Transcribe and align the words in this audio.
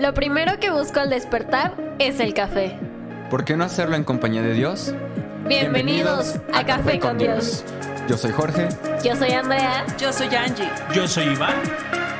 Lo 0.00 0.14
primero 0.14 0.58
que 0.58 0.70
busco 0.70 0.98
al 0.98 1.10
despertar 1.10 1.74
es 1.98 2.20
el 2.20 2.32
café. 2.32 2.78
¿Por 3.28 3.44
qué 3.44 3.54
no 3.54 3.64
hacerlo 3.64 3.96
en 3.96 4.04
compañía 4.04 4.40
de 4.40 4.54
Dios? 4.54 4.94
Bienvenidos, 5.46 6.36
a, 6.54 6.64
Café 6.64 6.98
con 6.98 7.18
Dios. 7.18 7.66
Yo 8.08 8.16
soy 8.16 8.32
Jorge 8.32 8.68
Yo 9.04 9.14
soy 9.14 9.32
Andrea. 9.32 9.84
Yo 9.98 10.10
soy 10.10 10.34
Angie. 10.34 10.70
Yo 10.94 11.06
soy 11.06 11.24
Iván. 11.24 11.54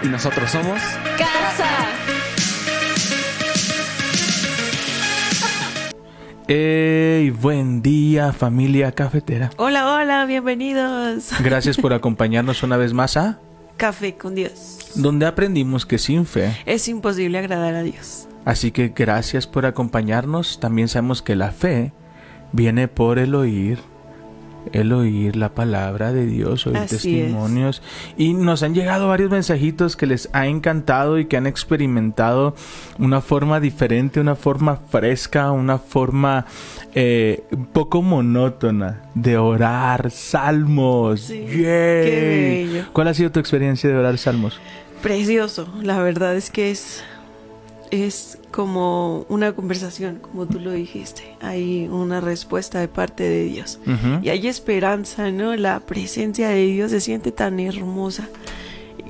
y 0.02 0.08
nosotros 0.08 0.50
somos... 0.50 0.78
Casa. 1.16 1.70
¡Ey! 6.48 7.30
Buen 7.30 7.80
día, 7.80 8.34
familia 8.34 8.92
cafetera. 8.92 9.52
Hola, 9.56 9.94
hola, 9.94 10.26
bienvenidos. 10.26 11.30
Gracias 11.42 11.78
por 11.78 11.92
acompañarnos 11.94 12.62
una 12.62 12.76
vez 12.76 12.92
más 12.92 13.16
a 13.16 13.38
Café 13.78 14.18
con 14.18 14.34
Dios. 14.34 14.79
Donde 14.94 15.26
aprendimos 15.26 15.86
que 15.86 15.98
sin 15.98 16.26
fe. 16.26 16.56
Es 16.66 16.88
imposible 16.88 17.38
agradar 17.38 17.74
a 17.74 17.82
Dios. 17.82 18.28
Así 18.44 18.70
que 18.70 18.88
gracias 18.88 19.46
por 19.46 19.66
acompañarnos. 19.66 20.60
También 20.60 20.88
sabemos 20.88 21.22
que 21.22 21.36
la 21.36 21.50
fe 21.50 21.92
viene 22.52 22.88
por 22.88 23.18
el 23.18 23.34
oír. 23.34 23.78
El 24.72 24.92
oír 24.92 25.36
la 25.36 25.54
palabra 25.54 26.12
de 26.12 26.26
Dios, 26.26 26.66
oír 26.66 26.76
Así 26.76 26.96
testimonios. 26.96 27.82
Y 28.16 28.34
nos 28.34 28.62
han 28.62 28.74
llegado 28.74 29.08
varios 29.08 29.30
mensajitos 29.30 29.96
que 29.96 30.06
les 30.06 30.28
ha 30.32 30.46
encantado 30.46 31.18
y 31.18 31.26
que 31.26 31.36
han 31.36 31.46
experimentado 31.46 32.54
una 32.98 33.20
forma 33.20 33.60
diferente, 33.60 34.20
una 34.20 34.36
forma 34.36 34.76
fresca, 34.76 35.50
una 35.50 35.78
forma 35.78 36.46
eh, 36.94 37.44
un 37.52 37.66
poco 37.66 38.02
monótona 38.02 39.02
de 39.14 39.38
orar 39.38 40.10
salmos. 40.10 41.20
Sí, 41.22 41.44
bello. 41.46 42.84
¿Cuál 42.92 43.08
ha 43.08 43.14
sido 43.14 43.30
tu 43.30 43.40
experiencia 43.40 43.88
de 43.88 43.96
orar 43.96 44.18
salmos? 44.18 44.60
Precioso. 45.02 45.68
La 45.82 46.02
verdad 46.02 46.36
es 46.36 46.50
que 46.50 46.70
es, 46.70 47.02
es 47.90 48.38
como 48.50 49.26
una 49.28 49.52
conversación, 49.52 50.18
como 50.20 50.46
tú 50.46 50.60
lo 50.60 50.70
dijiste. 50.70 51.36
Hay 51.40 51.88
una 51.88 52.20
respuesta 52.20 52.80
de 52.80 52.88
parte 52.88 53.24
de 53.24 53.44
Dios. 53.44 53.78
Y 54.22 54.28
hay 54.28 54.46
esperanza, 54.46 55.30
¿no? 55.30 55.54
La 55.56 55.80
presencia 55.80 56.48
de 56.48 56.66
Dios 56.66 56.90
se 56.90 57.00
siente 57.00 57.32
tan 57.32 57.60
hermosa. 57.60 58.28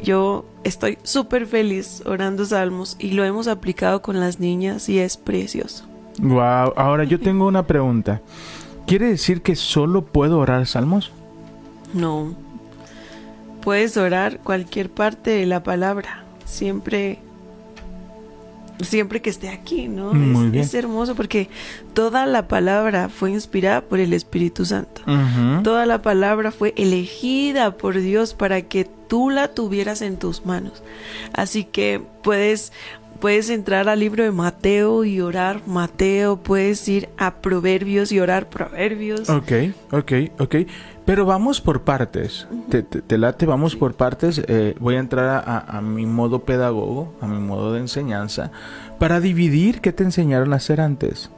Yo 0.02 0.46
estoy 0.64 0.98
súper 1.02 1.46
feliz 1.46 2.02
orando 2.06 2.44
salmos 2.44 2.96
y 2.98 3.12
lo 3.12 3.24
hemos 3.24 3.48
aplicado 3.48 4.02
con 4.02 4.18
las 4.18 4.40
niñas 4.40 4.88
y 4.88 4.98
es 4.98 5.16
precioso. 5.16 5.84
Wow, 6.18 6.72
ahora 6.76 7.04
yo 7.04 7.20
tengo 7.20 7.46
una 7.46 7.66
pregunta. 7.66 8.20
¿Quiere 8.86 9.08
decir 9.08 9.42
que 9.42 9.56
solo 9.56 10.04
puedo 10.04 10.38
orar 10.38 10.66
salmos? 10.66 11.12
No. 11.92 12.34
Puedes 13.62 13.96
orar 13.96 14.38
cualquier 14.38 14.90
parte 14.90 15.30
de 15.30 15.46
la 15.46 15.62
palabra. 15.62 16.24
Siempre. 16.44 17.18
Siempre 18.82 19.20
que 19.20 19.30
esté 19.30 19.48
aquí, 19.48 19.88
¿no? 19.88 20.12
Muy 20.12 20.46
es, 20.46 20.52
bien. 20.52 20.64
es 20.64 20.74
hermoso 20.74 21.14
porque 21.14 21.48
toda 21.94 22.26
la 22.26 22.48
palabra 22.48 23.08
fue 23.08 23.30
inspirada 23.30 23.82
por 23.82 24.00
el 24.00 24.12
Espíritu 24.12 24.64
Santo. 24.64 25.02
Toda 25.62 25.86
la 25.86 26.02
palabra 26.02 26.50
fue 26.52 26.72
elegida 26.76 27.76
por 27.76 27.98
Dios 28.00 28.34
para 28.34 28.62
que 28.62 28.88
tú 29.08 29.28
la 29.30 29.48
tuvieras 29.48 30.02
en 30.02 30.18
tus 30.18 30.46
manos. 30.46 30.82
Así 31.32 31.64
que 31.64 32.00
puedes 32.22 32.72
puedes 33.20 33.50
entrar 33.50 33.88
al 33.88 34.00
libro 34.00 34.24
de 34.24 34.30
Mateo 34.32 35.04
y 35.04 35.20
orar 35.20 35.60
Mateo, 35.66 36.38
puedes 36.38 36.86
ir 36.88 37.08
a 37.18 37.36
Proverbios 37.36 38.10
y 38.12 38.20
orar 38.20 38.48
Proverbios. 38.48 39.28
Ok, 39.30 39.52
ok, 39.92 40.12
ok. 40.38 40.56
Pero 41.04 41.26
vamos 41.26 41.60
por 41.60 41.82
partes. 41.82 42.46
Te, 42.68 42.82
te- 42.82 43.02
te 43.02 43.18
late, 43.18 43.44
vamos 43.46 43.74
por 43.76 43.94
partes. 43.94 44.40
Eh, 44.46 44.74
voy 44.78 44.94
a 44.94 44.98
entrar 45.00 45.26
a, 45.28 45.38
a- 45.38 45.78
a 45.78 45.80
mi 45.82 46.06
modo 46.06 46.44
pedagogo, 46.44 47.14
a 47.20 47.26
mi 47.26 47.38
modo 47.40 47.72
de 47.72 47.80
enseñanza, 47.80 48.50
para 48.98 49.20
dividir 49.20 49.80
qué 49.80 49.92
te 49.92 50.04
enseñaron 50.04 50.52
a 50.52 50.56
hacer 50.56 50.80
antes. 50.80 51.30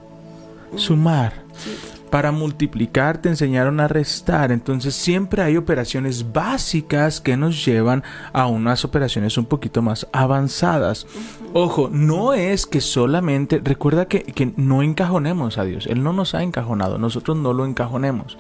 Sumar. 0.77 1.33
Sí. 1.57 1.71
Para 2.13 2.31
multiplicar 2.31 3.23
te 3.23 3.31
enseñaron 3.31 3.81
a 3.81 3.89
restar. 3.89 4.53
Entonces 4.53 4.95
siempre 4.95 5.41
hay 5.41 5.57
operaciones 5.57 6.31
básicas 6.31 7.23
que 7.23 7.39
nos 7.39 7.64
llevan 7.64 8.05
a 8.35 8.48
unas 8.48 8.85
operaciones 8.85 9.39
un 9.39 9.47
poquito 9.47 9.81
más 9.81 10.07
avanzadas. 10.13 11.07
Ojo, 11.55 11.89
no 11.91 12.35
es 12.35 12.67
que 12.67 12.83
solamente, 12.83 13.63
recuerda 13.64 14.09
que, 14.09 14.25
que 14.25 14.53
no 14.57 14.83
encajonemos 14.83 15.57
a 15.57 15.64
Dios. 15.64 15.86
Él 15.86 16.03
no 16.03 16.13
nos 16.13 16.35
ha 16.35 16.42
encajonado, 16.42 16.98
nosotros 16.98 17.39
no 17.39 17.55
lo 17.55 17.64
encajonemos. 17.64 18.36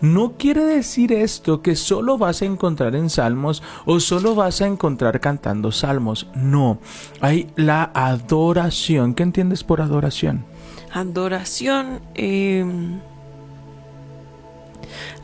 No 0.00 0.34
quiere 0.38 0.64
decir 0.64 1.12
esto 1.12 1.60
que 1.60 1.74
solo 1.74 2.18
vas 2.18 2.42
a 2.42 2.44
encontrar 2.44 2.94
en 2.94 3.10
salmos 3.10 3.62
o 3.84 4.00
solo 4.00 4.34
vas 4.34 4.60
a 4.60 4.66
encontrar 4.66 5.18
cantando 5.20 5.72
salmos. 5.72 6.28
No, 6.36 6.78
hay 7.20 7.48
la 7.56 7.90
adoración. 7.94 9.14
¿Qué 9.14 9.24
entiendes 9.24 9.64
por 9.64 9.80
adoración? 9.80 10.44
Adoración. 10.92 12.00
eh, 12.14 12.64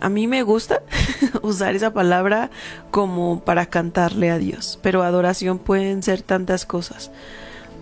a 0.01 0.09
mí 0.09 0.27
me 0.27 0.43
gusta 0.43 0.83
usar 1.43 1.75
esa 1.75 1.93
palabra 1.93 2.51
como 2.91 3.41
para 3.41 3.67
cantarle 3.67 4.31
a 4.31 4.39
Dios, 4.39 4.79
pero 4.83 5.03
adoración 5.03 5.59
pueden 5.59 6.03
ser 6.03 6.23
tantas 6.23 6.67
cosas. 6.67 7.11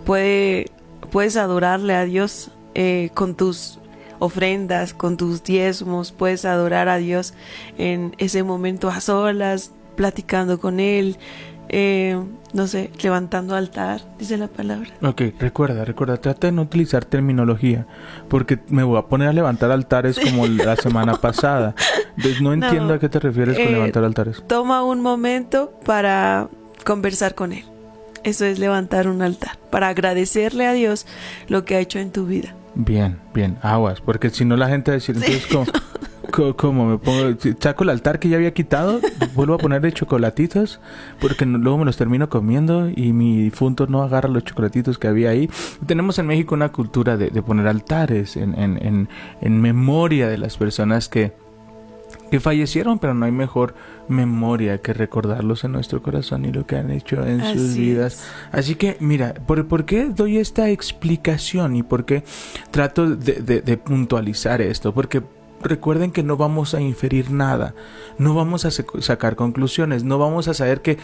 Puede, 0.05 0.71
puedes 1.11 1.37
adorarle 1.37 1.95
a 1.95 2.05
Dios 2.05 2.51
eh, 2.75 3.09
con 3.13 3.35
tus 3.35 3.79
ofrendas, 4.19 4.93
con 4.93 5.17
tus 5.17 5.43
diezmos, 5.43 6.11
puedes 6.11 6.45
adorar 6.45 6.87
a 6.89 6.97
Dios 6.97 7.33
en 7.77 8.15
ese 8.17 8.43
momento 8.43 8.89
a 8.89 9.01
solas, 9.01 9.71
platicando 9.95 10.59
con 10.59 10.79
Él, 10.79 11.17
eh, 11.75 12.21
no 12.53 12.67
sé, 12.67 12.91
levantando 13.01 13.55
altar, 13.55 14.01
dice 14.19 14.37
la 14.37 14.47
palabra. 14.47 14.91
Ok, 15.01 15.23
recuerda, 15.39 15.83
recuerda, 15.83 16.17
trata 16.17 16.45
de 16.45 16.53
no 16.53 16.61
utilizar 16.61 17.03
terminología, 17.03 17.87
porque 18.29 18.59
me 18.67 18.83
voy 18.83 18.99
a 18.99 19.07
poner 19.07 19.29
a 19.29 19.33
levantar 19.33 19.71
altares 19.71 20.19
como 20.19 20.45
la 20.45 20.75
semana 20.75 21.15
pasada. 21.15 21.73
Entonces 22.15 22.41
no 22.41 22.49
No, 22.53 22.67
entiendo 22.67 22.93
a 22.93 22.99
qué 22.99 23.09
te 23.09 23.19
refieres 23.19 23.57
con 23.57 23.65
eh, 23.65 23.71
levantar 23.71 24.03
altares. 24.03 24.43
toma 24.45 24.83
un 24.83 25.01
momento 25.01 25.73
para 25.83 26.47
conversar 26.85 27.33
con 27.33 27.51
Él. 27.53 27.63
Eso 28.23 28.45
es 28.45 28.59
levantar 28.59 29.07
un 29.07 29.23
altar, 29.23 29.57
para 29.71 29.87
agradecerle 29.89 30.67
a 30.67 30.73
Dios 30.73 31.07
lo 31.47 31.65
que 31.65 31.75
ha 31.75 31.79
hecho 31.79 31.97
en 31.97 32.11
tu 32.11 32.27
vida. 32.27 32.53
Bien, 32.75 33.19
bien, 33.33 33.57
aguas, 33.61 34.01
porque 34.01 34.29
si 34.29 34.45
no 34.45 34.57
la 34.57 34.67
gente 34.67 34.91
va 34.91 34.93
a 34.93 34.97
decir, 34.99 35.15
entonces, 35.15 35.45
¿cómo, 35.51 35.65
co- 36.31 36.55
cómo 36.55 36.85
me 36.87 36.97
pongo? 36.97 37.35
Saco 37.59 37.83
el 37.83 37.89
altar 37.91 38.17
que 38.17 38.29
ya 38.29 38.37
había 38.37 38.51
quitado, 38.53 38.99
vuelvo 39.35 39.53
a 39.53 39.57
ponerle 39.59 39.91
chocolatitos, 39.91 40.79
porque 41.21 41.45
no- 41.45 41.59
luego 41.59 41.77
me 41.77 41.85
los 41.85 41.97
termino 41.97 42.29
comiendo 42.29 42.89
y 42.89 43.13
mi 43.13 43.43
difunto 43.43 43.85
no 43.85 44.01
agarra 44.01 44.27
los 44.27 44.43
chocolatitos 44.43 44.97
que 44.97 45.07
había 45.07 45.29
ahí. 45.29 45.49
Tenemos 45.85 46.17
en 46.17 46.25
México 46.25 46.55
una 46.55 46.69
cultura 46.69 47.15
de, 47.15 47.29
de 47.29 47.41
poner 47.43 47.67
altares 47.67 48.37
en, 48.37 48.57
en, 48.59 48.83
en, 48.83 49.09
en 49.41 49.61
memoria 49.61 50.27
de 50.27 50.39
las 50.39 50.57
personas 50.57 51.09
que, 51.09 51.33
que 52.31 52.39
fallecieron, 52.39 52.97
pero 52.97 53.13
no 53.13 53.25
hay 53.25 53.31
mejor 53.31 53.75
memoria 54.07 54.79
que 54.79 54.93
recordarlos 54.93 55.63
en 55.63 55.71
nuestro 55.71 56.01
corazón 56.01 56.45
y 56.45 56.51
lo 56.51 56.65
que 56.65 56.75
han 56.77 56.91
hecho 56.91 57.25
en 57.25 57.41
sus 57.53 57.75
vidas. 57.75 58.13
es. 58.13 58.23
Así 58.51 58.75
que, 58.75 58.97
mira, 58.99 59.33
¿por, 59.33 59.67
por 59.67 59.85
qué 59.85 60.05
doy 60.09 60.37
esta 60.37 60.69
explicación 60.69 61.75
y 61.75 61.83
por 61.83 62.05
qué 62.05 62.23
trato 62.71 63.15
de, 63.15 63.33
de- 63.41 63.61
de 63.61 63.77
puntualizar 63.77 64.61
esto? 64.61 64.93
Porque 64.93 65.21
recuerden 65.61 66.11
que 66.11 66.23
no 66.23 66.35
vamos 66.35 66.73
a 66.73 66.81
inferir 66.81 67.31
nada, 67.31 67.73
no 68.17 68.35
vamos 68.35 68.65
a 68.65 68.71
sacar 68.71 69.37
conclusiones, 69.37 70.03
no 70.03 70.17
vamos 70.17 70.49
a 70.49 70.53
saber 70.53 70.81
que 70.81 70.97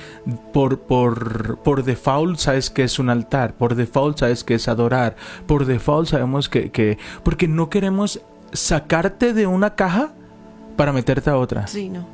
por, 0.51 0.79
por, 0.81 1.59
por 1.59 1.83
default 1.85 2.37
sabes 2.39 2.69
que 2.69 2.83
es 2.83 2.99
un 2.99 3.09
altar, 3.09 3.53
por 3.53 3.75
default 3.75 4.17
sabes 4.19 4.43
que 4.43 4.55
es 4.55 4.67
adorar, 4.67 5.15
por 5.47 5.65
default 5.65 6.09
sabemos 6.09 6.49
que, 6.49 6.71
que 6.71 6.97
porque 7.23 7.47
no 7.47 7.69
queremos 7.69 8.19
sacarte 8.51 9.33
de 9.33 9.47
una 9.47 9.75
caja 9.75 10.11
para 10.75 10.91
meterte 10.91 11.29
a 11.29 11.37
otra. 11.37 11.65
Sí, 11.67 11.87
no. 11.87 12.05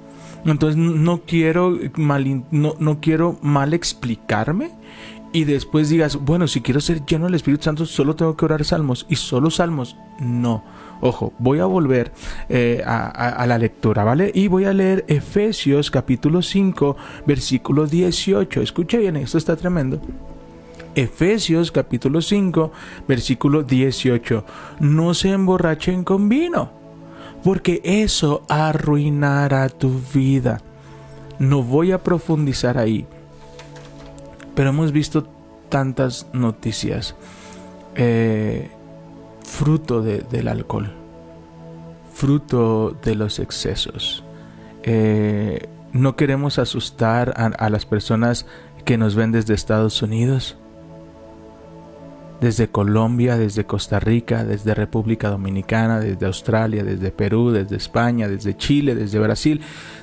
Entonces 0.45 0.77
no 0.77 1.21
quiero 1.25 1.77
mal, 1.95 2.43
no, 2.51 2.75
no 2.79 2.99
quiero 3.01 3.37
mal 3.41 3.73
explicarme 3.73 4.71
y 5.35 5.43
después 5.43 5.89
digas, 5.89 6.15
bueno, 6.15 6.47
si 6.47 6.61
quiero 6.61 6.79
ser 6.79 7.05
lleno 7.05 7.25
del 7.25 7.33
Espíritu 7.33 7.63
Santo, 7.63 7.85
solo 7.85 8.15
tengo 8.15 8.37
que 8.37 8.45
orar 8.45 8.63
salmos 8.63 9.05
y 9.09 9.17
solo 9.17 9.49
salmos. 9.49 9.97
No. 10.19 10.63
Ojo, 11.01 11.33
voy 11.39 11.59
a 11.59 11.65
volver 11.65 12.13
eh, 12.47 12.81
a 12.85 13.45
la 13.45 13.57
lectura, 13.57 14.05
¿vale? 14.05 14.31
Y 14.33 14.47
voy 14.47 14.63
a 14.63 14.71
leer 14.71 15.03
Efesios 15.09 15.91
capítulo 15.91 16.41
5, 16.41 16.95
versículo 17.27 17.85
18. 17.85 18.61
Escucha 18.61 18.97
bien, 18.97 19.17
esto 19.17 19.37
está 19.37 19.57
tremendo. 19.57 19.99
Efesios 20.95 21.71
capítulo 21.71 22.21
5, 22.21 22.71
versículo 23.07 23.63
18. 23.63 24.45
No 24.79 25.13
se 25.13 25.31
emborrachen 25.31 26.05
con 26.05 26.29
vino, 26.29 26.71
porque 27.45 27.79
eso 27.83 28.41
arruinará 28.49 29.69
tu 29.69 30.01
vida. 30.13 30.59
No 31.39 31.61
voy 31.63 31.91
a 31.91 32.01
profundizar 32.03 32.77
ahí, 32.79 33.05
pero 34.55 34.69
hemos 34.71 34.91
visto 34.91 35.27
tantas 35.69 36.27
noticias 36.33 37.15
eh, 37.95 38.69
fruto 39.45 40.01
de- 40.01 40.25
del 40.29 40.47
alcohol, 40.47 40.91
fruto 42.13 42.97
de 43.03 43.15
los 43.15 43.39
excesos. 43.39 44.23
Eh, 44.83 45.67
no 45.93 46.15
queremos 46.15 46.57
asustar 46.59 47.33
a 47.37 47.69
las 47.69 47.85
personas 47.85 48.45
que 48.85 48.97
nos 48.97 49.15
ven 49.15 49.31
desde 49.31 49.53
Estados 49.53 50.01
Unidos. 50.01 50.57
Desde 52.41 52.67
Colombia, 52.67 53.37
desde 53.37 53.65
Costa 53.65 53.99
Rica, 53.99 54.43
desde 54.43 54.73
República 54.73 55.29
Dominicana, 55.29 55.99
desde 55.99 56.25
Australia, 56.25 56.83
desde 56.83 57.11
Perú, 57.11 57.51
desde 57.51 57.75
España, 57.75 58.27
desde 58.27 58.55
Chile, 58.57 58.95
desde 58.95 59.19
Brasil, 59.19 59.61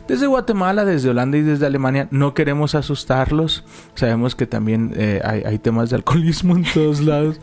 desde 0.09 0.27
Guatemala, 0.27 0.85
desde 0.85 1.11
Holanda 1.11 1.39
y 1.39 1.43
desde 1.43 1.67
Alemania. 1.67 2.09
No 2.11 2.35
queremos 2.35 2.75
asustarlos. 2.75 3.65
Sabemos 3.95 4.35
que 4.35 4.47
también 4.47 4.93
eh, 4.97 5.21
hay, 5.25 5.59
temas 5.59 5.91
de 5.91 5.97
alcoholismo 5.97 6.57
en 6.57 6.65
todos 6.65 7.01
lados. 7.05 7.41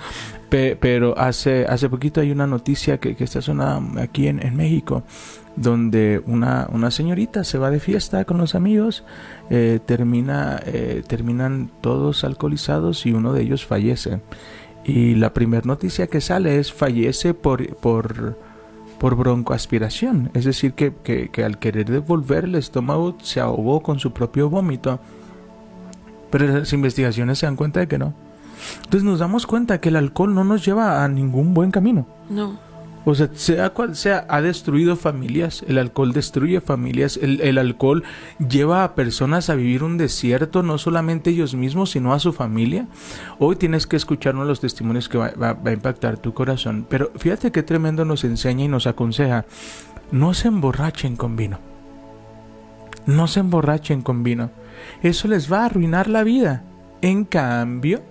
pero 0.50 1.18
hace, 1.18 1.66
hace 1.68 1.90
poquito 1.90 2.22
hay 2.22 2.32
una 2.32 2.48
noticia 2.48 3.00
que, 3.00 3.16
está 3.20 3.42
sonando 3.42 4.02
aquí 4.02 4.28
en, 4.28 4.46
en 4.46 4.56
México 4.56 5.04
donde 5.56 6.24
una, 6.26 6.70
una, 6.72 6.90
señorita 6.90 7.44
se 7.44 7.58
va 7.58 7.70
de 7.70 7.82
fiesta 7.82 8.24
con 8.24 8.38
los 8.38 8.56
amigos, 8.56 9.04
eh, 9.50 9.80
termina, 9.86 10.62
eh, 10.66 11.04
terminan 11.06 11.70
todos 11.82 12.24
alcoholizados 12.24 13.06
y 13.06 13.12
uno 13.12 13.34
de 13.34 13.42
ellos 13.42 13.66
fallece. 13.66 14.22
Y 14.90 15.14
la 15.14 15.34
primera 15.34 15.62
noticia 15.66 16.08
que 16.08 16.20
sale 16.20 16.58
es 16.58 16.74
fallece 16.74 17.36
por, 17.36 17.76
por, 17.76 18.38
por 18.98 19.16
broncoaspiración. 19.16 20.32
Es 20.34 20.46
decir, 20.46 20.74
que, 20.74 20.94
que, 21.04 21.44
al 21.44 21.60
querer 21.60 21.92
devolver 21.92 22.46
el 22.46 22.56
estómago 22.56 23.16
se 23.22 23.40
ahogó 23.40 23.82
con 23.82 24.00
su 24.00 24.14
propio 24.14 24.50
vómito. 24.50 25.00
Pero 26.32 26.48
las 26.48 26.74
investigaciones 26.74 27.38
se 27.38 27.46
dan 27.46 27.56
cuenta 27.56 27.82
de 27.82 27.88
que 27.88 28.00
no. 28.00 28.16
Entonces 28.84 29.04
nos 29.04 29.20
damos 29.20 29.46
cuenta 29.46 29.80
que 29.80 29.90
el 29.90 29.96
alcohol 29.96 30.34
no 30.34 30.44
nos 30.44 30.66
lleva 30.66 31.04
a 31.04 31.08
ningún 31.08 31.54
buen 31.54 31.70
camino. 31.70 32.08
No. 32.30 32.58
O 33.06 33.16
sea, 33.16 33.30
sea 33.34 33.70
cual 33.70 33.96
sea, 33.96 34.26
ha 34.30 34.42
destruido 34.42 34.96
familias. 34.96 35.64
El 35.68 35.78
alcohol 35.78 36.14
destruye 36.14 36.62
familias. 36.62 37.18
El, 37.22 37.58
alcohol 37.58 38.04
lleva 38.46 38.84
a 38.84 38.96
personas 38.96 39.50
a 39.50 39.56
vivir 39.56 39.84
un 39.84 39.98
desierto, 39.98 40.64
no 40.64 40.78
solamente 40.78 41.30
ellos 41.30 41.56
mismos, 41.56 41.92
sino 41.92 42.14
a 42.14 42.20
su 42.20 42.34
familia. 42.34 42.88
Hoy 43.40 43.56
tienes 43.56 43.88
que 43.88 43.96
escuchar 43.96 44.36
uno 44.36 44.44
de 44.44 44.50
los 44.50 44.60
testimonios 44.60 45.10
que 45.10 45.18
va, 45.18 45.32
va 45.32 45.58
a 45.66 45.72
impactar 45.72 46.18
tu 46.18 46.34
corazón. 46.34 46.86
Pero 46.90 47.12
fíjate 47.18 47.52
qué 47.52 47.64
tremendo 47.64 48.06
nos 48.06 48.24
enseña 48.24 48.66
y 48.66 48.68
nos 48.68 48.86
aconseja. 48.86 49.46
No 50.12 50.34
se 50.34 50.50
emborrachen 50.50 51.16
con 51.16 51.36
vino. 51.36 51.60
No 53.06 53.28
se 53.28 53.40
emborrachen 53.40 54.02
con 54.02 54.24
vino. 54.24 54.52
Eso 55.02 55.28
les 55.28 55.52
va 55.52 55.62
a 55.62 55.66
arruinar 55.66 56.08
la 56.08 56.24
vida. 56.24 56.64
En 57.02 57.26
cambio, 57.26 58.02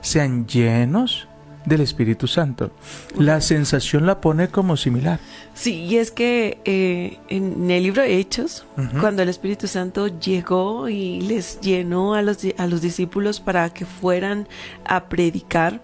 sean 0.00 0.46
llenos 0.46 1.28
del 1.66 1.82
Espíritu 1.82 2.26
Santo. 2.26 2.70
La 3.18 3.40
sensación 3.42 4.06
la 4.06 4.20
pone 4.20 4.48
como 4.48 4.76
similar. 4.76 5.20
Sí, 5.54 5.82
y 5.82 5.96
es 5.96 6.10
que 6.10 6.58
eh, 6.64 7.18
en 7.28 7.70
el 7.70 7.82
libro 7.82 8.02
de 8.02 8.18
Hechos, 8.18 8.64
cuando 9.00 9.22
el 9.22 9.28
Espíritu 9.28 9.66
Santo 9.66 10.06
llegó 10.06 10.88
y 10.88 11.20
les 11.20 11.60
llenó 11.60 12.14
a 12.14 12.22
los, 12.22 12.38
a 12.56 12.66
los 12.66 12.80
discípulos 12.80 13.40
para 13.40 13.68
que 13.70 13.84
fueran 13.84 14.48
a 14.84 15.04
predicar, 15.04 15.82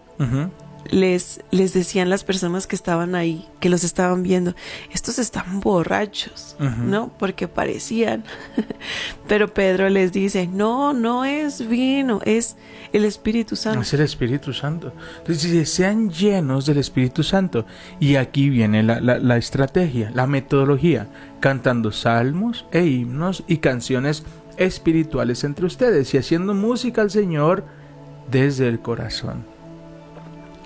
les, 0.90 1.40
les 1.50 1.72
decían 1.72 2.10
las 2.10 2.24
personas 2.24 2.66
que 2.66 2.76
estaban 2.76 3.14
ahí, 3.14 3.46
que 3.60 3.68
los 3.68 3.84
estaban 3.84 4.22
viendo, 4.22 4.54
estos 4.92 5.18
están 5.18 5.60
borrachos, 5.60 6.56
¿no? 6.58 7.12
Porque 7.18 7.48
parecían. 7.48 8.24
Pero 9.28 9.52
Pedro 9.52 9.88
les 9.88 10.12
dice, 10.12 10.46
no, 10.46 10.92
no 10.92 11.24
es 11.24 11.68
vino, 11.68 12.20
es 12.24 12.56
el 12.92 13.04
Espíritu 13.04 13.56
Santo. 13.56 13.80
Es 13.80 13.92
el 13.94 14.00
Espíritu 14.00 14.52
Santo. 14.52 14.92
Entonces 15.18 15.50
dice, 15.50 15.66
sean 15.66 16.10
llenos 16.10 16.66
del 16.66 16.78
Espíritu 16.78 17.22
Santo. 17.22 17.64
Y 18.00 18.16
aquí 18.16 18.50
viene 18.50 18.82
la, 18.82 19.00
la, 19.00 19.18
la 19.18 19.36
estrategia, 19.36 20.10
la 20.14 20.26
metodología, 20.26 21.08
cantando 21.40 21.92
salmos 21.92 22.66
e 22.72 22.84
himnos 22.86 23.44
y 23.46 23.58
canciones 23.58 24.24
espirituales 24.56 25.44
entre 25.44 25.66
ustedes 25.66 26.12
y 26.14 26.18
haciendo 26.18 26.54
música 26.54 27.02
al 27.02 27.10
Señor 27.10 27.64
desde 28.30 28.68
el 28.68 28.80
corazón 28.80 29.51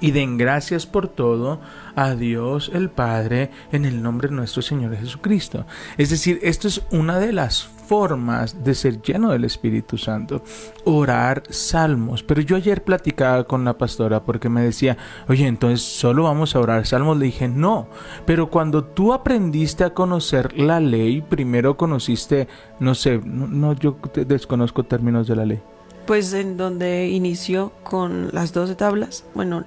y 0.01 0.11
den 0.11 0.39
gracias 0.39 0.87
por 0.87 1.09
todo 1.09 1.61
a 1.95 2.15
Dios 2.15 2.71
el 2.75 2.91
Padre 2.91 3.51
en 3.73 3.85
el 3.85 4.03
nombre 4.03 4.29
de 4.29 4.35
nuestro 4.35 4.63
Señor 4.63 4.97
Jesucristo. 4.97 5.67
Es 5.97 6.11
decir, 6.11 6.39
esto 6.43 6.69
es 6.69 6.83
una 6.91 7.19
de 7.19 7.33
las 7.33 7.69
formas 7.87 8.65
de 8.65 8.75
ser 8.75 9.01
lleno 9.01 9.31
del 9.31 9.45
Espíritu 9.45 9.97
Santo, 9.97 10.43
orar 10.85 11.45
salmos. 11.49 12.23
Pero 12.23 12.41
yo 12.41 12.57
ayer 12.57 12.83
platicaba 12.83 13.45
con 13.45 13.65
la 13.65 13.79
pastora 13.79 14.25
porque 14.25 14.49
me 14.49 14.63
decía, 14.63 14.97
oye, 15.29 15.47
entonces 15.47 15.83
solo 15.83 16.25
vamos 16.25 16.55
a 16.55 16.61
orar 16.61 16.87
salmos. 16.87 17.17
Le 17.17 17.27
dije, 17.27 17.49
no, 17.49 17.89
pero 18.25 18.51
cuando 18.51 18.85
tú 18.85 19.13
aprendiste 19.13 19.85
a 19.85 19.95
conocer 19.95 20.59
la 20.59 20.81
ley, 20.81 21.23
primero 21.23 21.77
conociste, 21.77 22.49
no 22.81 22.95
sé, 22.95 23.21
no, 23.25 23.73
yo 23.75 23.99
desconozco 24.27 24.85
términos 24.85 25.27
de 25.27 25.37
la 25.37 25.47
ley 25.47 25.61
pues 26.07 26.33
en 26.35 26.57
donde 26.57 27.09
inició 27.09 27.73
con 27.83 28.31
las 28.33 28.53
doce 28.53 28.77
tablas. 28.77 29.25
Bueno, 29.35 29.65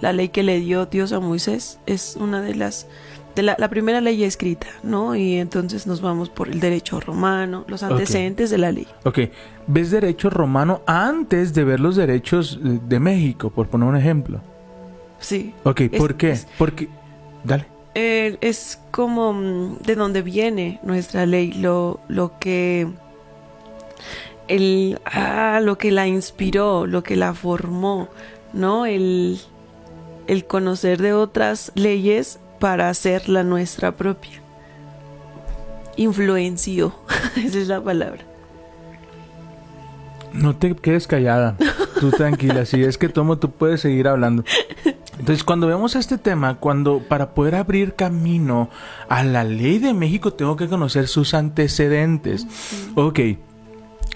la 0.00 0.12
ley 0.12 0.28
que 0.28 0.42
le 0.42 0.60
dio 0.60 0.86
Dios 0.86 1.12
a 1.12 1.20
Moisés 1.20 1.78
es 1.86 2.16
una 2.18 2.42
de 2.42 2.54
las 2.54 2.86
de 3.34 3.42
la, 3.44 3.68
primera 3.68 4.00
ley 4.00 4.24
escrita, 4.24 4.66
¿no? 4.82 5.14
Y 5.14 5.36
entonces 5.36 5.86
nos 5.86 6.00
vamos 6.00 6.28
por 6.28 6.48
el 6.48 6.58
derecho 6.58 6.98
romano, 6.98 7.64
los 7.68 7.84
antecedentes 7.84 8.50
de 8.50 8.58
la 8.58 8.72
ley. 8.72 8.88
Ok, 9.04 9.20
ves 9.68 9.92
derecho 9.92 10.28
romano 10.28 10.82
antes 10.86 11.54
de 11.54 11.62
ver 11.62 11.78
los 11.78 11.94
derechos 11.94 12.58
de 12.60 12.98
México, 12.98 13.50
por 13.50 13.68
poner 13.68 13.88
un 13.88 13.96
ejemplo. 13.96 14.40
Sí. 15.20 15.54
Ok, 15.62 15.82
¿por 15.96 16.16
qué? 16.16 16.36
Porque, 16.58 16.88
dale. 17.44 17.66
Eh, 17.94 18.38
es 18.40 18.80
como 18.90 19.32
mm, 19.32 19.78
de 19.78 19.94
donde 19.94 20.22
viene 20.22 20.80
nuestra 20.82 21.24
ley, 21.24 21.52
lo, 21.52 22.00
lo 22.08 22.40
que 22.40 22.88
el, 24.48 24.98
ah, 25.04 25.60
lo 25.62 25.78
que 25.78 25.92
la 25.92 26.08
inspiró, 26.08 26.86
lo 26.86 27.02
que 27.02 27.14
la 27.14 27.34
formó, 27.34 28.08
¿no? 28.52 28.86
El, 28.86 29.38
el 30.28 30.44
conocer 30.44 31.00
de 31.02 31.12
otras 31.12 31.72
leyes 31.74 32.38
para 32.60 32.88
hacer 32.88 33.28
la 33.28 33.42
nuestra 33.42 33.96
propia. 33.96 34.42
Influenció, 35.96 36.94
esa 37.36 37.58
es 37.58 37.66
la 37.66 37.82
palabra. 37.82 38.24
No 40.32 40.54
te 40.54 40.76
quedes 40.76 41.06
callada, 41.06 41.56
tú 41.98 42.10
tranquila, 42.10 42.66
si 42.66 42.84
es 42.84 42.98
que 42.98 43.08
tomo, 43.08 43.38
tú 43.38 43.50
puedes 43.50 43.80
seguir 43.80 44.06
hablando. 44.06 44.44
Entonces, 45.18 45.42
cuando 45.42 45.66
vemos 45.66 45.96
este 45.96 46.18
tema, 46.18 46.56
cuando 46.56 47.00
para 47.00 47.34
poder 47.34 47.56
abrir 47.56 47.94
camino 47.94 48.68
a 49.08 49.24
la 49.24 49.42
ley 49.42 49.78
de 49.78 49.94
México 49.94 50.32
tengo 50.32 50.56
que 50.56 50.68
conocer 50.68 51.08
sus 51.08 51.34
antecedentes. 51.34 52.46
Ok, 52.94 53.20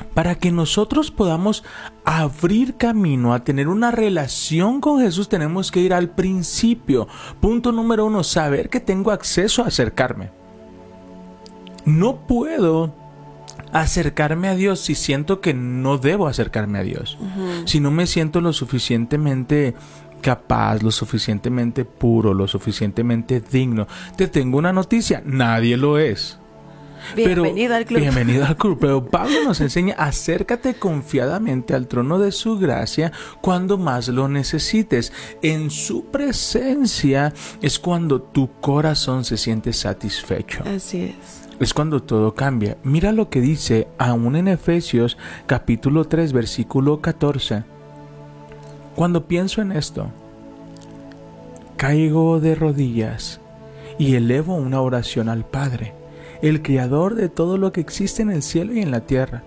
para 0.04 0.34
que 0.34 0.50
nosotros 0.50 1.10
podamos 1.10 1.64
abrir 2.04 2.76
camino 2.76 3.34
a 3.34 3.44
tener 3.44 3.69
una 3.69 3.90
relación 3.90 4.81
con 4.81 5.00
Jesús, 5.00 5.28
tenemos 5.28 5.71
que 5.71 5.80
ir 5.80 5.94
al 5.94 6.11
principio. 6.11 7.09
Punto 7.40 7.73
número 7.73 8.06
uno, 8.06 8.25
saber 8.25 8.68
que 8.68 8.80
tengo 8.80 9.11
acceso 9.11 9.62
a 9.62 9.68
acercarme. 9.68 10.30
No 11.85 12.26
puedo 12.26 12.94
acercarme 13.73 14.49
a 14.49 14.54
Dios 14.54 14.80
si 14.80 14.94
siento 14.94 15.40
que 15.40 15.54
no 15.54 15.99
debo 15.99 16.26
acercarme 16.26 16.78
a 16.78 16.82
Dios. 16.82 17.18
Si 17.64 17.80
no 17.80 17.90
me 17.90 18.06
siento 18.06 18.40
lo 18.40 18.52
suficientemente 18.52 19.75
capaz, 20.21 20.82
lo 20.82 20.90
suficientemente 20.90 21.85
puro, 21.85 22.32
lo 22.32 22.47
suficientemente 22.47 23.40
digno. 23.40 23.87
Te 24.16 24.28
tengo 24.28 24.59
una 24.59 24.73
noticia, 24.73 25.23
nadie 25.25 25.76
lo 25.76 25.99
es. 25.99 26.38
Bienvenido 27.16 27.75
al 27.75 27.85
club. 27.85 28.00
Bienvenido 28.00 28.44
al 28.44 28.56
club. 28.56 28.78
Pero 28.80 29.04
Pablo 29.04 29.44
nos 29.44 29.61
enseña, 29.61 29.94
acércate 29.99 30.75
confiadamente 30.75 31.75
al 31.75 31.88
trono 31.88 32.18
de 32.18 32.32
su 32.32 32.59
gracia 32.59 33.12
cuando 33.40 33.78
más 33.78 34.09
lo 34.09 34.28
necesites. 34.28 35.12
En 35.42 35.71
su 35.71 36.06
presencia 36.06 37.32
es 37.61 37.78
cuando 37.78 38.21
tu 38.21 38.50
corazón 38.61 39.25
se 39.25 39.37
siente 39.37 39.73
satisfecho. 39.73 40.62
Así 40.64 41.02
es. 41.04 41.42
Es 41.61 41.75
cuando 41.75 42.02
todo 42.02 42.35
cambia. 42.35 42.76
Mira 42.82 43.12
lo 43.12 43.28
que 43.28 43.40
dice 43.40 43.88
aún 43.99 44.37
en 44.37 44.49
Efesios 44.49 45.16
capítulo 45.47 46.06
3 46.06 46.32
versículo 46.32 47.00
14. 47.00 47.64
Cuando 48.97 49.26
pienso 49.26 49.62
en 49.62 49.73
esto, 49.73 50.11
caigo 51.76 52.40
de 52.40 52.54
rodillas 52.54 53.40
y 53.99 54.16
elevo 54.16 54.54
una 54.54 54.80
oración 54.80 55.28
al 55.28 55.44
Padre 55.44 56.01
el 56.42 56.61
creador 56.61 57.14
de 57.14 57.28
todo 57.28 57.56
lo 57.56 57.72
que 57.72 57.80
existe 57.80 58.20
en 58.20 58.30
el 58.30 58.42
cielo 58.42 58.75
y 58.75 58.80
en 58.80 58.90
la 58.90 59.06
tierra. 59.06 59.44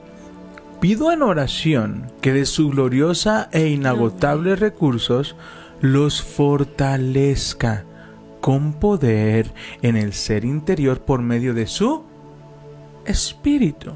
Pido 0.79 1.11
en 1.11 1.21
oración 1.21 2.11
que 2.21 2.33
de 2.33 2.45
su 2.45 2.69
gloriosa 2.69 3.49
e 3.51 3.67
inagotable 3.67 4.55
recursos 4.55 5.35
los 5.81 6.21
fortalezca 6.23 7.83
con 8.41 8.73
poder 8.73 9.51
en 9.81 9.97
el 9.97 10.13
ser 10.13 10.45
interior 10.45 11.01
por 11.01 11.21
medio 11.21 11.53
de 11.53 11.67
su 11.67 12.03
espíritu. 13.05 13.91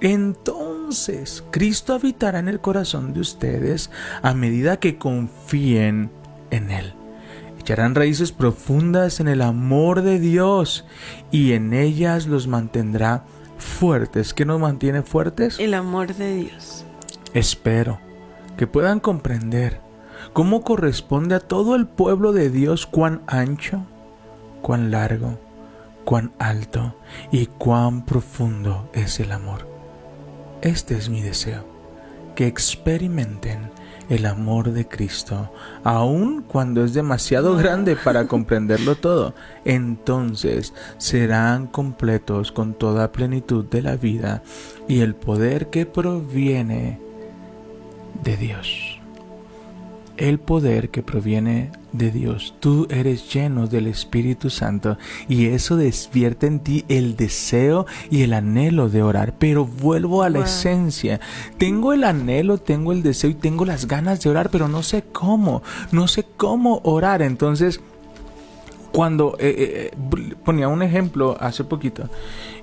Entonces 0.00 1.42
Cristo 1.50 1.94
habitará 1.94 2.38
en 2.38 2.48
el 2.48 2.60
corazón 2.60 3.14
de 3.14 3.20
ustedes 3.20 3.90
a 4.22 4.34
medida 4.34 4.78
que 4.78 4.98
confíen 4.98 6.10
en 6.50 6.70
Él 6.70 7.05
echarán 7.66 7.96
raíces 7.96 8.30
profundas 8.30 9.18
en 9.18 9.26
el 9.26 9.42
amor 9.42 10.02
de 10.02 10.20
Dios 10.20 10.84
y 11.32 11.52
en 11.52 11.72
ellas 11.72 12.28
los 12.28 12.46
mantendrá 12.46 13.24
fuertes. 13.58 14.32
¿Qué 14.34 14.44
nos 14.44 14.60
mantiene 14.60 15.02
fuertes? 15.02 15.58
El 15.58 15.74
amor 15.74 16.14
de 16.14 16.36
Dios. 16.36 16.84
Espero 17.34 17.98
que 18.56 18.68
puedan 18.68 19.00
comprender 19.00 19.80
¿Cómo 20.32 20.62
corresponde 20.62 21.34
a 21.34 21.40
todo 21.40 21.74
el 21.74 21.86
pueblo 21.86 22.32
de 22.32 22.50
Dios 22.50 22.86
cuán 22.86 23.22
ancho, 23.26 23.84
cuán 24.62 24.90
largo, 24.90 25.38
cuán 26.04 26.32
alto 26.38 26.94
y 27.30 27.46
cuán 27.46 28.04
profundo 28.04 28.88
es 28.92 29.18
el 29.20 29.32
amor? 29.32 29.68
Este 30.62 30.96
es 30.96 31.08
mi 31.08 31.22
deseo, 31.22 31.64
que 32.34 32.46
experimenten 32.46 33.70
el 34.08 34.26
amor 34.26 34.72
de 34.72 34.86
Cristo, 34.86 35.50
aun 35.84 36.42
cuando 36.42 36.84
es 36.84 36.94
demasiado 36.94 37.56
grande 37.56 37.96
para 37.96 38.26
comprenderlo 38.26 38.96
todo, 38.96 39.34
entonces 39.64 40.72
serán 40.98 41.66
completos 41.66 42.52
con 42.52 42.74
toda 42.74 43.12
plenitud 43.12 43.64
de 43.64 43.82
la 43.82 43.96
vida 43.96 44.42
y 44.88 45.00
el 45.00 45.14
poder 45.14 45.68
que 45.70 45.86
proviene 45.86 47.00
de 48.22 48.36
Dios 48.36 48.95
el 50.16 50.38
poder 50.38 50.90
que 50.90 51.02
proviene 51.02 51.70
de 51.92 52.10
Dios. 52.10 52.54
Tú 52.60 52.86
eres 52.90 53.32
lleno 53.32 53.66
del 53.66 53.86
Espíritu 53.86 54.50
Santo 54.50 54.98
y 55.28 55.46
eso 55.46 55.76
despierta 55.76 56.46
en 56.46 56.60
ti 56.60 56.84
el 56.88 57.16
deseo 57.16 57.86
y 58.10 58.22
el 58.22 58.32
anhelo 58.32 58.88
de 58.88 59.02
orar. 59.02 59.34
Pero 59.38 59.64
vuelvo 59.64 60.22
a 60.22 60.30
la 60.30 60.40
esencia. 60.40 61.20
Tengo 61.58 61.92
el 61.92 62.04
anhelo, 62.04 62.58
tengo 62.58 62.92
el 62.92 63.02
deseo 63.02 63.30
y 63.30 63.34
tengo 63.34 63.64
las 63.64 63.86
ganas 63.86 64.20
de 64.20 64.30
orar, 64.30 64.50
pero 64.50 64.68
no 64.68 64.82
sé 64.82 65.04
cómo. 65.12 65.62
No 65.92 66.08
sé 66.08 66.26
cómo 66.36 66.80
orar. 66.84 67.22
Entonces, 67.22 67.80
cuando 68.92 69.36
eh, 69.38 69.92
eh, 69.92 70.34
ponía 70.44 70.68
un 70.68 70.82
ejemplo 70.82 71.36
hace 71.40 71.64
poquito 71.64 72.08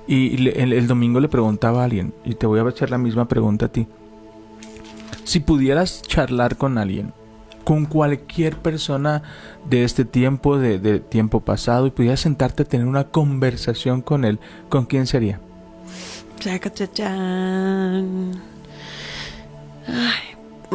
y 0.08 0.50
el 0.50 0.88
domingo 0.88 1.20
le 1.20 1.30
preguntaba 1.30 1.82
a 1.82 1.86
alguien, 1.86 2.14
y 2.26 2.36
te 2.36 2.46
voy 2.46 2.60
a 2.60 2.70
echar 2.70 2.90
la 2.90 2.98
misma 2.98 3.28
pregunta 3.28 3.68
a 3.68 3.70
ti. 3.70 3.88
Si 5.24 5.40
pudieras 5.40 6.02
charlar 6.02 6.58
con 6.58 6.78
alguien, 6.78 7.14
con 7.64 7.86
cualquier 7.86 8.58
persona 8.58 9.24
de 9.70 9.84
este 9.84 10.06
tiempo, 10.06 10.58
de, 10.58 11.00
tiempo 11.00 11.40
pasado, 11.42 11.88
y 11.88 11.92
pudieras 11.92 12.22
sentarte 12.22 12.64
a 12.64 12.66
tener 12.66 12.88
una 12.88 13.06
conversación 13.06 14.02
con 14.02 14.26
él, 14.26 14.40
¿con 14.70 14.86
quién 14.86 15.08
sería? 15.08 15.40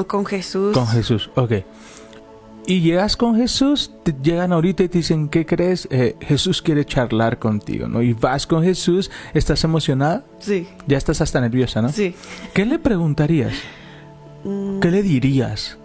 con 0.06 0.24
Jesús. 0.24 0.72
Con 0.72 0.86
Jesús, 0.86 1.30
ok. 1.34 1.52
Y 2.66 2.82
llegas 2.82 3.16
con 3.16 3.34
Jesús, 3.34 3.92
te 4.02 4.14
llegan 4.22 4.52
ahorita 4.52 4.82
y 4.82 4.88
te 4.88 4.98
dicen, 4.98 5.30
¿qué 5.30 5.46
crees? 5.46 5.88
Eh, 5.90 6.16
Jesús 6.20 6.60
quiere 6.60 6.84
charlar 6.84 7.38
contigo, 7.38 7.88
¿no? 7.88 8.02
Y 8.02 8.12
vas 8.12 8.46
con 8.46 8.62
Jesús, 8.62 9.10
¿estás 9.32 9.64
emocionada? 9.64 10.26
Sí. 10.38 10.68
Ya 10.86 10.98
estás 10.98 11.22
hasta 11.22 11.40
nerviosa, 11.40 11.80
¿no? 11.80 11.88
Sí. 11.88 12.14
¿Qué 12.52 12.66
le 12.66 12.78
preguntarías? 12.78 13.54
¿Qué 14.82 14.90
le 14.90 15.02
dirías? 15.02 15.78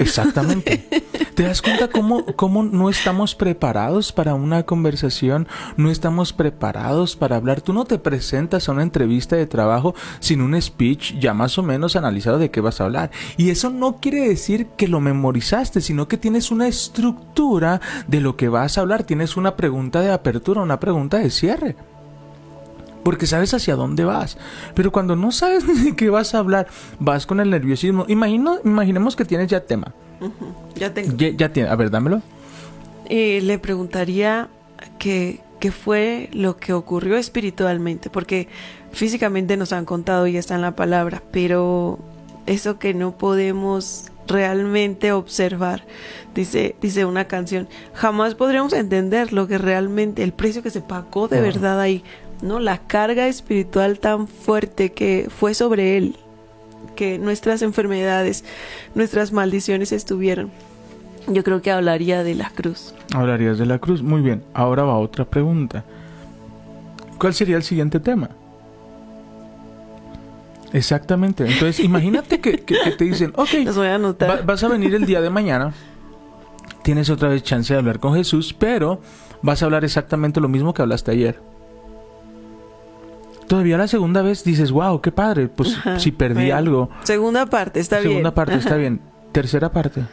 Exactamente. 0.00 0.86
¿Te 1.34 1.42
das 1.42 1.62
cuenta 1.62 1.88
cómo, 1.88 2.24
cómo 2.36 2.62
no 2.62 2.88
estamos 2.88 3.34
preparados 3.34 4.12
para 4.12 4.34
una 4.34 4.64
conversación? 4.64 5.46
No 5.76 5.90
estamos 5.90 6.32
preparados 6.32 7.16
para 7.16 7.36
hablar. 7.36 7.60
Tú 7.60 7.72
no 7.72 7.84
te 7.84 7.98
presentas 7.98 8.68
a 8.68 8.72
una 8.72 8.82
entrevista 8.82 9.36
de 9.36 9.46
trabajo 9.46 9.94
sin 10.20 10.40
un 10.40 10.60
speech 10.60 11.18
ya 11.18 11.34
más 11.34 11.58
o 11.58 11.62
menos 11.62 11.96
analizado 11.96 12.38
de 12.38 12.50
qué 12.50 12.60
vas 12.60 12.80
a 12.80 12.84
hablar. 12.84 13.10
Y 13.36 13.50
eso 13.50 13.70
no 13.70 13.96
quiere 13.96 14.26
decir 14.26 14.68
que 14.76 14.88
lo 14.88 15.00
memorizaste, 15.00 15.80
sino 15.80 16.08
que 16.08 16.16
tienes 16.16 16.50
una 16.50 16.66
estructura 16.66 17.80
de 18.06 18.20
lo 18.20 18.36
que 18.36 18.48
vas 18.48 18.78
a 18.78 18.80
hablar. 18.80 19.04
Tienes 19.04 19.36
una 19.36 19.56
pregunta 19.56 20.00
de 20.00 20.12
apertura, 20.12 20.62
una 20.62 20.80
pregunta 20.80 21.18
de 21.18 21.30
cierre 21.30 21.76
porque 23.02 23.26
sabes 23.26 23.54
hacia 23.54 23.76
dónde 23.76 24.04
vas. 24.04 24.38
Pero 24.74 24.92
cuando 24.92 25.16
no 25.16 25.32
sabes 25.32 25.64
de 25.84 25.96
qué 25.96 26.10
vas 26.10 26.34
a 26.34 26.38
hablar, 26.38 26.68
vas 26.98 27.26
con 27.26 27.40
el 27.40 27.50
nerviosismo. 27.50 28.04
Imagino, 28.08 28.58
imaginemos 28.64 29.16
que 29.16 29.24
tienes 29.24 29.48
ya 29.48 29.60
tema. 29.60 29.92
Ya 30.74 30.92
tengo. 30.92 31.16
Ya, 31.16 31.48
tiene. 31.50 31.68
A 31.68 31.76
ver, 31.76 31.90
dámelo. 31.90 32.22
Eh, 33.06 33.40
le 33.42 33.58
preguntaría 33.58 34.48
qué 34.98 35.40
fue 35.72 36.28
lo 36.32 36.56
que 36.56 36.72
ocurrió 36.72 37.16
espiritualmente, 37.16 38.10
porque 38.10 38.48
físicamente 38.92 39.56
nos 39.56 39.72
han 39.72 39.84
contado 39.84 40.26
y 40.26 40.36
está 40.36 40.54
en 40.54 40.62
la 40.62 40.76
palabra, 40.76 41.22
pero 41.32 41.98
eso 42.46 42.78
que 42.78 42.94
no 42.94 43.16
podemos 43.16 44.10
realmente 44.26 45.12
observar. 45.12 45.84
Dice, 46.34 46.76
dice 46.80 47.04
una 47.04 47.26
canción, 47.26 47.68
jamás 47.92 48.34
podremos 48.34 48.72
entender 48.72 49.32
lo 49.32 49.46
que 49.48 49.58
realmente, 49.58 50.22
el 50.22 50.32
precio 50.32 50.62
que 50.62 50.70
se 50.70 50.80
pagó 50.80 51.28
de 51.28 51.40
verdad 51.40 51.80
ahí. 51.80 52.04
¿No? 52.42 52.60
La 52.60 52.78
carga 52.78 53.26
espiritual 53.26 53.98
tan 53.98 54.28
fuerte 54.28 54.92
que 54.92 55.28
fue 55.30 55.54
sobre 55.54 55.96
él, 55.96 56.16
que 56.96 57.18
nuestras 57.18 57.62
enfermedades, 57.62 58.44
nuestras 58.94 59.32
maldiciones 59.32 59.92
estuvieron. 59.92 60.50
Yo 61.28 61.44
creo 61.44 61.62
que 61.62 61.70
hablaría 61.70 62.22
de 62.24 62.34
la 62.34 62.50
cruz. 62.50 62.94
Hablarías 63.14 63.58
de 63.58 63.66
la 63.66 63.78
cruz. 63.78 64.02
Muy 64.02 64.20
bien. 64.20 64.42
Ahora 64.54 64.84
va 64.84 64.98
otra 64.98 65.24
pregunta. 65.24 65.84
¿Cuál 67.18 67.34
sería 67.34 67.56
el 67.56 67.62
siguiente 67.62 68.00
tema? 68.00 68.30
Exactamente. 70.72 71.44
Entonces, 71.44 71.80
imagínate 71.84 72.40
que, 72.40 72.56
te 72.58 73.04
dicen, 73.04 73.32
ok, 73.36 73.50
voy 73.74 73.86
a 73.86 73.96
anotar. 73.96 74.44
vas 74.44 74.64
a 74.64 74.68
venir 74.68 74.94
el 74.94 75.04
día 75.04 75.20
de 75.20 75.30
mañana, 75.30 75.72
tienes 76.82 77.10
otra 77.10 77.28
vez 77.28 77.42
chance 77.42 77.72
de 77.72 77.78
hablar 77.78 77.98
con 77.98 78.14
Jesús, 78.14 78.54
pero 78.58 79.00
vas 79.42 79.62
a 79.62 79.66
hablar 79.66 79.84
exactamente 79.84 80.40
lo 80.40 80.48
mismo 80.48 80.72
que 80.72 80.82
hablaste 80.82 81.10
ayer 81.10 81.49
todavía 83.50 83.76
la 83.76 83.88
segunda 83.88 84.22
vez 84.22 84.44
dices, 84.44 84.70
wow, 84.70 85.00
qué 85.00 85.10
padre, 85.10 85.48
pues 85.48 85.76
si 85.98 86.12
perdí 86.12 86.52
algo. 86.52 86.88
Segunda 87.02 87.46
parte, 87.46 87.80
está 87.80 87.98
bien. 87.98 88.10
Segunda 88.10 88.32
parte, 88.32 88.54
está 88.54 88.76
bien. 88.76 89.00
Tercera 89.32 89.72
parte. 89.72 90.04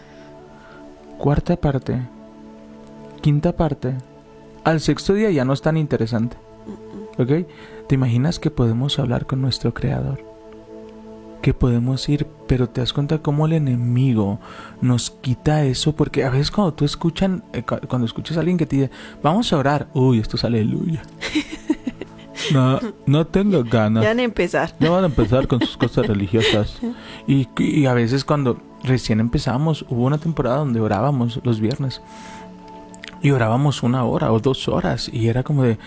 Cuarta 1.19 1.55
parte. 1.55 2.01
Quinta 3.21 3.55
parte. 3.55 3.93
Al 4.63 4.79
sexto 4.79 5.13
día 5.13 5.29
ya 5.29 5.45
no 5.45 5.53
es 5.53 5.61
tan 5.61 5.77
interesante. 5.77 6.35
¿Ok? 7.19 7.47
¿Te 7.87 7.93
imaginas 7.93 8.39
que 8.39 8.49
podemos 8.49 8.97
hablar 8.97 9.27
con 9.27 9.39
nuestro 9.39 9.71
creador? 9.71 10.19
Que 11.43 11.53
podemos 11.53 12.09
ir, 12.09 12.25
pero 12.47 12.67
te 12.67 12.81
das 12.81 12.91
cuenta 12.91 13.19
cómo 13.19 13.45
el 13.45 13.53
enemigo 13.53 14.39
nos 14.81 15.11
quita 15.11 15.63
eso, 15.63 15.95
porque 15.95 16.23
a 16.23 16.31
veces 16.31 16.49
cuando 16.49 16.73
tú 16.73 16.85
escuchan, 16.85 17.43
eh, 17.53 17.61
cuando 17.61 18.07
escuchas 18.07 18.35
a 18.37 18.39
alguien 18.39 18.57
que 18.57 18.65
te 18.65 18.77
dice, 18.77 18.91
vamos 19.21 19.53
a 19.53 19.57
orar, 19.57 19.89
uy, 19.93 20.17
esto 20.17 20.37
es 20.37 20.43
aleluya. 20.43 21.03
No, 22.53 22.79
no 23.05 23.27
tengo 23.27 23.63
ganas. 23.63 24.03
Ya 24.03 24.09
van 24.09 24.19
a 24.19 24.23
empezar. 24.23 24.73
Ya 24.79 24.89
van 24.89 25.03
a 25.03 25.07
empezar 25.07 25.47
con 25.47 25.59
sus 25.61 25.77
cosas 25.77 26.07
religiosas. 26.07 26.79
Y, 27.27 27.47
y 27.57 27.85
a 27.85 27.93
veces 27.93 28.25
cuando 28.25 28.59
recién 28.83 29.19
empezamos, 29.19 29.85
hubo 29.89 30.05
una 30.05 30.17
temporada 30.17 30.57
donde 30.57 30.79
orábamos 30.79 31.39
los 31.43 31.59
viernes. 31.59 32.01
Y 33.21 33.31
orábamos 33.31 33.83
una 33.83 34.03
hora 34.03 34.31
o 34.31 34.39
dos 34.39 34.67
horas. 34.67 35.09
Y 35.11 35.27
era 35.27 35.43
como 35.43 35.63
de, 35.63 35.77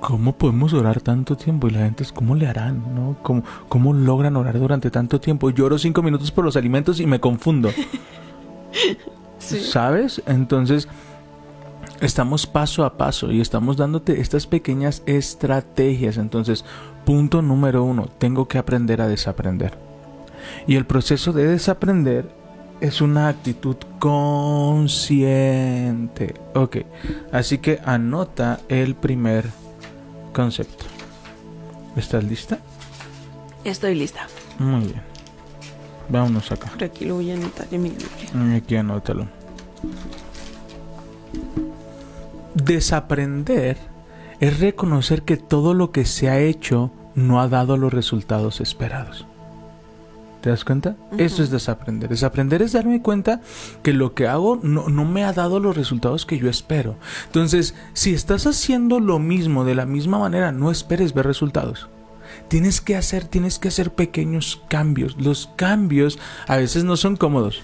¿cómo 0.00 0.36
podemos 0.36 0.72
orar 0.72 1.00
tanto 1.00 1.36
tiempo? 1.36 1.68
Y 1.68 1.72
la 1.72 1.80
gente 1.80 2.04
es, 2.04 2.12
¿cómo 2.12 2.34
le 2.34 2.46
harán? 2.46 2.94
¿no? 2.94 3.16
¿Cómo, 3.22 3.42
¿Cómo 3.68 3.92
logran 3.92 4.36
orar 4.36 4.58
durante 4.58 4.90
tanto 4.90 5.20
tiempo? 5.20 5.50
Lloro 5.50 5.78
cinco 5.78 6.02
minutos 6.02 6.30
por 6.30 6.44
los 6.44 6.56
alimentos 6.56 7.00
y 7.00 7.06
me 7.06 7.20
confundo. 7.20 7.70
¿Sabes? 9.38 10.22
Entonces 10.26 10.88
estamos 12.00 12.46
paso 12.46 12.84
a 12.84 12.96
paso 12.96 13.30
y 13.32 13.40
estamos 13.40 13.76
dándote 13.76 14.20
estas 14.20 14.46
pequeñas 14.46 15.02
estrategias. 15.06 16.16
Entonces, 16.16 16.64
punto 17.04 17.42
número 17.42 17.82
uno, 17.84 18.08
tengo 18.18 18.48
que 18.48 18.58
aprender 18.58 19.00
a 19.00 19.08
desaprender. 19.08 19.78
Y 20.66 20.76
el 20.76 20.86
proceso 20.86 21.32
de 21.32 21.46
desaprender 21.46 22.30
es 22.80 23.00
una 23.00 23.28
actitud 23.28 23.76
consciente. 23.98 25.14
Ok, 26.54 26.76
así 27.32 27.58
que 27.58 27.80
anota 27.84 28.60
el 28.68 28.94
primer 28.94 29.46
concepto. 30.32 30.84
¿Estás 31.96 32.22
lista? 32.24 32.58
Estoy 33.64 33.94
lista. 33.94 34.28
Muy 34.58 34.84
bien. 34.84 35.02
Vámonos 36.08 36.52
acá. 36.52 36.70
aquí 36.84 37.04
lo 37.04 37.16
voy 37.16 37.32
a 37.32 37.34
anotar 37.34 37.66
en 37.72 37.82
mi 37.82 37.92
Aquí 38.54 38.76
anótalo 38.76 39.26
desaprender 42.66 43.78
es 44.40 44.60
reconocer 44.60 45.22
que 45.22 45.36
todo 45.36 45.72
lo 45.72 45.92
que 45.92 46.04
se 46.04 46.28
ha 46.28 46.38
hecho 46.38 46.90
no 47.14 47.40
ha 47.40 47.48
dado 47.48 47.76
los 47.76 47.94
resultados 47.94 48.60
esperados. 48.60 49.26
¿Te 50.42 50.50
das 50.50 50.64
cuenta? 50.64 50.96
Eso 51.16 51.42
es 51.42 51.50
desaprender. 51.50 52.08
Desaprender 52.08 52.62
es 52.62 52.72
darme 52.72 53.02
cuenta 53.02 53.40
que 53.82 53.92
lo 53.92 54.14
que 54.14 54.28
hago 54.28 54.60
no, 54.62 54.88
no, 54.88 55.04
me 55.04 55.24
ha 55.24 55.32
dado 55.32 55.58
los 55.58 55.76
resultados 55.76 56.26
que 56.26 56.38
yo 56.38 56.48
espero. 56.48 56.96
Entonces, 57.26 57.74
si 57.94 58.14
estás 58.14 58.46
haciendo 58.46 59.00
lo 59.00 59.18
mismo 59.18 59.64
de 59.64 59.74
la 59.74 59.86
misma 59.86 60.18
manera, 60.18 60.52
no 60.52 60.70
esperes 60.70 61.14
ver 61.14 61.26
resultados. 61.26 61.88
Tienes 62.48 62.80
que 62.80 62.96
hacer, 62.96 63.24
tienes 63.24 63.58
que 63.58 63.68
hacer 63.68 63.92
pequeños 63.94 64.62
cambios. 64.68 65.16
Los 65.18 65.50
cambios 65.56 66.18
a 66.46 66.56
veces 66.56 66.84
no 66.84 66.96
son 66.96 67.16
cómodos. 67.16 67.62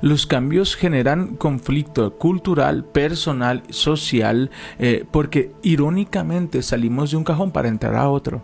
Los 0.00 0.26
cambios 0.26 0.76
generan 0.76 1.36
conflicto 1.36 2.16
cultural, 2.18 2.84
personal, 2.84 3.62
social, 3.70 4.50
eh, 4.78 5.04
porque 5.10 5.52
irónicamente 5.62 6.62
salimos 6.62 7.10
de 7.10 7.16
un 7.16 7.24
cajón 7.24 7.50
para 7.50 7.68
entrar 7.68 7.96
a 7.96 8.08
otro. 8.08 8.42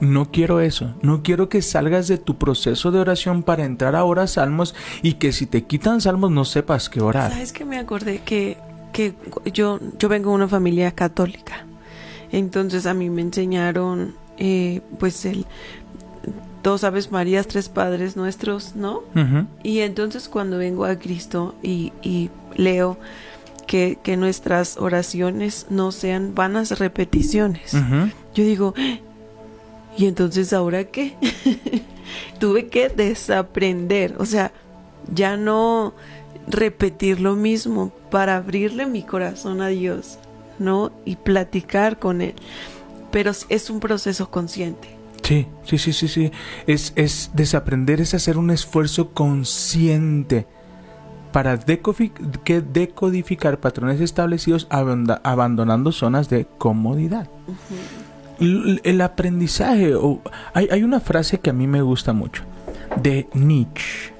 No 0.00 0.30
quiero 0.30 0.60
eso. 0.60 0.94
No 1.02 1.22
quiero 1.22 1.48
que 1.48 1.62
salgas 1.62 2.08
de 2.08 2.18
tu 2.18 2.36
proceso 2.36 2.90
de 2.90 3.00
oración 3.00 3.42
para 3.42 3.64
entrar 3.64 3.96
ahora 3.96 4.24
a 4.24 4.26
salmos 4.26 4.74
y 5.02 5.14
que 5.14 5.32
si 5.32 5.46
te 5.46 5.64
quitan 5.64 6.00
salmos 6.00 6.30
no 6.30 6.44
sepas 6.44 6.90
qué 6.90 7.00
orar. 7.00 7.32
¿Sabes 7.32 7.52
que 7.52 7.64
me 7.64 7.78
acordé 7.78 8.18
que, 8.18 8.58
que 8.92 9.14
yo, 9.52 9.80
yo 9.98 10.08
vengo 10.08 10.30
de 10.30 10.36
una 10.36 10.48
familia 10.48 10.92
católica? 10.92 11.64
Entonces 12.30 12.86
a 12.86 12.92
mí 12.92 13.08
me 13.08 13.22
enseñaron 13.22 14.14
eh, 14.38 14.82
pues 14.98 15.24
el 15.24 15.46
dos 16.62 16.82
Aves 16.84 17.12
Marías, 17.12 17.46
tres 17.46 17.68
Padres 17.68 18.16
Nuestros, 18.16 18.74
¿no? 18.74 19.02
Y 19.62 19.80
entonces 19.80 20.28
cuando 20.28 20.58
vengo 20.58 20.84
a 20.84 20.98
Cristo 20.98 21.54
y, 21.62 21.92
y 22.02 22.30
leo 22.56 22.98
que, 23.66 23.98
que 24.02 24.16
nuestras 24.16 24.76
oraciones 24.76 25.66
no 25.70 25.92
sean 25.92 26.34
vanas 26.34 26.78
repeticiones, 26.78 27.72
yo 27.72 28.44
digo, 28.44 28.74
¿y 29.96 30.06
entonces 30.06 30.52
ahora 30.52 30.84
qué? 30.84 31.16
Tuve 32.40 32.66
que 32.66 32.88
desaprender, 32.88 34.16
o 34.18 34.26
sea, 34.26 34.52
ya 35.12 35.36
no 35.36 35.94
repetir 36.48 37.20
lo 37.20 37.34
mismo 37.34 37.92
para 38.10 38.36
abrirle 38.36 38.86
mi 38.86 39.02
corazón 39.02 39.60
a 39.60 39.68
Dios, 39.68 40.18
¿no? 40.58 40.92
Y 41.04 41.16
platicar 41.16 41.98
con 41.98 42.22
Él. 42.22 42.34
Pero 43.10 43.32
es 43.48 43.70
un 43.70 43.80
proceso 43.80 44.30
consciente. 44.30 44.95
Sí, 45.26 45.46
sí, 45.64 45.78
sí, 45.78 45.92
sí, 45.92 46.08
sí. 46.08 46.30
Es, 46.66 46.92
es 46.96 47.30
desaprender, 47.34 48.00
es 48.00 48.14
hacer 48.14 48.38
un 48.38 48.50
esfuerzo 48.50 49.10
consciente 49.12 50.46
para 51.32 51.58
que 52.44 52.60
decodificar 52.62 53.58
patrones 53.60 54.00
establecidos 54.00 54.68
abandonando 54.70 55.90
zonas 55.92 56.28
de 56.30 56.46
comodidad. 56.58 57.28
El 58.38 59.00
aprendizaje, 59.00 59.94
o- 59.94 60.20
hay, 60.54 60.68
hay 60.70 60.82
una 60.82 61.00
frase 61.00 61.40
que 61.40 61.50
a 61.50 61.52
mí 61.54 61.66
me 61.66 61.82
gusta 61.82 62.12
mucho, 62.12 62.42
de 63.02 63.26
Nietzsche. 63.34 64.12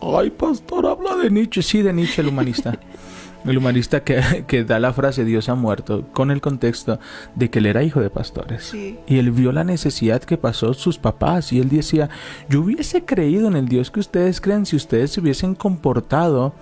Ay, 0.00 0.30
pastor, 0.30 0.86
habla 0.86 1.16
de 1.16 1.30
Nietzsche. 1.30 1.62
Sí, 1.62 1.82
de 1.82 1.92
Nietzsche, 1.92 2.22
el 2.22 2.28
humanista. 2.28 2.78
El 3.44 3.58
humanista 3.58 4.04
que, 4.04 4.44
que 4.46 4.64
da 4.64 4.78
la 4.78 4.92
frase 4.92 5.24
Dios 5.24 5.48
ha 5.48 5.54
muerto 5.54 6.06
con 6.12 6.30
el 6.30 6.40
contexto 6.40 6.98
de 7.34 7.50
que 7.50 7.58
él 7.58 7.66
era 7.66 7.82
hijo 7.82 8.00
de 8.00 8.10
pastores. 8.10 8.64
Sí. 8.64 8.98
Y 9.06 9.18
él 9.18 9.30
vio 9.30 9.52
la 9.52 9.64
necesidad 9.64 10.22
que 10.22 10.38
pasó 10.38 10.74
sus 10.74 10.98
papás 10.98 11.52
y 11.52 11.60
él 11.60 11.68
decía, 11.68 12.10
yo 12.48 12.60
hubiese 12.60 13.04
creído 13.04 13.48
en 13.48 13.56
el 13.56 13.68
Dios 13.68 13.90
que 13.90 14.00
ustedes 14.00 14.40
creen 14.40 14.66
si 14.66 14.76
ustedes 14.76 15.12
se 15.12 15.20
hubiesen 15.20 15.54
comportado 15.54 16.52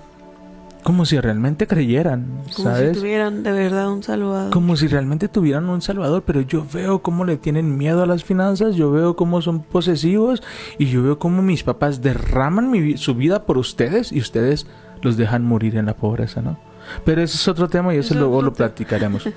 como 0.82 1.04
si 1.04 1.20
realmente 1.20 1.66
creyeran, 1.66 2.26
Como 2.56 2.70
¿sabes? 2.70 2.94
si 2.94 3.00
tuvieran 3.00 3.42
de 3.42 3.52
verdad 3.52 3.90
un 3.90 4.02
salvador. 4.02 4.50
Como 4.50 4.76
si 4.76 4.86
realmente 4.86 5.28
tuvieran 5.28 5.68
un 5.68 5.82
salvador, 5.82 6.22
pero 6.24 6.40
yo 6.40 6.64
veo 6.72 7.02
cómo 7.02 7.24
le 7.24 7.36
tienen 7.36 7.76
miedo 7.76 8.02
a 8.02 8.06
las 8.06 8.24
finanzas, 8.24 8.76
yo 8.76 8.90
veo 8.90 9.14
cómo 9.14 9.42
son 9.42 9.62
posesivos 9.62 10.42
y 10.78 10.86
yo 10.86 11.02
veo 11.02 11.18
cómo 11.18 11.42
mis 11.42 11.62
papás 11.62 12.00
derraman 12.00 12.70
mi 12.70 12.96
su 12.96 13.14
vida 13.14 13.44
por 13.44 13.58
ustedes 13.58 14.10
y 14.10 14.20
ustedes 14.20 14.66
los 15.02 15.16
dejan 15.16 15.44
morir 15.44 15.76
en 15.76 15.86
la 15.86 15.96
pobreza, 15.96 16.40
¿no? 16.40 16.58
Pero 17.04 17.22
ese 17.22 17.36
es 17.36 17.48
otro 17.48 17.68
tema 17.68 17.94
y 17.94 17.98
eso 17.98 18.14
Es 18.14 18.20
luego 18.20 18.42
lo 18.42 18.52
platicaremos. 18.52 19.28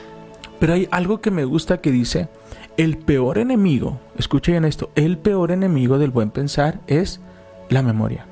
Pero 0.58 0.74
hay 0.74 0.88
algo 0.90 1.20
que 1.20 1.30
me 1.30 1.44
gusta 1.44 1.80
que 1.80 1.90
dice, 1.90 2.28
el 2.76 2.96
peor 2.98 3.38
enemigo, 3.38 4.00
escuchen 4.16 4.54
bien 4.54 4.64
esto, 4.64 4.90
el 4.94 5.18
peor 5.18 5.50
enemigo 5.50 5.98
del 5.98 6.10
buen 6.10 6.30
pensar 6.30 6.80
es 6.86 7.20
la 7.68 7.82
memoria. 7.82 8.26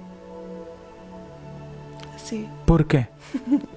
Sí. 2.16 2.48
¿Por 2.64 2.86
qué? 2.86 3.08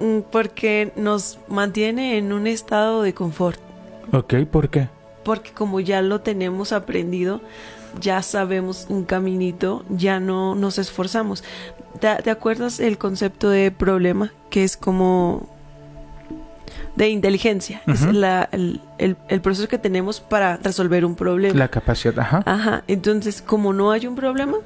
Mm, 0.00 0.22
Porque 0.32 0.92
nos 0.96 1.38
mantiene 1.46 2.18
en 2.18 2.32
un 2.32 2.48
estado 2.48 3.02
de 3.02 3.14
confort. 3.14 3.60
Ok, 4.12 4.34
¿por 4.50 4.68
qué? 4.68 4.88
Porque 5.22 5.52
como 5.52 5.78
ya 5.78 6.02
lo 6.02 6.22
tenemos 6.22 6.72
aprendido, 6.72 7.40
ya 8.00 8.20
sabemos 8.22 8.86
un 8.88 9.04
caminito, 9.04 9.84
ya 9.88 10.18
no 10.18 10.56
nos 10.56 10.78
esforzamos. 10.78 11.44
¿Te, 12.00 12.14
te 12.22 12.30
acuerdas 12.30 12.80
el 12.80 12.98
concepto 12.98 13.48
de 13.50 13.70
problema? 13.70 14.32
Que 14.50 14.64
es 14.64 14.76
como 14.76 15.48
de 16.96 17.08
inteligencia. 17.08 17.80
Es 17.86 18.02
la- 18.12 18.48
el, 18.52 18.80
el- 18.98 19.16
el 19.28 19.40
proceso 19.40 19.68
que 19.68 19.78
tenemos 19.78 20.20
para 20.20 20.56
resolver 20.58 21.04
un 21.04 21.14
problema. 21.14 21.58
La 21.58 21.68
capacidad, 21.68 22.18
ajá. 22.18 22.42
Ajá. 22.46 22.82
Entonces, 22.88 23.40
como 23.42 23.72
no 23.72 23.90
hay 23.92 24.06
un 24.06 24.14
problema, 24.14 24.56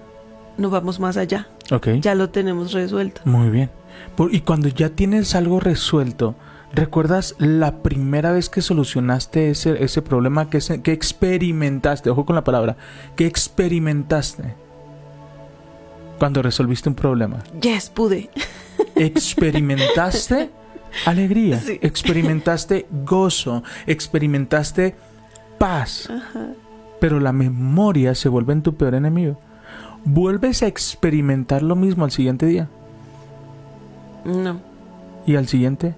no 0.58 0.70
vamos 0.70 0.98
más 0.98 1.16
allá. 1.16 1.48
Ok. 1.70 1.88
Ya 2.00 2.14
lo 2.14 2.30
tenemos 2.30 2.72
resuelto. 2.72 3.20
Muy 3.24 3.50
bien. 3.50 3.70
Por- 4.16 4.34
y 4.34 4.40
cuando 4.40 4.68
ya 4.68 4.88
tienes 4.90 5.34
algo 5.34 5.60
resuelto, 5.60 6.34
¿recuerdas 6.74 7.34
la 7.38 7.76
primera 7.82 8.32
vez 8.32 8.48
que 8.48 8.60
solucionaste 8.62 9.50
ese, 9.50 9.82
ese 9.84 10.02
problema 10.02 10.50
que, 10.50 10.60
se- 10.60 10.82
que 10.82 10.92
experimentaste? 10.92 12.10
Ojo 12.10 12.24
con 12.24 12.34
la 12.34 12.44
palabra. 12.44 12.76
Que 13.16 13.26
experimentaste. 13.26 14.54
Cuando 16.18 16.42
resolviste 16.42 16.88
un 16.88 16.94
problema. 16.94 17.42
Yes, 17.60 17.90
pude. 17.90 18.30
Experimentaste 18.94 20.50
alegría. 21.04 21.58
Sí. 21.58 21.78
Experimentaste 21.82 22.86
gozo. 23.04 23.62
Experimentaste 23.86 24.94
paz. 25.58 26.08
Pero 27.00 27.20
la 27.20 27.32
memoria 27.32 28.14
se 28.14 28.28
vuelve 28.28 28.54
en 28.54 28.62
tu 28.62 28.74
peor 28.74 28.94
enemigo. 28.94 29.38
Vuelves 30.04 30.62
a 30.62 30.66
experimentar 30.66 31.62
lo 31.62 31.76
mismo 31.76 32.04
al 32.04 32.10
siguiente 32.10 32.46
día. 32.46 32.68
No. 34.24 34.60
Y 35.26 35.36
al 35.36 35.48
siguiente, 35.48 35.94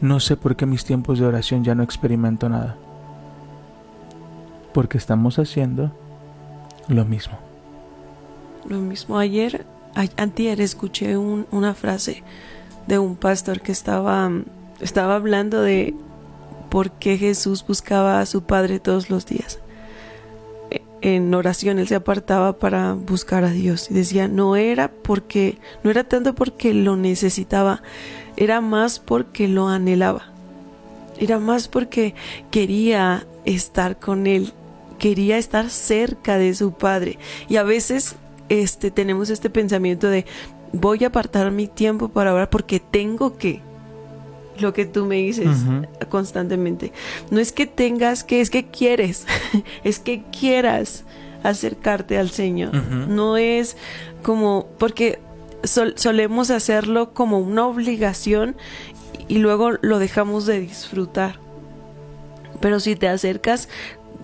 no 0.00 0.20
sé 0.20 0.36
por 0.36 0.56
qué 0.56 0.66
mis 0.66 0.84
tiempos 0.84 1.18
de 1.18 1.26
oración 1.26 1.62
ya 1.62 1.74
no 1.74 1.82
experimento 1.82 2.48
nada. 2.48 2.76
Porque 4.72 4.98
estamos 4.98 5.38
haciendo 5.38 5.92
lo 6.88 7.04
mismo. 7.04 7.49
Lo 8.66 8.78
mismo 8.78 9.18
ayer, 9.18 9.64
antier 10.16 10.60
escuché 10.60 11.16
un- 11.16 11.46
una 11.50 11.74
frase 11.74 12.22
de 12.86 12.98
un 12.98 13.16
pastor 13.16 13.60
que 13.60 13.72
estaba, 13.72 14.30
estaba 14.80 15.16
hablando 15.16 15.62
de 15.62 15.94
por 16.70 16.92
qué 16.92 17.18
Jesús 17.18 17.64
buscaba 17.66 18.20
a 18.20 18.26
su 18.26 18.42
Padre 18.42 18.78
todos 18.78 19.10
los 19.10 19.26
días. 19.26 19.58
E- 20.70 20.82
En 21.02 21.32
oración 21.34 21.78
él 21.78 21.88
se 21.88 21.94
apartaba 21.94 22.58
para 22.58 22.92
buscar 22.92 23.42
a 23.44 23.50
Dios 23.50 23.90
y 23.90 23.94
decía, 23.94 24.28
no 24.28 24.54
era 24.56 24.90
porque, 24.90 25.58
no 25.82 25.90
era 25.90 26.04
tanto 26.04 26.34
porque 26.34 26.74
lo 26.74 26.96
necesitaba, 26.96 27.82
era 28.36 28.60
más 28.60 28.98
porque 28.98 29.48
lo 29.48 29.68
anhelaba. 29.68 30.26
Era 31.18 31.38
más 31.38 31.68
porque 31.68 32.14
quería 32.50 33.26
estar 33.44 33.98
con 33.98 34.26
él, 34.26 34.52
quería 34.98 35.38
estar 35.38 35.70
cerca 35.70 36.38
de 36.38 36.54
su 36.54 36.72
padre. 36.72 37.18
Y 37.48 37.56
a 37.56 37.62
veces 37.62 38.16
este 38.50 38.90
tenemos 38.90 39.30
este 39.30 39.48
pensamiento 39.48 40.08
de 40.08 40.26
voy 40.74 41.02
a 41.04 41.06
apartar 41.08 41.50
mi 41.50 41.66
tiempo 41.66 42.08
para 42.10 42.34
orar 42.34 42.50
porque 42.50 42.78
tengo 42.80 43.38
que 43.38 43.60
lo 44.58 44.74
que 44.74 44.84
tú 44.84 45.06
me 45.06 45.16
dices 45.16 45.48
constantemente. 46.10 46.92
No 47.30 47.40
es 47.40 47.50
que 47.52 47.64
tengas 47.66 48.24
que, 48.24 48.42
es 48.42 48.50
que 48.50 48.66
quieres, 48.66 49.26
es 49.84 49.98
que 49.98 50.22
quieras 50.38 51.04
acercarte 51.42 52.18
al 52.18 52.28
Señor. 52.30 52.74
No 53.08 53.38
es 53.38 53.78
como, 54.22 54.66
porque 54.78 55.18
sol- 55.64 55.94
solemos 55.96 56.50
hacerlo 56.50 57.14
como 57.14 57.38
una 57.38 57.66
obligación 57.66 58.54
y 59.28 59.38
luego 59.38 59.70
lo 59.80 59.98
dejamos 59.98 60.44
de 60.44 60.60
disfrutar. 60.60 61.36
Pero 62.60 62.78
si 62.80 62.96
te 62.96 63.08
acercas 63.08 63.70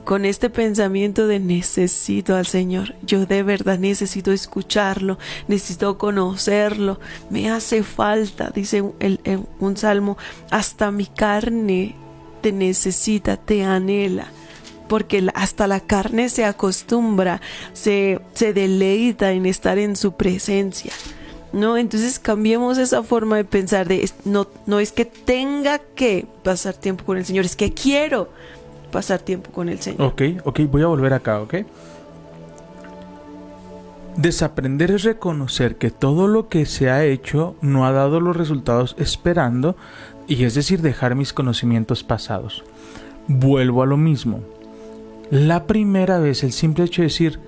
con 0.07 0.25
este 0.25 0.51
pensamiento 0.51 1.27
de 1.27 1.41
necesito 1.41 2.37
al 2.37 2.47
Señor, 2.47 2.95
yo 3.03 3.27
de 3.27 3.43
verdad 3.43 3.77
necesito 3.77 4.31
escucharlo, 4.31 5.19
necesito 5.49 5.99
conocerlo, 5.99 7.01
me 7.29 7.51
hace 7.51 7.83
falta, 7.83 8.51
dice 8.55 8.85
el- 9.01 9.21
un 9.59 9.77
salmo, 9.77 10.17
hasta 10.53 10.93
mi 10.93 11.07
carne 11.07 11.97
te 12.41 12.53
necesita, 12.53 13.37
te 13.37 13.65
anhela. 13.65 14.29
Porque 14.89 15.29
hasta 15.35 15.67
la 15.67 15.81
carne 15.81 16.29
se 16.29 16.45
acostumbra, 16.45 17.41
se, 17.73 18.21
se 18.35 18.53
deleita 18.53 19.33
en 19.33 19.45
estar 19.45 19.77
en 19.77 19.97
su 19.97 20.13
presencia. 20.13 20.93
¿no? 21.53 21.77
Entonces 21.77 22.21
cambiemos 22.21 22.79
esa 22.79 23.03
forma 23.03 23.37
de 23.39 23.45
pensar 23.45 23.89
de 23.89 24.09
no, 24.25 24.47
no 24.67 24.79
es 24.79 24.93
que 24.93 25.05
tenga 25.05 25.79
que 25.81 26.27
pasar 26.45 26.75
tiempo 26.75 27.05
con 27.05 27.17
el 27.17 27.25
Señor, 27.25 27.45
es 27.45 27.57
que 27.57 27.73
quiero 27.73 28.29
pasar 28.97 29.21
tiempo 29.21 29.51
con 29.51 29.69
el 29.69 29.79
Señor. 29.79 30.01
Ok, 30.01 30.23
ok, 30.45 30.61
voy 30.71 30.81
a 30.81 30.87
volver 30.87 31.13
acá, 31.13 31.43
ok. 31.43 31.57
Desaprender 34.17 34.91
es 34.91 35.03
reconocer 35.03 35.77
que 35.77 35.91
todo 35.91 36.29
lo 36.29 36.49
que 36.49 36.65
se 36.65 36.89
ha 36.89 37.05
hecho 37.05 37.57
no 37.61 37.85
ha 37.85 37.93
dado 37.93 38.21
los 38.21 38.35
resultados 38.35 38.97
esperando, 38.99 39.77
y 40.27 40.45
es 40.45 40.55
decir, 40.55 40.81
dejar 40.81 41.15
mis 41.15 41.35
conocimientos 41.35 42.05
pasados. 42.05 42.65
Vuelvo 43.29 43.83
a 43.83 43.87
lo 43.87 43.99
mismo. 43.99 44.41
La 45.31 45.65
primera 45.67 46.19
vez, 46.19 46.43
el 46.43 46.53
simple 46.53 46.85
hecho 46.85 47.03
de 47.03 47.09
decir, 47.09 47.39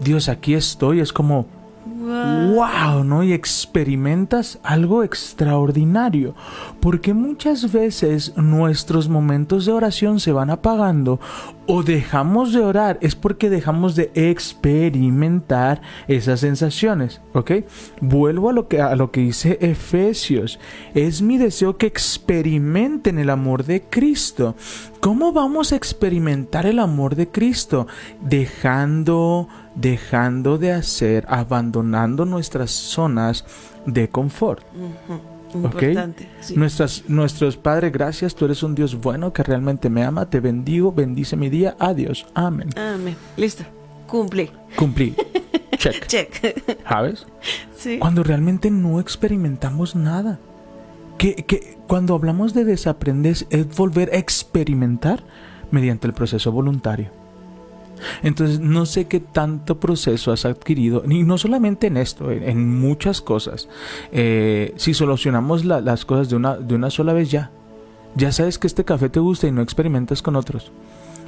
Dios, 0.00 0.28
aquí 0.28 0.52
estoy, 0.52 1.00
es 1.00 1.14
como, 1.14 1.46
wow, 2.08 3.04
¿no? 3.04 3.22
Y 3.22 3.32
experimentas 3.32 4.58
algo 4.62 5.02
extraordinario. 5.04 6.34
Porque 6.80 7.14
muchas 7.14 7.72
veces 7.72 8.32
nuestros 8.36 9.08
momentos 9.08 9.66
de 9.66 9.72
oración 9.72 10.20
se 10.20 10.32
van 10.32 10.50
apagando 10.50 11.20
o 11.70 11.82
dejamos 11.82 12.54
de 12.54 12.60
orar 12.60 12.98
es 13.02 13.14
porque 13.14 13.50
dejamos 13.50 13.94
de 13.94 14.10
experimentar 14.14 15.82
esas 16.08 16.40
sensaciones, 16.40 17.20
¿ok? 17.34 17.52
Vuelvo 18.00 18.48
a 18.48 18.54
lo 18.54 18.68
que 18.68 18.80
a 18.80 18.96
lo 18.96 19.10
que 19.10 19.20
dice 19.20 19.58
Efesios. 19.60 20.58
Es 20.94 21.20
mi 21.20 21.36
deseo 21.36 21.76
que 21.76 21.86
experimenten 21.86 23.18
el 23.18 23.28
amor 23.28 23.64
de 23.64 23.82
Cristo. 23.82 24.56
¿Cómo 25.00 25.32
vamos 25.34 25.72
a 25.72 25.76
experimentar 25.76 26.64
el 26.64 26.78
amor 26.78 27.16
de 27.16 27.28
Cristo? 27.28 27.86
Dejando 28.22 29.46
dejando 29.74 30.56
de 30.56 30.72
hacer, 30.72 31.26
abandonando 31.28 32.24
nuestras 32.24 32.70
zonas 32.70 33.44
de 33.84 34.08
confort. 34.08 34.64
Importante. 35.54 36.28
sí. 36.40 36.54
Nuestras, 36.56 37.04
nuestros 37.08 37.56
Padre, 37.56 37.90
gracias, 37.90 38.34
tú 38.34 38.44
eres 38.44 38.62
un 38.62 38.74
Dios 38.74 38.94
bueno 39.00 39.32
que 39.32 39.42
realmente 39.42 39.88
me 39.90 40.04
ama, 40.04 40.28
te 40.28 40.40
bendigo, 40.40 40.92
bendice 40.92 41.36
mi 41.36 41.48
día, 41.48 41.76
adiós, 41.78 42.26
amén. 42.34 42.68
Amén. 42.76 43.16
Listo. 43.36 43.64
Cumplí. 44.06 44.50
Cumplí. 44.76 45.14
Check. 45.76 46.06
Check. 46.06 46.78
¿Sabes? 46.88 47.26
sí. 47.76 47.98
Cuando 47.98 48.22
realmente 48.22 48.70
no 48.70 49.00
experimentamos 49.00 49.94
nada. 49.94 50.38
Que, 51.18 51.34
que 51.34 51.76
cuando 51.88 52.14
hablamos 52.14 52.54
de 52.54 52.64
desaprender 52.64 53.36
es 53.50 53.76
volver 53.76 54.10
a 54.12 54.18
experimentar 54.18 55.24
mediante 55.70 56.06
el 56.06 56.12
proceso 56.12 56.52
voluntario. 56.52 57.10
Entonces, 58.22 58.60
no 58.60 58.86
sé 58.86 59.06
qué 59.06 59.20
tanto 59.20 59.78
proceso 59.80 60.32
has 60.32 60.44
adquirido, 60.44 61.02
y 61.08 61.22
no 61.24 61.38
solamente 61.38 61.86
en 61.88 61.96
esto, 61.96 62.30
en, 62.30 62.42
en 62.42 62.80
muchas 62.80 63.20
cosas. 63.20 63.68
Eh, 64.12 64.72
si 64.76 64.94
solucionamos 64.94 65.64
la- 65.64 65.80
las 65.80 66.04
cosas 66.04 66.28
de 66.28 66.36
una, 66.36 66.56
de 66.56 66.74
una 66.74 66.90
sola 66.90 67.12
vez, 67.12 67.30
ya. 67.30 67.50
Ya 68.14 68.32
sabes 68.32 68.58
que 68.58 68.66
este 68.66 68.84
café 68.84 69.08
te 69.08 69.20
gusta 69.20 69.46
y 69.46 69.52
no 69.52 69.62
experimentas 69.62 70.22
con 70.22 70.34
otros. 70.36 70.72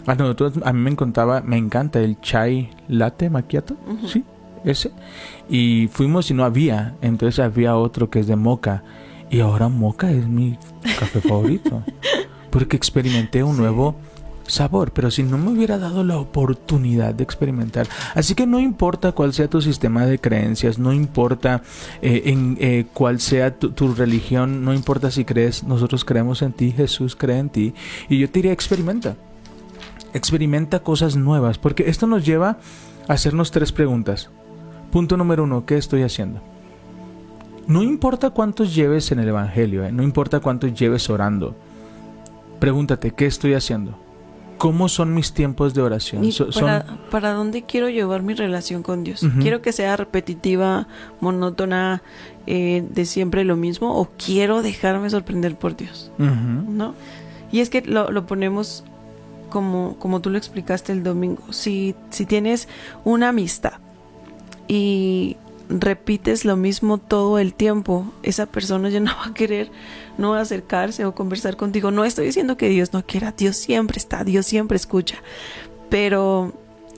A 0.07 0.15
nosotros, 0.15 0.55
a 0.65 0.73
mí 0.73 0.81
me 0.81 0.91
encantaba, 0.91 1.43
me 1.43 1.57
encanta 1.59 2.01
el 2.01 2.21
chai 2.21 2.71
latte 2.89 3.29
macchiato, 3.29 3.77
sí, 4.07 4.25
ese. 4.65 4.91
Y 5.49 5.89
fuimos 5.93 6.31
y 6.31 6.35
no 6.35 6.45
había, 6.45 6.95
entonces 7.03 7.39
había 7.39 7.77
otro 7.77 8.09
que 8.09 8.21
es 8.21 8.27
de 8.27 8.37
moca. 8.37 8.83
Y 9.31 9.41
ahora 9.41 9.69
moca 9.69 10.11
es 10.11 10.27
mi 10.27 10.59
café 10.99 11.21
favorito. 11.29 11.83
Porque 12.51 12.77
experimenté 12.77 13.45
un 13.45 13.57
nuevo 13.59 13.95
sabor, 14.51 14.93
pero 14.93 15.11
si 15.11 15.23
no 15.23 15.39
me 15.39 15.51
hubiera 15.51 15.79
dado 15.79 16.05
la 16.05 16.19
oportunidad 16.19 17.15
de 17.15 17.25
experimentar. 17.25 17.89
Así 18.15 18.35
que 18.35 18.47
no 18.47 18.61
importa 18.61 19.13
cuál 19.13 19.33
sea 19.33 19.49
tu 19.49 19.61
sistema 19.61 20.07
de 20.07 20.19
creencias, 20.19 20.79
no 20.79 20.93
importa 20.93 21.63
eh, 22.03 22.23
en 22.27 22.57
eh, 22.61 22.87
cuál 22.93 23.21
sea 23.21 23.57
tu, 23.57 23.95
religión, 23.95 24.65
no 24.65 24.75
importa 24.75 25.11
si 25.11 25.25
crees, 25.25 25.65
nosotros 25.65 26.05
creemos 26.05 26.43
en 26.43 26.53
ti, 26.53 26.73
Jesús 26.73 27.17
cree 27.17 27.39
en 27.39 27.51
ti, 27.51 27.75
y 28.09 28.19
yo 28.19 28.29
te 28.29 28.41
diría 28.41 28.53
experimenta, 28.53 29.17
experimenta 30.13 30.81
cosas 30.81 31.17
nuevas, 31.17 31.59
porque 31.59 31.89
esto 31.89 32.07
nos 32.07 32.25
lleva 32.25 32.59
a 33.09 33.13
hacernos 33.13 33.51
tres 33.51 33.73
preguntas. 33.73 34.31
Punto 34.91 35.17
número 35.17 35.45
uno, 35.45 35.65
¿qué 35.67 35.77
estoy 35.77 36.03
haciendo? 36.03 36.41
No 37.67 37.83
importa 37.83 38.31
cuántos 38.31 38.75
lleves 38.75 39.13
en 39.13 39.21
el 39.21 39.29
Evangelio, 39.29 39.85
¿eh? 39.85 39.93
no 39.93 40.03
importa 40.03 40.41
cuántos 40.41 40.75
lleves 40.75 41.09
orando. 41.09 41.55
Pregúntate, 42.59 43.13
¿qué 43.13 43.27
estoy 43.27 43.55
haciendo? 43.55 44.10
¿Cómo 44.61 44.89
son 44.91 45.15
mis 45.15 45.33
tiempos 45.33 45.73
de 45.75 45.81
oración? 45.83 46.23
¿Y 46.23 46.33
So- 46.33 46.53
son- 46.53 46.65
para, 46.65 46.85
para 47.11 47.33
dónde 47.33 47.63
quiero 47.63 47.89
llevar 47.89 48.23
mi 48.23 48.35
relación 48.35 48.83
con 48.83 49.05
Dios? 49.05 49.25
¿Quiero 49.41 49.63
que 49.63 49.73
sea 49.73 49.97
repetitiva, 49.97 50.87
monótona, 51.21 52.03
eh, 52.47 52.85
de 52.89 53.05
siempre 53.07 53.45
lo 53.45 53.57
mismo? 53.57 53.97
¿O 53.99 54.09
quiero 54.23 54.63
dejarme 54.63 55.09
sorprender 55.11 55.57
por 55.57 55.77
Dios? 55.77 56.13
¿No? 56.19 56.95
Y 57.51 57.61
es 57.61 57.71
que 57.71 57.81
lo, 57.83 58.11
lo 58.11 58.27
ponemos 58.27 58.85
como, 59.49 59.97
como 59.99 60.21
tú 60.21 60.29
lo 60.31 60.37
explicaste 60.39 60.93
el 60.93 61.03
domingo. 61.03 61.43
Si, 61.53 61.95
si 62.11 62.27
tienes 62.27 62.69
una 63.05 63.31
amistad 63.31 63.73
y 64.69 65.37
repites 65.71 66.45
lo 66.45 66.57
mismo 66.57 66.99
todo 66.99 67.39
el 67.39 67.55
tiempo, 67.55 68.13
esa 68.23 68.47
persona 68.47 68.89
ya 68.89 69.01
no 69.01 69.13
va 69.17 69.27
a 69.29 69.35
querer 69.35 69.71
no 70.19 70.35
acercarse 70.35 71.05
o 71.05 71.15
conversar 71.15 71.57
contigo. 71.57 71.91
No 71.91 72.05
estoy 72.05 72.27
diciendo 72.27 72.57
que 72.57 72.69
Dios 72.69 72.93
no 72.93 73.05
quiera, 73.07 73.33
Dios 73.33 73.57
siempre 73.57 73.99
está, 73.99 74.25
Dios 74.25 74.47
siempre 74.47 74.77
escucha, 74.77 75.17
pero 75.89 76.53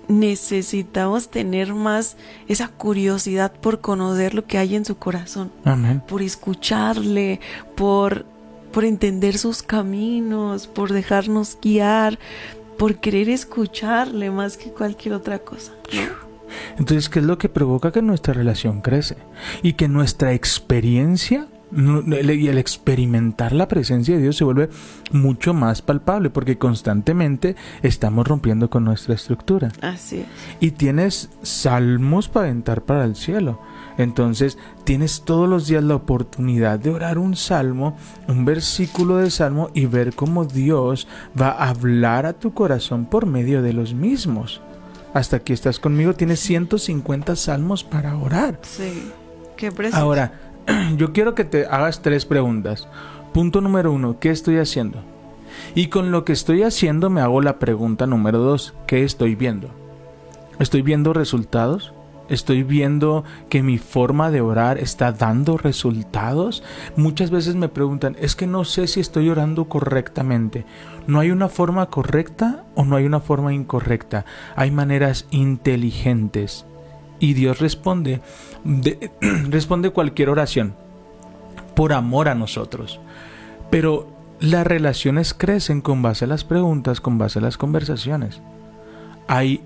necesitamos 0.09 1.29
tener 1.31 1.75
más 1.75 2.17
esa 2.49 2.69
curiosidad 2.69 3.53
por 3.53 3.81
conocer 3.81 4.35
lo 4.35 4.47
que 4.47 4.59
hay 4.59 4.75
en 4.75 4.85
su 4.85 4.97
corazón 4.97 5.53
Amén. 5.65 6.03
por 6.07 6.23
escucharle, 6.23 7.41
por, 7.77 8.27
por 8.73 8.85
entender 8.85 9.39
sus 9.39 9.63
caminos, 9.63 10.67
por 10.67 10.93
dejarnos 10.93 11.57
guiar, 11.63 12.19
por 12.79 12.97
querer 12.97 13.29
escucharle 13.29 14.31
más 14.31 14.57
que 14.57 14.71
cualquier 14.71 15.15
otra 15.15 15.39
cosa. 15.39 15.73
¿no? 15.93 16.32
Entonces, 16.79 17.09
¿qué 17.09 17.21
es 17.21 17.25
lo 17.25 17.39
que 17.39 17.49
provoca 17.49 17.93
que 17.93 18.03
nuestra 18.03 18.35
relación 18.35 18.81
crece? 18.81 19.17
Y 19.63 19.75
que 19.75 19.89
nuestra 19.89 20.33
experiencia 20.33 21.47
y 21.75 22.49
el 22.49 22.59
experimentar 22.59 23.53
la 23.53 23.67
presencia 23.67 24.15
de 24.15 24.23
Dios 24.23 24.37
se 24.37 24.45
vuelve 24.45 24.69
mucho 25.11 25.55
más 25.55 25.81
palpable 25.81 26.29
porque 26.29 26.59
constantemente 26.59 27.57
estamos 27.83 28.29
rompiendo 28.29 28.69
con 28.69 28.85
nuestra 28.85 29.15
estructura. 29.15 29.73
Así 29.81 30.19
es. 30.19 30.27
Y 30.61 30.73
tienes 30.73 31.31
salmos 31.43 32.29
para 32.29 32.47
aventar 32.47 32.83
para 32.83 33.05
el 33.05 33.17
cielo. 33.17 33.59
Entonces 33.97 34.59
tienes 34.85 35.23
todos 35.23 35.49
los 35.49 35.67
días 35.67 35.85
la 35.85 35.97
oportunidad 35.97 36.79
de 36.79 36.91
orar 36.91 37.19
un 37.19 37.37
salmo, 37.37 37.97
un 38.29 38.45
versículo 38.45 39.17
de 39.17 39.31
salmo 39.31 39.71
y 39.75 39.87
ver 39.87 40.15
cómo 40.15 40.45
Dios 40.45 41.09
va 41.41 41.51
a 41.51 41.71
hablar 41.71 42.27
a 42.27 42.35
tu 42.35 42.53
corazón 42.53 43.07
por 43.07 43.27
medio 43.27 43.63
de 43.63 43.73
los 43.73 43.95
mismos. 43.95 44.61
Hasta 45.15 45.37
aquí 45.37 45.53
estás 45.53 45.79
conmigo, 45.79 46.15
tienes 46.15 46.41
150 46.41 47.37
salmos 47.37 47.85
para 47.85 48.17
orar. 48.17 48.59
Sí. 48.63 49.11
Qué 49.57 49.71
precioso. 49.71 50.03
Ahora, 50.03 50.33
yo 50.97 51.13
quiero 51.13 51.35
que 51.35 51.45
te 51.45 51.67
hagas 51.67 52.03
tres 52.03 52.25
preguntas. 52.25 52.89
Punto 53.35 53.61
número 53.61 53.93
uno, 53.93 54.19
¿qué 54.19 54.31
estoy 54.31 54.59
haciendo? 54.59 55.03
Y 55.75 55.89
con 55.89 56.11
lo 56.11 56.25
que 56.25 56.33
estoy 56.33 56.63
haciendo 56.63 57.11
me 57.11 57.21
hago 57.21 57.41
la 57.41 57.59
pregunta 57.59 58.07
número 58.07 58.39
dos, 58.39 58.75
¿qué 58.87 59.05
estoy 59.05 59.35
viendo? 59.35 59.69
¿Estoy 60.59 60.83
viendo 60.83 61.13
resultados? 61.13 61.93
¿Estoy 62.33 62.63
viendo 62.63 63.25
que 63.51 63.63
mi 63.63 63.77
forma 63.77 64.31
de 64.31 64.41
orar 64.41 64.79
está 64.79 65.13
dando 65.13 65.59
resultados? 65.59 66.63
Muchas 66.97 67.31
veces 67.31 67.57
me 67.57 67.69
preguntan, 67.69 68.17
es 68.19 68.35
que 68.35 68.47
no 68.47 68.65
sé 68.65 68.87
si 68.87 69.01
estoy 69.01 69.29
orando 69.29 69.67
correctamente. 69.67 70.65
¿No 71.07 71.21
hay 71.21 71.31
una 71.31 71.51
forma 71.51 71.91
correcta 71.91 72.65
o 72.75 72.87
no 72.87 72.97
hay 72.97 73.05
una 73.05 73.21
forma 73.21 73.53
incorrecta? 73.53 74.25
Hay 74.57 74.71
maneras 74.71 75.27
inteligentes. 75.31 76.65
Y 77.21 77.35
Dios 77.35 77.61
responde, 77.61 78.23
de- 78.65 79.11
responde 79.51 79.91
cualquier 79.91 80.31
oración 80.31 80.75
por 81.77 81.93
amor 81.93 82.31
a 82.31 82.35
nosotros. 82.35 82.99
Pero 83.71 84.09
las 84.41 84.67
relaciones 84.67 85.35
crecen 85.35 85.83
con 85.83 86.01
base 86.01 86.25
a 86.25 86.29
las 86.29 86.45
preguntas, 86.45 87.03
con 87.03 87.19
base 87.19 87.41
a 87.41 87.43
las 87.43 87.59
conversaciones. 87.59 88.41
Hay, 89.29 89.63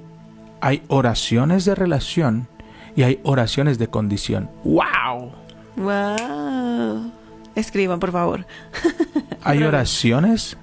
hay 0.61 0.83
oraciones 0.89 1.65
de 1.65 1.77
relación 1.77 2.49
y 2.97 3.03
hay 3.03 3.21
oraciones 3.23 3.79
de 3.79 3.89
condición. 3.89 4.51
¡Wow! 4.65 5.31
Wow. 5.77 7.13
Escriban, 7.55 8.01
por 8.01 8.11
favor. 8.11 8.47
Hay 9.45 9.63
oraciones 9.63 10.57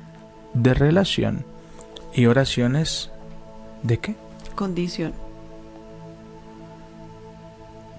de 0.54 0.74
relación 0.74 1.46
y 2.13 2.26
oraciones 2.26 3.12
de 3.84 3.98
qué? 4.00 4.15
Condición. 4.56 5.13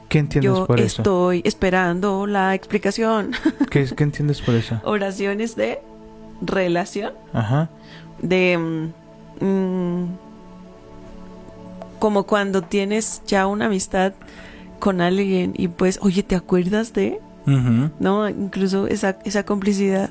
¿Qué 0.09 0.19
entiendes 0.19 0.53
Yo 0.53 0.67
por 0.67 0.81
eso? 0.81 1.03
estoy 1.03 1.43
esperando 1.45 2.27
la 2.27 2.55
explicación. 2.55 3.33
¿Qué, 3.71 3.87
qué 3.97 4.05
entiendes 4.05 4.41
por 4.43 4.55
eso? 4.55 4.81
Oraciones 4.85 5.57
de 5.57 5.81
relación. 6.41 7.15
Ajá. 7.33 7.71
de 8.21 8.59
mm, 8.59 9.45
mm, 9.45 9.74
como 12.05 12.25
cuando 12.25 12.61
tienes 12.61 13.23
ya 13.27 13.47
una 13.47 13.65
amistad 13.65 14.13
con 14.79 15.01
alguien 15.01 15.55
y 15.57 15.69
pues, 15.69 15.99
oye, 16.03 16.23
¿te 16.23 16.37
acuerdas 16.37 16.93
de? 16.93 17.19
No, 17.99 18.29
incluso 18.29 18.87
esa, 18.89 19.17
esa 19.25 19.47
complicidad. 19.47 20.11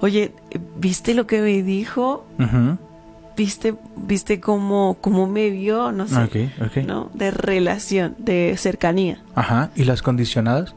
Oye, 0.00 0.32
¿viste 0.78 1.12
lo 1.12 1.26
que 1.26 1.42
me 1.42 1.62
dijo? 1.62 2.24
¿Viste, 3.36 3.74
viste 3.94 4.40
cómo, 4.40 4.96
cómo 5.02 5.26
me 5.26 5.50
vio? 5.50 5.92
No 5.92 6.08
sé. 6.08 6.16
Ok, 6.16 6.66
ok. 6.66 6.76
¿No? 6.86 7.10
De 7.12 7.30
relación, 7.30 8.14
de 8.16 8.54
cercanía. 8.56 9.22
Ajá. 9.34 9.68
¿Y 9.76 9.84
las 9.84 10.00
condicionadas? 10.00 10.74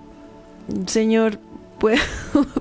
Señor, 0.86 1.39
pues 1.79 1.99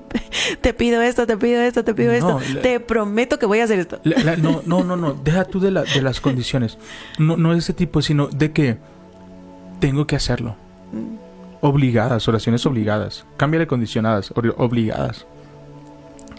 te 0.61 0.73
pido 0.73 1.01
esto, 1.01 1.25
te 1.27 1.37
pido 1.37 1.61
esto, 1.61 1.83
te 1.83 1.93
pido 1.93 2.11
No, 2.19 2.39
esto. 2.39 2.53
la- 2.55 2.61
Te 2.61 2.79
prometo 2.79 3.39
que 3.39 3.45
voy 3.45 3.59
a 3.59 3.63
hacer 3.65 3.79
esto. 3.79 3.99
La- 4.03 4.23
la- 4.23 4.35
no, 4.37 4.61
no, 4.65 4.83
no, 4.83 4.95
no. 4.95 5.13
Deja 5.13 5.45
tú 5.45 5.59
de, 5.59 5.71
de 5.71 6.01
las 6.01 6.21
condiciones. 6.21 6.77
No, 7.19 7.37
no 7.37 7.51
de 7.53 7.59
ese 7.59 7.73
tipo, 7.73 8.01
sino 8.01 8.27
de 8.27 8.51
que 8.51 8.77
tengo 9.79 10.05
que 10.07 10.15
hacerlo. 10.15 10.55
obligadas, 11.61 12.27
oraciones 12.27 12.65
obligadas. 12.65 13.25
Cámbiale 13.37 13.67
condicionadas, 13.67 14.31
obligadas. 14.57 15.25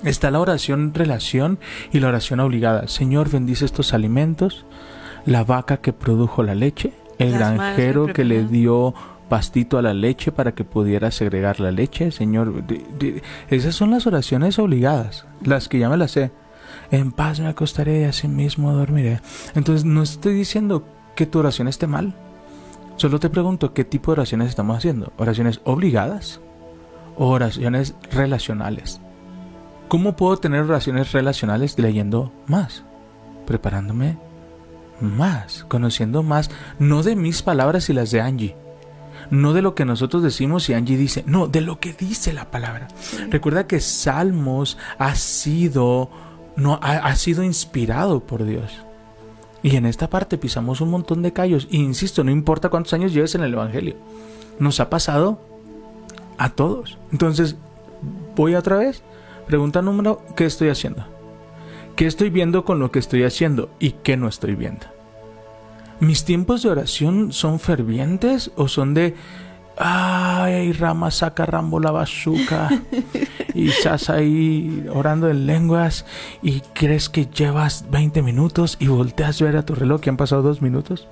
Está 0.05 0.31
la 0.31 0.39
oración 0.39 0.95
relación 0.95 1.59
y 1.93 1.99
la 2.01 2.09
oración 2.09 2.39
obligada. 2.41 2.87
Señor, 2.87 3.29
bendice 3.31 3.65
estos 3.65 3.93
alimentos, 3.95 4.65
la 5.27 5.43
vaca 5.43 5.79
que 5.79 5.93
produjo 5.93 6.45
la 6.45 6.55
leche, 6.55 6.93
el 7.19 7.33
Las 7.33 7.55
granjero 7.55 8.07
que 8.13 8.25
le 8.25 8.45
dio 8.45 8.95
pastito 9.29 9.79
a 9.79 9.83
la 9.83 9.95
leche 9.95 10.33
para 10.33 10.53
que 10.53 10.65
pudiera 10.65 11.11
segregar 11.11 11.61
la 11.61 11.71
leche. 11.71 12.11
Señor, 12.11 12.65
esas 13.49 13.75
son 13.75 13.91
las 13.91 14.07
oraciones 14.07 14.59
obligadas, 14.59 15.27
las 15.45 15.69
que 15.69 15.79
ya 15.79 15.89
me 15.89 15.97
las 15.97 16.13
sé. 16.13 16.31
En 16.91 17.13
paz 17.13 17.41
me 17.41 17.49
acostaré 17.49 18.01
y 18.01 18.05
así 18.05 18.29
mismo 18.29 18.73
dormiré. 18.73 19.21
Entonces 19.55 19.85
no 19.85 20.03
estoy 20.03 20.35
diciendo 20.35 20.85
que 21.15 21.27
tu 21.27 21.39
oración 21.39 21.69
esté 21.69 21.87
mal. 21.87 22.15
Solo 22.97 23.21
te 23.21 23.31
pregunto 23.31 23.75
qué 23.75 23.85
tipo 23.85 24.11
de 24.11 24.21
oraciones 24.21 24.49
estamos 24.49 24.77
haciendo. 24.77 25.13
¿Oraciones 25.19 25.61
obligadas 25.65 26.41
o 27.17 27.29
oraciones 27.29 27.95
relacionales? 28.11 29.01
¿Cómo 29.89 30.17
puedo 30.17 30.37
tener 30.37 30.63
oraciones 30.63 31.13
relacionales 31.13 31.79
leyendo 31.79 32.33
más? 32.47 32.85
Preparándome 33.47 34.19
más, 35.01 35.65
conociendo 35.69 36.23
más, 36.23 36.51
no 36.79 37.03
de 37.03 37.17
mis 37.17 37.43
palabras 37.43 37.89
y 37.89 37.93
las 37.93 38.11
de 38.11 38.21
Angie. 38.21 38.57
No 39.31 39.53
de 39.53 39.63
lo 39.63 39.75
que 39.75 39.85
nosotros 39.85 40.23
decimos 40.23 40.69
y 40.69 40.75
Angie 40.75 40.97
dice, 40.97 41.25
no, 41.27 41.47
de 41.47 41.61
lo 41.61 41.81
que 41.81 41.93
dice 41.93 42.33
la 42.33 42.51
palabra. 42.51 42.89
Recuerda 43.31 43.67
que 43.67 43.81
Salmos 43.81 44.79
ha 44.99 45.15
sido, 45.15 46.11
no, 46.57 46.79
ha, 46.83 46.97
ha 46.97 47.17
sido 47.17 47.43
inspirado 47.43 48.21
por 48.21 48.45
Dios. 48.45 48.73
Y 49.63 49.77
en 49.77 49.87
esta 49.87 50.09
parte 50.09 50.39
pisamos 50.39 50.81
un 50.81 50.91
montón 50.91 51.23
de 51.23 51.33
callos. 51.33 51.67
Y 51.71 51.79
insisto, 51.79 52.25
no 52.25 52.31
importa 52.31 52.69
cuántos 52.71 52.93
años 52.95 53.13
lleves 53.13 53.35
en 53.35 53.43
el 53.43 53.55
Evangelio. 53.55 53.97
Nos 54.59 54.81
ha 54.81 54.89
pasado 54.89 55.41
a 56.39 56.51
todos. 56.51 56.99
Entonces, 57.13 57.57
voy 58.35 58.55
otra 58.55 58.77
vez. 58.77 59.03
Pregunta 59.47 59.83
número, 59.83 60.23
¿qué 60.37 60.47
estoy 60.47 60.69
haciendo? 60.69 61.07
¿Qué 61.97 62.07
estoy 62.07 62.31
viendo 62.31 62.65
con 62.65 62.79
lo 62.79 62.93
que 62.93 63.01
estoy 63.01 63.25
haciendo 63.25 63.71
y 63.81 63.91
qué 63.91 64.17
no 64.17 64.29
estoy 64.29 64.55
viendo? 64.55 64.87
¿Mis 66.01 66.25
tiempos 66.25 66.63
de 66.63 66.71
oración 66.71 67.33
son 67.33 67.59
fervientes 67.59 68.53
o 68.57 68.69
son 68.69 68.95
de 68.95 69.15
ay, 69.79 70.73
rama 70.73 71.11
saca 71.11 71.47
rambo 71.47 71.81
la 71.81 71.91
bazuca 71.91 72.69
y 73.55 73.69
estás 73.71 74.11
ahí 74.11 74.87
orando 74.93 75.29
en 75.29 75.47
lenguas 75.47 76.05
y 76.43 76.61
crees 76.73 77.09
que 77.09 77.27
llevas 77.27 77.87
20 77.91 78.23
minutos 78.23 78.77
y 78.81 78.89
volteas 78.89 79.41
a 79.41 79.45
ver 79.45 79.57
a 79.57 79.65
tu 79.65 79.75
reloj 79.75 80.01
que 80.01 80.11
han 80.11 80.17
pasado 80.17 80.43
dos 80.43 80.63
minutos? 80.63 81.09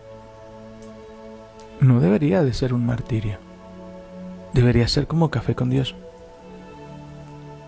No 1.80 2.00
debería 2.00 2.42
de 2.42 2.54
ser 2.54 2.72
un 2.72 2.86
martirio. 2.86 3.38
Debería 4.52 4.88
ser 4.88 5.06
como 5.06 5.30
café 5.30 5.54
con 5.54 5.68
Dios. 5.68 5.94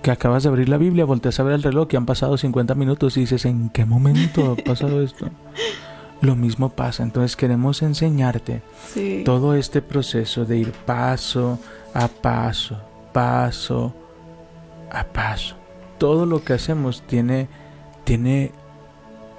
Que 0.02 0.12
acabas 0.12 0.44
de 0.44 0.48
abrir 0.48 0.68
la 0.68 0.78
Biblia, 0.78 1.04
volteas 1.04 1.38
a 1.40 1.42
ver 1.42 1.54
el 1.54 1.62
reloj 1.62 1.88
que 1.88 1.96
han 1.96 2.06
pasado 2.06 2.38
50 2.38 2.74
minutos 2.76 3.16
y 3.16 3.20
dices, 3.20 3.44
¿en 3.44 3.68
qué 3.68 3.84
momento 3.84 4.52
ha 4.52 4.64
pasado 4.64 5.02
esto? 5.02 5.28
Lo 6.20 6.34
mismo 6.34 6.70
pasa, 6.70 7.02
entonces 7.04 7.36
queremos 7.36 7.80
enseñarte 7.82 8.60
Sí. 8.92 9.22
todo 9.24 9.54
este 9.54 9.82
proceso 9.82 10.44
de 10.44 10.56
ir 10.58 10.72
paso 10.72 11.58
a 11.94 12.08
paso, 12.08 12.76
paso 13.12 13.94
a 14.90 15.04
paso. 15.04 15.54
Todo 15.98 16.26
lo 16.26 16.42
que 16.44 16.54
hacemos 16.54 17.02
tiene, 17.06 17.48
tiene, 18.04 18.50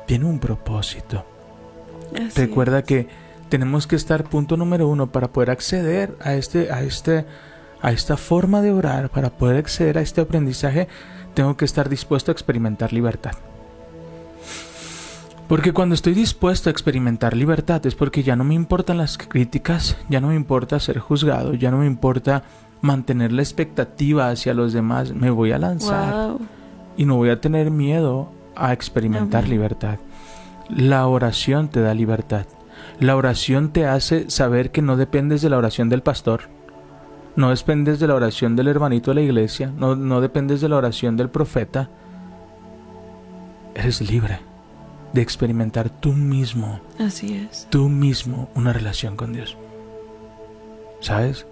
tiene 0.08 0.26
un 0.26 0.40
propósito. 0.40 1.26
Así 2.16 2.40
Recuerda 2.40 2.80
es. 2.80 2.86
que 2.86 3.08
tenemos 3.50 3.86
que 3.88 3.96
estar 3.98 4.24
punto 4.24 4.56
número 4.56 4.88
uno 4.88 5.12
para 5.12 5.28
poder 5.32 5.50
acceder 5.52 6.16
a 6.22 6.34
este, 6.34 6.72
a 6.72 6.82
este, 6.84 7.26
a 7.82 7.92
esta 7.92 8.16
forma 8.16 8.62
de 8.62 8.72
orar, 8.72 9.10
para 9.10 9.30
poder 9.32 9.58
acceder 9.58 9.98
a 9.98 10.02
este 10.02 10.22
aprendizaje, 10.22 10.88
tengo 11.34 11.58
que 11.58 11.66
estar 11.66 11.90
dispuesto 11.90 12.32
a 12.32 12.34
experimentar 12.34 12.94
libertad. 12.94 13.34
Porque 15.50 15.74
cuando 15.74 15.96
estoy 15.96 16.14
dispuesto 16.14 16.70
a 16.70 16.72
experimentar 16.72 17.36
libertad 17.36 17.84
es 17.88 17.96
porque 17.96 18.22
ya 18.22 18.36
no 18.36 18.44
me 18.44 18.54
importan 18.54 19.00
las 19.00 19.18
críticas, 19.18 19.98
ya 20.08 20.22
no 20.22 20.28
me 20.28 20.36
importa 20.36 20.80
ser 20.80 21.00
juzgado, 21.00 21.56
ya 21.56 21.72
no 21.72 21.80
me 21.80 21.88
importa 21.88 22.44
mantener 22.82 23.32
la 23.32 23.42
expectativa 23.42 24.30
hacia 24.30 24.54
los 24.54 24.74
demás, 24.74 25.12
me 25.12 25.32
voy 25.32 25.52
a 25.52 25.58
lanzar 25.58 26.14
Wow. 26.14 26.42
y 26.98 27.06
no 27.06 27.16
voy 27.16 27.32
a 27.32 27.42
tener 27.42 27.72
miedo 27.72 28.32
a 28.56 28.74
experimentar 28.74 29.40
Amén. 29.40 29.50
libertad. 29.50 29.98
La 30.70 31.08
oración 31.08 31.70
te 31.70 31.82
da 31.82 31.96
libertad. 31.96 32.46
La 33.00 33.16
oración 33.16 33.72
te 33.74 33.88
hace 33.88 34.30
saber 34.30 34.70
que 34.70 34.84
no 34.84 34.98
dependes 34.98 35.42
de 35.42 35.50
la 35.50 35.58
oración 35.58 35.90
del 35.90 36.04
pastor, 36.04 36.42
no 37.36 37.50
dependes 37.50 38.00
de 38.00 38.06
la 38.06 38.14
oración 38.14 38.56
del 38.56 38.68
hermanito 38.68 39.10
de 39.10 39.16
la 39.16 39.22
iglesia, 39.22 39.74
no, 39.76 39.96
no 39.96 40.22
dependes 40.22 40.62
de 40.62 40.70
la 40.70 40.76
oración 40.76 41.18
del 41.18 41.32
profeta. 41.32 41.90
Eres 43.74 44.00
libre 44.08 44.49
de 45.14 45.22
experimentar 45.22 45.90
tú 45.90 46.14
mismo, 46.14 46.80
Así 47.00 47.36
es. 47.36 47.68
tú 47.70 47.90
mismo 47.90 48.50
una 48.56 48.74
relación 48.74 49.16
con 49.16 49.34
Dios. 49.34 49.58
¿Sabes? 51.00 51.46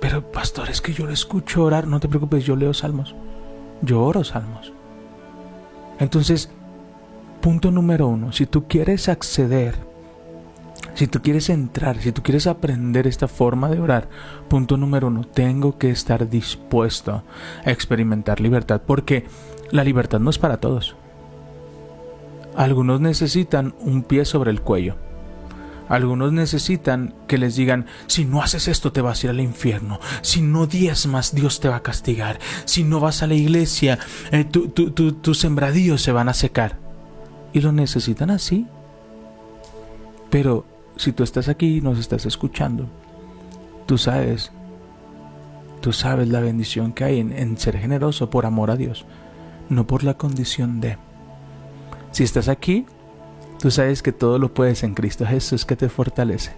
Pero 0.00 0.30
pastor, 0.30 0.68
es 0.68 0.80
que 0.80 0.92
yo 0.92 1.06
lo 1.06 1.12
escucho 1.12 1.64
orar, 1.64 1.86
no 1.86 1.98
te 2.00 2.08
preocupes, 2.08 2.44
yo 2.44 2.56
leo 2.56 2.74
salmos. 2.74 3.14
Yo 3.82 4.02
oro 4.02 4.22
salmos. 4.22 4.72
Entonces, 5.98 6.50
punto 7.40 7.70
número 7.70 8.08
uno, 8.08 8.32
si 8.32 8.46
tú 8.46 8.66
quieres 8.68 9.08
acceder, 9.08 9.74
si 10.94 11.06
tú 11.06 11.22
quieres 11.22 11.48
entrar, 11.48 11.98
si 11.98 12.12
tú 12.12 12.22
quieres 12.22 12.46
aprender 12.46 13.06
esta 13.06 13.28
forma 13.28 13.68
de 13.68 13.80
orar, 13.80 14.08
punto 14.48 14.76
número 14.76 15.08
uno, 15.08 15.24
tengo 15.24 15.78
que 15.78 15.90
estar 15.90 16.28
dispuesto 16.28 17.22
a 17.64 17.70
experimentar 17.70 18.40
libertad, 18.40 18.82
porque 18.86 19.24
la 19.70 19.84
libertad 19.84 20.20
no 20.20 20.30
es 20.30 20.38
para 20.38 20.58
todos. 20.58 20.96
Algunos 22.56 23.00
necesitan 23.00 23.74
un 23.80 24.02
pie 24.02 24.24
sobre 24.24 24.50
el 24.50 24.60
cuello. 24.60 24.96
Algunos 25.88 26.32
necesitan 26.32 27.14
que 27.28 27.36
les 27.36 27.56
digan, 27.56 27.86
si 28.06 28.24
no 28.24 28.40
haces 28.42 28.68
esto 28.68 28.90
te 28.92 29.02
vas 29.02 29.22
a 29.22 29.26
ir 29.26 29.30
al 29.30 29.40
infierno, 29.40 30.00
si 30.22 30.40
no 30.40 30.66
diezmas 30.66 31.34
Dios 31.34 31.60
te 31.60 31.68
va 31.68 31.76
a 31.76 31.82
castigar, 31.82 32.38
si 32.64 32.84
no 32.84 33.00
vas 33.00 33.22
a 33.22 33.26
la 33.26 33.34
iglesia 33.34 33.98
eh, 34.30 34.44
tu- 34.44 34.68
tu- 34.68 34.92
tu- 34.92 35.12
tus 35.12 35.38
sembradíos 35.40 36.00
se 36.00 36.12
van 36.12 36.28
a 36.30 36.34
secar. 36.34 36.78
Y 37.52 37.60
lo 37.60 37.70
necesitan 37.70 38.30
así. 38.30 38.66
Pero 40.30 40.64
si 40.96 41.12
tú 41.12 41.22
estás 41.22 41.48
aquí 41.48 41.76
y 41.76 41.80
nos 41.82 41.98
estás 41.98 42.24
escuchando, 42.24 42.86
tú 43.86 43.98
sabes, 43.98 44.52
tú 45.82 45.92
sabes 45.92 46.28
la 46.28 46.40
bendición 46.40 46.92
que 46.92 47.04
hay 47.04 47.20
en 47.20 47.58
ser 47.58 47.76
generoso 47.78 48.30
por 48.30 48.46
amor 48.46 48.70
a 48.70 48.76
Dios, 48.76 49.04
no 49.68 49.86
por 49.86 50.02
la 50.02 50.14
condición 50.14 50.80
de. 50.80 50.96
Si 52.14 52.22
estás 52.22 52.46
aquí, 52.46 52.86
tú 53.58 53.72
sabes 53.72 54.00
que 54.00 54.12
todo 54.12 54.38
lo 54.38 54.54
puedes 54.54 54.84
en 54.84 54.94
Cristo 54.94 55.26
Jesús 55.26 55.64
que 55.64 55.74
te 55.74 55.88
fortalece. 55.88 56.52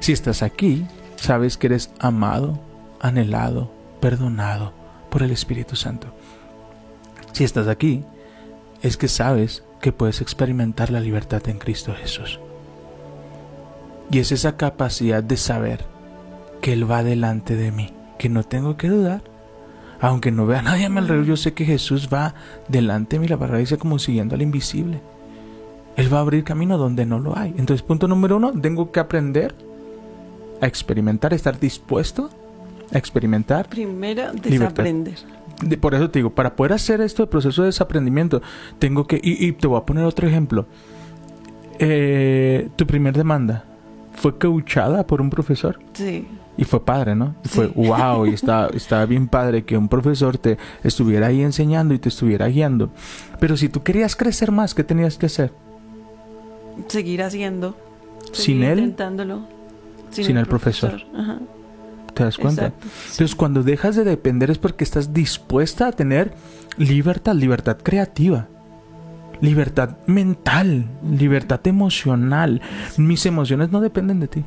Si 0.00 0.12
estás 0.12 0.42
aquí, 0.42 0.86
sabes 1.16 1.56
que 1.56 1.68
eres 1.68 1.90
amado, 1.98 2.60
anhelado, 3.00 3.72
perdonado 4.02 4.74
por 5.08 5.22
el 5.22 5.30
Espíritu 5.30 5.76
Santo. 5.76 6.08
Si 7.32 7.42
estás 7.42 7.68
aquí, 7.68 8.04
es 8.82 8.98
que 8.98 9.08
sabes 9.08 9.64
que 9.80 9.92
puedes 9.92 10.20
experimentar 10.20 10.90
la 10.90 11.00
libertad 11.00 11.40
en 11.48 11.58
Cristo 11.58 11.94
Jesús. 11.98 12.38
Y 14.10 14.18
es 14.18 14.30
esa 14.30 14.58
capacidad 14.58 15.22
de 15.22 15.38
saber 15.38 15.86
que 16.60 16.74
Él 16.74 16.90
va 16.90 17.02
delante 17.02 17.56
de 17.56 17.72
mí, 17.72 17.94
que 18.18 18.28
no 18.28 18.42
tengo 18.42 18.76
que 18.76 18.90
dudar. 18.90 19.22
Aunque 20.02 20.30
no 20.32 20.44
vea 20.46 20.58
a 20.58 20.62
nadie 20.62 20.84
a 20.84 20.88
mi 20.90 20.98
alrededor, 20.98 21.24
yo 21.24 21.36
sé 21.36 21.54
que 21.54 21.64
Jesús 21.64 22.08
va 22.12 22.34
delante 22.68 23.16
de 23.16 23.20
mí, 23.20 23.28
la 23.28 23.38
palabra 23.38 23.60
dice 23.60 23.78
como 23.78 23.98
siguiendo 23.98 24.34
al 24.34 24.42
invisible. 24.42 25.00
Él 25.96 26.12
va 26.12 26.18
a 26.18 26.20
abrir 26.22 26.42
camino 26.42 26.76
donde 26.76 27.06
no 27.06 27.18
lo 27.20 27.38
hay. 27.38 27.50
Entonces, 27.56 27.82
punto 27.82 28.08
número 28.08 28.36
uno, 28.36 28.52
tengo 28.52 28.90
que 28.90 28.98
aprender 28.98 29.54
a 30.60 30.66
experimentar, 30.66 31.32
estar 31.32 31.58
dispuesto 31.60 32.30
a 32.92 32.98
experimentar. 32.98 33.68
Primero, 33.68 34.32
desaprender. 34.32 35.14
De- 35.62 35.78
por 35.78 35.94
eso 35.94 36.10
te 36.10 36.18
digo, 36.18 36.30
para 36.30 36.56
poder 36.56 36.72
hacer 36.72 37.00
esto 37.00 37.22
de 37.22 37.28
proceso 37.28 37.62
de 37.62 37.66
desaprendimiento, 37.66 38.42
tengo 38.80 39.06
que... 39.06 39.20
Y, 39.22 39.46
y 39.46 39.52
te 39.52 39.66
voy 39.68 39.78
a 39.78 39.84
poner 39.86 40.04
otro 40.04 40.26
ejemplo. 40.26 40.66
Eh, 41.78 42.68
tu 42.76 42.86
primer 42.86 43.16
demanda 43.16 43.64
fue 44.14 44.36
cauchada 44.36 45.06
por 45.06 45.20
un 45.20 45.30
profesor. 45.30 45.78
Sí. 45.94 46.26
Y 46.56 46.64
fue 46.64 46.84
padre, 46.84 47.14
¿no? 47.14 47.34
Y 47.44 47.48
fue 47.48 47.66
Sí. 47.68 47.72
wow, 47.74 48.26
y 48.26 48.34
estaba, 48.34 48.66
estaba 48.74 49.06
bien 49.06 49.26
padre 49.28 49.64
que 49.64 49.76
un 49.76 49.88
profesor 49.88 50.36
te 50.38 50.58
estuviera 50.84 51.28
ahí 51.28 51.42
enseñando 51.42 51.94
y 51.94 51.98
te 51.98 52.08
estuviera 52.10 52.46
guiando. 52.48 52.90
Pero 53.40 53.56
si 53.56 53.68
tú 53.68 53.82
querías 53.82 54.16
crecer 54.16 54.52
más, 54.52 54.74
¿qué 54.74 54.84
tenías 54.84 55.16
que 55.18 55.26
hacer? 55.26 55.52
Seguir 56.88 57.22
haciendo. 57.22 57.76
Sin 58.32 58.62
él, 58.62 58.78
Intentándolo. 58.78 59.40
sin 60.10 60.36
el 60.36 60.46
profesor. 60.46 61.02
Ajá. 61.16 61.38
¿te 62.14 62.24
das 62.24 62.36
cuenta? 62.36 62.66
Exacto. 62.66 62.88
Entonces, 63.10 63.34
cuando 63.34 63.62
dejas 63.62 63.96
de 63.96 64.04
depender 64.04 64.50
es 64.50 64.58
porque 64.58 64.84
estás 64.84 65.14
dispuesta 65.14 65.88
a 65.88 65.92
tener 65.92 66.34
libertad, 66.76 67.34
libertad 67.34 67.78
creativa, 67.82 68.48
libertad 69.40 69.96
mental, 70.06 70.86
libertad 71.10 71.66
emocional. 71.66 72.60
Mis 72.98 73.24
emociones 73.26 73.70
no 73.70 73.80
dependen 73.80 74.20
de 74.20 74.28
ti. 74.28 74.44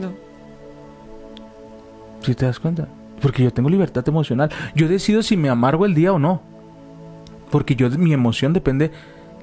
No. 0.00 0.12
¿Sí 2.22 2.34
te 2.34 2.46
das 2.46 2.58
cuenta? 2.58 2.88
Porque 3.20 3.42
yo 3.42 3.52
tengo 3.52 3.68
libertad 3.68 4.06
emocional. 4.08 4.50
Yo 4.74 4.88
decido 4.88 5.22
si 5.22 5.36
me 5.36 5.48
amargo 5.48 5.84
el 5.86 5.94
día 5.94 6.12
o 6.12 6.18
no. 6.18 6.42
Porque 7.50 7.74
yo 7.74 7.90
mi 7.90 8.12
emoción 8.12 8.52
depende 8.52 8.90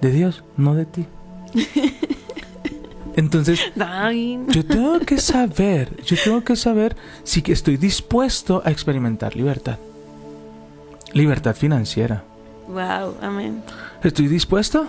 de 0.02 0.12
Dios, 0.12 0.44
no 0.56 0.76
de 0.76 0.86
ti. 0.86 1.06
Entonces, 3.16 3.60
yo 4.50 4.66
tengo 4.66 5.00
que 5.00 5.18
saber, 5.18 6.04
yo 6.04 6.16
tengo 6.24 6.44
que 6.44 6.56
saber 6.56 6.96
si 7.24 7.44
estoy 7.48 7.76
dispuesto 7.76 8.62
a 8.64 8.70
experimentar 8.70 9.36
libertad. 9.36 9.80
Libertad 11.14 11.56
financiera. 11.56 12.24
wow, 12.68 13.16
amén. 13.22 13.64
¿Estoy 14.04 14.28
dispuesto? 14.28 14.86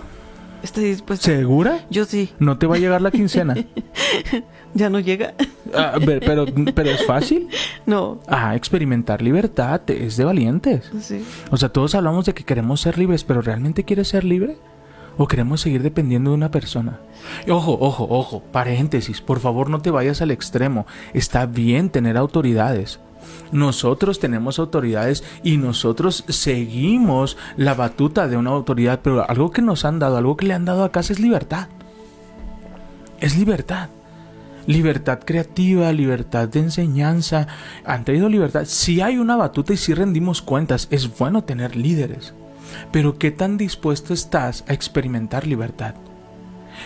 Estoy 0.61 0.83
dispuesta. 0.85 1.25
¿Segura? 1.25 1.85
Yo 1.89 2.05
sí, 2.05 2.29
No 2.37 2.59
te 2.59 2.67
va 2.67 2.75
a 2.75 2.79
llegar 2.79 3.01
la 3.01 3.09
quincena. 3.09 3.55
ya 4.73 4.89
no 4.89 4.99
llega. 4.99 5.33
Ah, 5.73 5.95
pero, 6.03 6.45
pero 6.73 6.89
es 6.89 7.05
fácil. 7.05 7.47
No, 7.85 8.19
Ah, 8.27 8.55
experimentar 8.55 9.21
libertad 9.21 9.81
es 9.89 10.17
de 10.17 10.25
valientes. 10.25 10.89
sí. 11.01 11.23
O 11.51 11.57
sea, 11.57 11.69
todos 11.69 11.93
hablamos 11.95 12.25
de 12.25 12.33
que 12.33 12.43
queremos 12.43 12.81
ser 12.81 12.97
libres, 12.97 13.23
pero 13.23 13.41
¿realmente 13.41 13.83
quieres 13.83 14.07
ser 14.07 14.23
libre? 14.23 14.57
¿O 15.17 15.27
queremos 15.27 15.59
seguir 15.61 15.81
dependiendo 15.83 16.29
de 16.31 16.37
una 16.37 16.49
persona? 16.49 16.99
Y 17.45 17.51
Ojo, 17.51 17.77
ojo, 17.79 18.07
ojo, 18.09 18.41
paréntesis, 18.51 19.19
por 19.21 19.39
favor 19.41 19.69
no 19.69 19.81
te 19.81 19.91
vayas 19.91 20.21
al 20.21 20.31
extremo. 20.31 20.85
Está 21.13 21.45
bien 21.45 21.89
tener 21.89 22.15
autoridades. 22.17 22.99
Nosotros 23.51 24.19
tenemos 24.19 24.59
autoridades 24.59 25.23
y 25.43 25.57
nosotros 25.57 26.23
seguimos 26.29 27.35
la 27.57 27.73
batuta 27.73 28.27
de 28.29 28.37
una 28.37 28.51
autoridad, 28.51 29.01
pero 29.03 29.29
algo 29.29 29.51
que 29.51 29.61
nos 29.61 29.83
han 29.85 29.99
dado, 29.99 30.17
algo 30.17 30.37
que 30.37 30.45
le 30.45 30.53
han 30.53 30.65
dado 30.65 30.83
a 30.85 30.91
casa 30.91 31.11
es 31.13 31.19
libertad. 31.19 31.67
Es 33.19 33.37
libertad. 33.37 33.89
Libertad 34.67 35.19
creativa, 35.25 35.91
libertad 35.91 36.47
de 36.47 36.59
enseñanza. 36.59 37.47
Han 37.85 38.05
traído 38.05 38.29
libertad. 38.29 38.63
Si 38.65 39.01
hay 39.01 39.17
una 39.17 39.35
batuta 39.35 39.73
y 39.73 39.77
si 39.77 39.93
rendimos 39.93 40.41
cuentas, 40.41 40.87
es 40.91 41.17
bueno 41.17 41.43
tener 41.43 41.75
líderes. 41.75 42.33
Pero 42.91 43.17
¿qué 43.17 43.31
tan 43.31 43.57
dispuesto 43.57 44.13
estás 44.13 44.63
a 44.67 44.73
experimentar 44.73 45.47
libertad? 45.47 45.95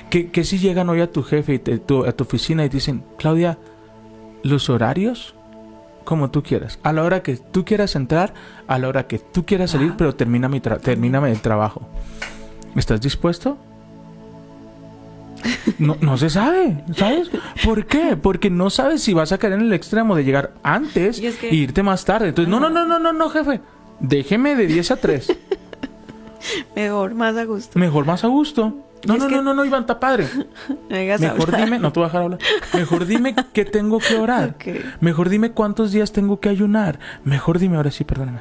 ¿Qué, 0.10 0.32
qué 0.32 0.44
si 0.46 0.58
llegan 0.60 0.90
hoy 0.90 1.02
a 1.02 1.12
tu 1.12 1.24
jefe 1.24 1.56
y 1.56 1.60
te- 1.60 1.78
tu- 1.78 2.06
a 2.06 2.14
tu 2.14 2.24
oficina 2.24 2.64
y 2.66 2.70
te 2.70 2.78
dicen, 2.78 3.04
Claudia, 3.18 3.58
los 4.44 4.70
horarios, 4.70 5.36
como 6.06 6.32
tú 6.32 6.42
quieras, 6.42 6.80
a 6.84 6.94
la 6.94 7.04
hora 7.04 7.22
que 7.22 7.36
tú 7.38 7.66
quieras 7.66 7.96
entrar, 7.96 8.34
a 8.68 8.80
la 8.80 8.88
hora 8.88 9.08
que 9.08 9.20
tú 9.20 9.46
quieras 9.46 9.72
salir, 9.72 9.94
pero 9.98 10.16
termina 10.16 10.48
mi 10.50 10.60
termíname 10.62 11.32
el 11.32 11.42
trabajo. 11.42 11.88
¿Estás 12.76 13.02
dispuesto? 13.02 13.58
No, 15.80 15.98
no 16.02 16.18
se 16.18 16.30
sabe, 16.30 16.84
¿sabes? 16.96 17.30
¿Por 17.64 17.86
qué? 17.86 18.16
Porque 18.22 18.50
no 18.50 18.70
sabes 18.70 19.02
si 19.02 19.14
vas 19.14 19.32
a 19.32 19.38
caer 19.38 19.54
en 19.54 19.62
el 19.62 19.74
extremo 19.74 20.16
de 20.16 20.24
llegar 20.24 20.54
antes 20.64 21.20
Y 21.20 21.28
es 21.28 21.36
que- 21.38 21.50
e 21.50 21.56
irte 21.56 21.84
más 21.84 22.06
tarde. 22.06 22.30
Entonces, 22.30 22.50
no, 22.50 22.60
no, 22.60 22.70
no, 22.70 22.86
no, 22.86 23.00
no, 23.00 23.12
no, 23.14 23.30
jefe. 23.30 23.60
Déjeme 24.00 24.56
de 24.56 24.68
10 24.68 24.92
a 24.92 24.96
3. 24.98 25.28
Mejor, 26.76 27.14
más 27.14 27.36
a 27.38 27.46
gusto. 27.46 27.80
Mejor 27.80 28.06
más 28.06 28.24
a 28.24 28.28
gusto. 28.28 28.78
No, 29.06 29.18
no, 29.18 29.28
que- 29.28 29.36
no, 29.36 29.42
no, 29.42 29.54
no, 29.54 29.66
Iván, 29.66 29.82
está 29.82 30.00
padre. 30.00 30.28
Me 30.90 31.06
Mejor 31.18 31.50
hablar. 31.50 31.66
dime, 31.66 31.80
no 31.80 31.92
te 31.92 32.00
voy 32.00 32.06
a 32.06 32.08
dejar 32.08 32.22
hablar. 32.24 32.40
Mejor 32.74 33.06
dime 33.06 33.36
qué 33.54 33.66
tengo 33.66 34.00
que 34.00 34.16
orar. 34.16 34.56
Mejor 35.02 35.30
dime 35.30 35.52
cuántos 35.52 35.92
días 35.92 36.12
tengo 36.12 36.40
que 36.40 36.50
ayunar. 36.50 37.00
Mejor 37.24 37.60
dime, 37.60 37.78
ahora 37.78 37.92
sí, 37.92 38.04
perdóname. 38.04 38.40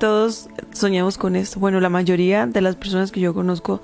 Todos 0.00 0.48
soñamos 0.72 1.18
con 1.18 1.36
esto. 1.36 1.60
Bueno, 1.60 1.80
la 1.80 1.88
mayoría 1.88 2.46
de 2.46 2.60
las 2.60 2.74
personas 2.76 3.12
que 3.12 3.20
yo 3.20 3.32
conozco 3.34 3.80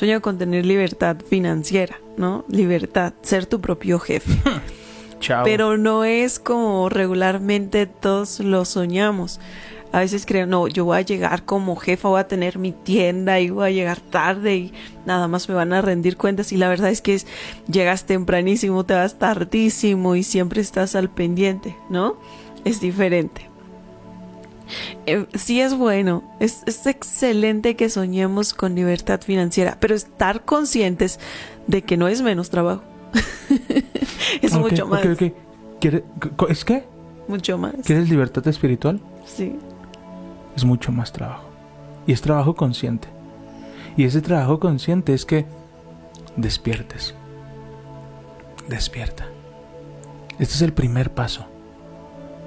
sueñan 0.00 0.22
con 0.22 0.38
tener 0.38 0.64
libertad 0.64 1.18
financiera, 1.28 2.00
¿no? 2.16 2.46
Libertad, 2.48 3.12
ser 3.20 3.44
tu 3.44 3.60
propio 3.60 3.98
jefe. 3.98 4.32
Chao. 5.20 5.44
Pero 5.44 5.76
no 5.76 6.04
es 6.04 6.38
como 6.38 6.88
regularmente 6.88 7.84
todos 7.84 8.40
lo 8.40 8.64
soñamos. 8.64 9.40
A 9.92 9.98
veces 9.98 10.24
creo, 10.24 10.46
no, 10.46 10.68
yo 10.68 10.86
voy 10.86 10.96
a 10.96 11.00
llegar 11.02 11.44
como 11.44 11.76
jefa, 11.76 12.08
voy 12.08 12.18
a 12.18 12.28
tener 12.28 12.58
mi 12.58 12.72
tienda 12.72 13.40
y 13.40 13.50
voy 13.50 13.66
a 13.66 13.70
llegar 13.72 14.00
tarde 14.00 14.56
y 14.56 14.72
nada 15.04 15.28
más 15.28 15.50
me 15.50 15.54
van 15.54 15.74
a 15.74 15.82
rendir 15.82 16.16
cuentas. 16.16 16.50
Y 16.52 16.56
la 16.56 16.70
verdad 16.70 16.88
es 16.88 17.02
que 17.02 17.12
es, 17.12 17.26
llegas 17.70 18.06
tempranísimo, 18.06 18.86
te 18.86 18.94
vas 18.94 19.18
tardísimo 19.18 20.16
y 20.16 20.22
siempre 20.22 20.62
estás 20.62 20.94
al 20.94 21.10
pendiente, 21.10 21.76
¿no? 21.90 22.16
Es 22.64 22.80
diferente. 22.80 23.49
Eh, 25.06 25.26
sí 25.34 25.60
es 25.60 25.74
bueno, 25.74 26.22
es, 26.40 26.62
es 26.66 26.86
excelente 26.86 27.76
que 27.76 27.88
soñemos 27.90 28.54
con 28.54 28.74
libertad 28.74 29.20
financiera, 29.20 29.76
pero 29.80 29.94
estar 29.94 30.44
conscientes 30.44 31.18
de 31.66 31.82
que 31.82 31.96
no 31.96 32.08
es 32.08 32.22
menos 32.22 32.50
trabajo. 32.50 32.82
es 34.42 34.52
mucho 34.56 34.86
más. 34.86 35.04
ok. 35.06 35.32
¿Quiere- 35.80 36.04
co- 36.36 36.48
¿Es 36.48 36.64
qué? 36.64 36.84
Mucho 37.28 37.56
más. 37.58 37.74
¿Quieres 37.84 38.08
libertad 38.10 38.46
espiritual? 38.48 39.00
Sí. 39.24 39.56
Es 40.56 40.64
mucho 40.64 40.92
más 40.92 41.12
trabajo. 41.12 41.44
Y 42.06 42.12
es 42.12 42.20
trabajo 42.22 42.54
consciente. 42.54 43.08
Y 43.96 44.04
ese 44.04 44.20
trabajo 44.20 44.58
consciente 44.60 45.14
es 45.14 45.24
que 45.24 45.46
despiertes. 46.36 47.14
Despierta. 48.68 49.26
Este 50.38 50.54
es 50.54 50.62
el 50.62 50.72
primer 50.72 51.12
paso. 51.12 51.46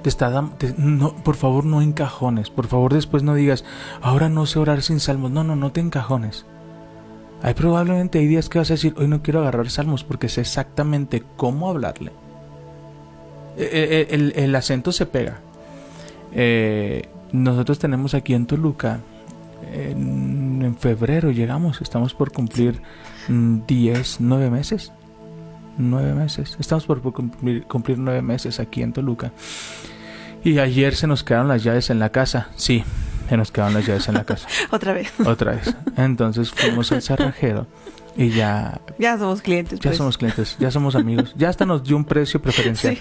Te 0.04 0.10
está 0.10 0.50
te- 0.58 0.74
no, 0.76 1.16
por 1.16 1.34
favor, 1.34 1.64
no 1.64 1.80
encajones. 1.80 2.50
Por 2.50 2.66
favor, 2.66 2.92
después 2.92 3.22
no 3.22 3.34
digas, 3.34 3.64
ahora 4.02 4.28
no 4.28 4.44
sé 4.44 4.58
orar 4.58 4.82
sin 4.82 5.00
salmos. 5.00 5.30
No, 5.30 5.44
no, 5.44 5.56
no 5.56 5.72
te 5.72 5.80
encajones. 5.80 6.44
Hay 7.42 7.54
probablemente 7.54 8.18
hay 8.18 8.26
días 8.26 8.50
que 8.50 8.58
vas 8.58 8.70
a 8.70 8.74
decir, 8.74 8.94
hoy 8.98 9.08
no 9.08 9.22
quiero 9.22 9.40
agarrar 9.40 9.70
salmos 9.70 10.04
porque 10.04 10.28
sé 10.28 10.42
exactamente 10.42 11.22
cómo 11.38 11.70
hablarle. 11.70 12.12
Eh, 13.56 13.68
eh, 13.72 14.06
El, 14.10 14.32
el 14.36 14.54
acento 14.54 14.92
se 14.92 15.06
pega. 15.06 15.40
Eh, 16.32 17.08
nosotros 17.32 17.78
tenemos 17.78 18.12
aquí 18.12 18.34
en 18.34 18.44
Toluca, 18.44 19.00
en, 19.72 20.76
febrero 20.78 21.30
llegamos, 21.30 21.80
estamos 21.80 22.12
por 22.12 22.30
cumplir 22.30 22.82
mm, 23.28 23.60
10, 23.66 24.20
9 24.20 24.50
meses. 24.50 24.92
9 25.78 26.14
meses. 26.14 26.56
Estamos 26.60 26.84
por 26.86 27.00
cumplir, 27.12 27.64
cumplir 27.64 27.98
9 27.98 28.20
meses 28.22 28.60
aquí 28.60 28.82
en 28.82 28.92
Toluca. 28.92 29.32
Y 30.44 30.58
ayer 30.58 30.94
se 30.94 31.06
nos 31.06 31.24
quedaron 31.24 31.48
las 31.48 31.64
llaves 31.64 31.90
en 31.90 31.98
la 31.98 32.10
casa. 32.10 32.48
Sí, 32.56 32.84
se 33.28 33.36
nos 33.36 33.50
quedaron 33.50 33.74
las 33.74 33.86
llaves 33.86 34.06
en 34.08 34.14
la 34.14 34.24
casa. 34.24 34.46
Otra 34.70 34.92
vez. 34.92 35.12
Otra 35.24 35.52
vez. 35.52 35.74
Entonces 35.96 36.50
fuimos 36.50 36.92
al 36.92 37.02
cerrajero 37.02 37.66
y 38.16 38.30
ya, 38.30 38.80
Ya 38.98 39.18
somos 39.18 39.42
clientes. 39.42 39.80
ya 39.80 39.90
pues. 39.90 39.96
somos 39.96 40.18
clientes, 40.18 40.56
ya 40.58 40.70
somos 40.70 40.94
amigos. 40.94 41.34
Ya 41.36 41.48
hasta 41.48 41.64
nos 41.66 41.82
dio 41.82 41.96
un 41.96 42.04
precio 42.04 42.40
preferencial. 42.40 42.98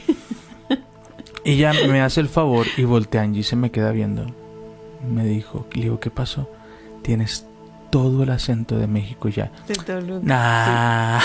Y 1.45 1.57
ya 1.57 1.73
me 1.73 2.01
hace 2.01 2.21
el 2.21 2.29
favor 2.29 2.65
y 2.77 2.83
voltea 2.85 3.21
Angie 3.21 3.41
y 3.41 3.43
se 3.43 3.57
me 3.57 3.69
queda 3.69 3.91
viendo. 3.91 4.25
Me 5.05 5.25
dijo, 5.25 5.67
le 5.73 5.83
digo, 5.83 5.99
¿qué 5.99 6.09
pasó? 6.09 6.49
Tienes 7.01 7.45
todo 7.91 8.23
el 8.23 8.29
acento 8.29 8.77
de 8.77 8.87
México 8.87 9.27
ya. 9.27 9.51
De. 9.67 10.19
Nah. 10.23 11.19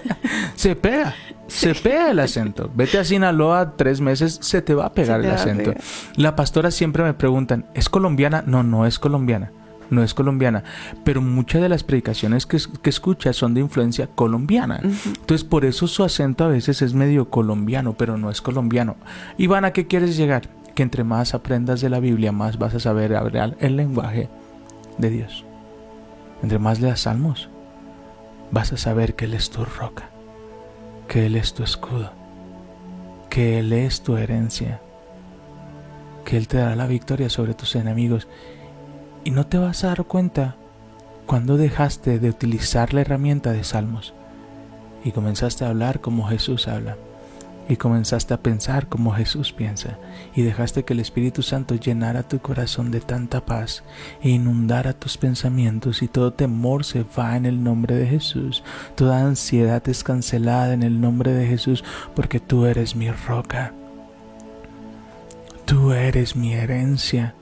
se 0.54 0.76
pega. 0.76 1.14
Se 1.46 1.74
pega 1.74 2.10
el 2.10 2.18
acento. 2.20 2.70
Vete 2.74 2.98
a 2.98 3.04
Sinaloa 3.04 3.76
tres 3.76 4.00
meses, 4.00 4.38
se 4.40 4.62
te 4.62 4.74
va 4.74 4.86
a 4.86 4.92
pegar 4.92 5.20
el 5.20 5.30
acento. 5.30 5.70
pegar. 5.70 5.82
La 6.16 6.36
pastora 6.36 6.70
siempre 6.70 7.02
me 7.02 7.14
preguntan, 7.14 7.66
¿es 7.74 7.88
colombiana? 7.88 8.42
No, 8.46 8.62
no 8.62 8.86
es 8.86 8.98
colombiana. 8.98 9.52
No 9.90 10.02
es 10.02 10.14
colombiana. 10.14 10.64
Pero 11.04 11.20
muchas 11.20 11.60
de 11.60 11.68
las 11.68 11.84
predicaciones 11.84 12.46
que, 12.46 12.58
que 12.82 12.90
escucha 12.90 13.32
son 13.32 13.54
de 13.54 13.60
influencia 13.60 14.06
colombiana. 14.06 14.80
Entonces, 14.82 15.44
por 15.44 15.64
eso 15.64 15.86
su 15.86 16.02
acento 16.02 16.44
a 16.44 16.48
veces 16.48 16.80
es 16.82 16.94
medio 16.94 17.28
colombiano, 17.28 17.92
pero 17.92 18.16
no 18.16 18.30
es 18.30 18.40
colombiano. 18.40 18.96
Iván, 19.36 19.64
¿a 19.64 19.72
qué 19.72 19.86
quieres 19.86 20.16
llegar? 20.16 20.48
Que 20.74 20.82
entre 20.82 21.04
más 21.04 21.34
aprendas 21.34 21.80
de 21.80 21.90
la 21.90 22.00
Biblia, 22.00 22.32
más 22.32 22.58
vas 22.58 22.74
a 22.74 22.80
saber 22.80 23.14
hablar 23.14 23.56
el 23.60 23.76
lenguaje 23.76 24.28
de 24.98 25.10
Dios. 25.10 25.44
Entre 26.42 26.58
más 26.58 26.80
leas 26.80 27.00
salmos, 27.00 27.48
vas 28.50 28.72
a 28.72 28.76
saber 28.76 29.14
que 29.14 29.26
Él 29.26 29.34
es 29.34 29.50
tu 29.50 29.64
roca, 29.64 30.10
que 31.08 31.26
Él 31.26 31.36
es 31.36 31.54
tu 31.54 31.62
escudo, 31.62 32.10
que 33.30 33.58
Él 33.58 33.72
es 33.72 34.02
tu 34.02 34.16
herencia, 34.16 34.80
que 36.24 36.36
Él 36.36 36.48
te 36.48 36.58
dará 36.58 36.76
la 36.76 36.86
victoria 36.86 37.28
sobre 37.28 37.54
tus 37.54 37.74
enemigos. 37.76 38.28
Y 39.24 39.30
no 39.30 39.46
te 39.46 39.58
vas 39.58 39.84
a 39.84 39.88
dar 39.88 40.04
cuenta 40.04 40.56
cuando 41.26 41.56
dejaste 41.56 42.18
de 42.18 42.28
utilizar 42.28 42.92
la 42.92 43.00
herramienta 43.00 43.52
de 43.52 43.64
salmos 43.64 44.14
y 45.04 45.12
comenzaste 45.12 45.64
a 45.64 45.68
hablar 45.68 46.00
como 46.00 46.26
Jesús 46.28 46.68
habla. 46.68 46.96
Y 47.68 47.76
comenzaste 47.76 48.34
a 48.34 48.42
pensar 48.42 48.88
como 48.88 49.12
Jesús 49.12 49.52
piensa, 49.52 49.98
y 50.34 50.42
dejaste 50.42 50.84
que 50.84 50.92
el 50.92 51.00
Espíritu 51.00 51.42
Santo 51.42 51.76
llenara 51.76 52.22
tu 52.22 52.38
corazón 52.40 52.90
de 52.90 53.00
tanta 53.00 53.46
paz 53.46 53.84
e 54.20 54.28
inundara 54.28 54.92
tus 54.92 55.16
pensamientos, 55.16 56.02
y 56.02 56.08
todo 56.08 56.34
temor 56.34 56.84
se 56.84 57.04
va 57.18 57.36
en 57.36 57.46
el 57.46 57.62
nombre 57.64 57.94
de 57.94 58.06
Jesús, 58.06 58.62
toda 58.96 59.24
ansiedad 59.26 59.82
es 59.88 60.04
cancelada 60.04 60.74
en 60.74 60.82
el 60.82 61.00
nombre 61.00 61.32
de 61.32 61.46
Jesús, 61.46 61.84
porque 62.14 62.38
tú 62.38 62.66
eres 62.66 62.96
mi 62.96 63.10
roca, 63.10 63.72
tú 65.64 65.92
eres 65.92 66.36
mi 66.36 66.52
herencia. 66.52 67.34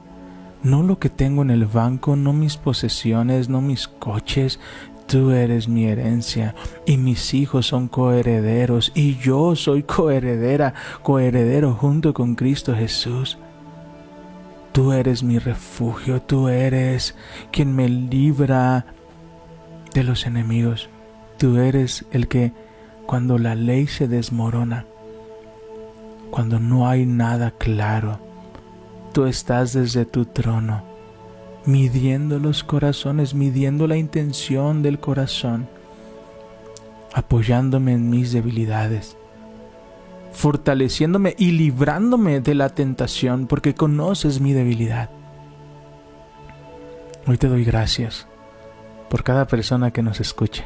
No 0.63 0.85
lo 0.85 1.01
que 1.01 1.11
tengo 1.11 1.43
en 1.43 1.51
el 1.51 1.67
banco, 1.67 2.15
no 2.15 2.33
mis 2.33 2.57
posesiones, 2.57 3.49
no 3.49 3.61
mis 3.61 3.89
coches. 3.89 4.61
Tú 5.07 5.31
eres 5.31 5.69
mi 5.69 5.87
herencia 5.87 6.55
y 6.87 6.97
mis 6.97 7.35
hijos 7.35 7.67
son 7.67 7.89
coherederos 7.89 8.93
y 8.95 9.17
yo 9.17 9.55
soy 9.57 9.83
coheredera, 9.83 10.75
coheredero 11.03 11.75
junto 11.75 12.15
con 12.15 12.35
Cristo 12.35 12.75
Jesús. 12.75 13.39
Tú 14.73 14.93
eres 14.93 15.23
mi 15.23 15.39
refugio, 15.39 16.23
tú 16.23 16.49
eres 16.49 17.15
quien 17.51 17.75
me 17.75 17.89
libra 17.89 18.87
de 19.93 20.03
los 20.03 20.27
enemigos. 20.27 20.89
Tú 21.37 21.59
eres 21.59 22.07
el 22.11 22.27
que 22.29 22.53
cuando 23.07 23.37
la 23.37 23.55
ley 23.55 23.87
se 23.87 24.09
desmorona, 24.09 24.87
cuando 26.31 26.59
no 26.59 26.89
hay 26.89 27.05
nada 27.05 27.51
claro, 27.51 28.19
tú 29.13 29.27
estás 29.27 29.75
desde 29.75 30.07
tu 30.07 30.25
trono 30.25 30.92
midiendo 31.65 32.39
los 32.39 32.65
corazones, 32.65 33.35
midiendo 33.35 33.87
la 33.87 33.97
intención 33.97 34.83
del 34.83 34.99
corazón, 34.99 35.69
apoyándome 37.13 37.93
en 37.93 38.11
mis 38.11 38.33
debilidades, 38.33 39.17
fortaleciéndome 40.33 41.35
y 41.39 41.53
librándome 41.53 42.41
de 42.41 42.55
la 42.55 42.71
tentación, 42.71 43.47
porque 43.47 43.75
conoces 43.75 44.41
mi 44.41 44.53
debilidad. 44.53 45.11
Hoy 47.27 47.39
te 47.39 47.49
doy 47.49 47.65
gracias 47.65 48.27
por 49.09 49.23
cada 49.23 49.47
persona 49.47 49.93
que 49.93 50.03
nos 50.03 50.21
escuche. 50.21 50.65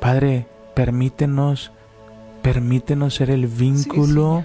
Padre, 0.00 0.48
permítenos, 0.74 1.70
permítenos 2.42 3.14
ser 3.14 3.30
el 3.30 3.46
vínculo 3.46 4.44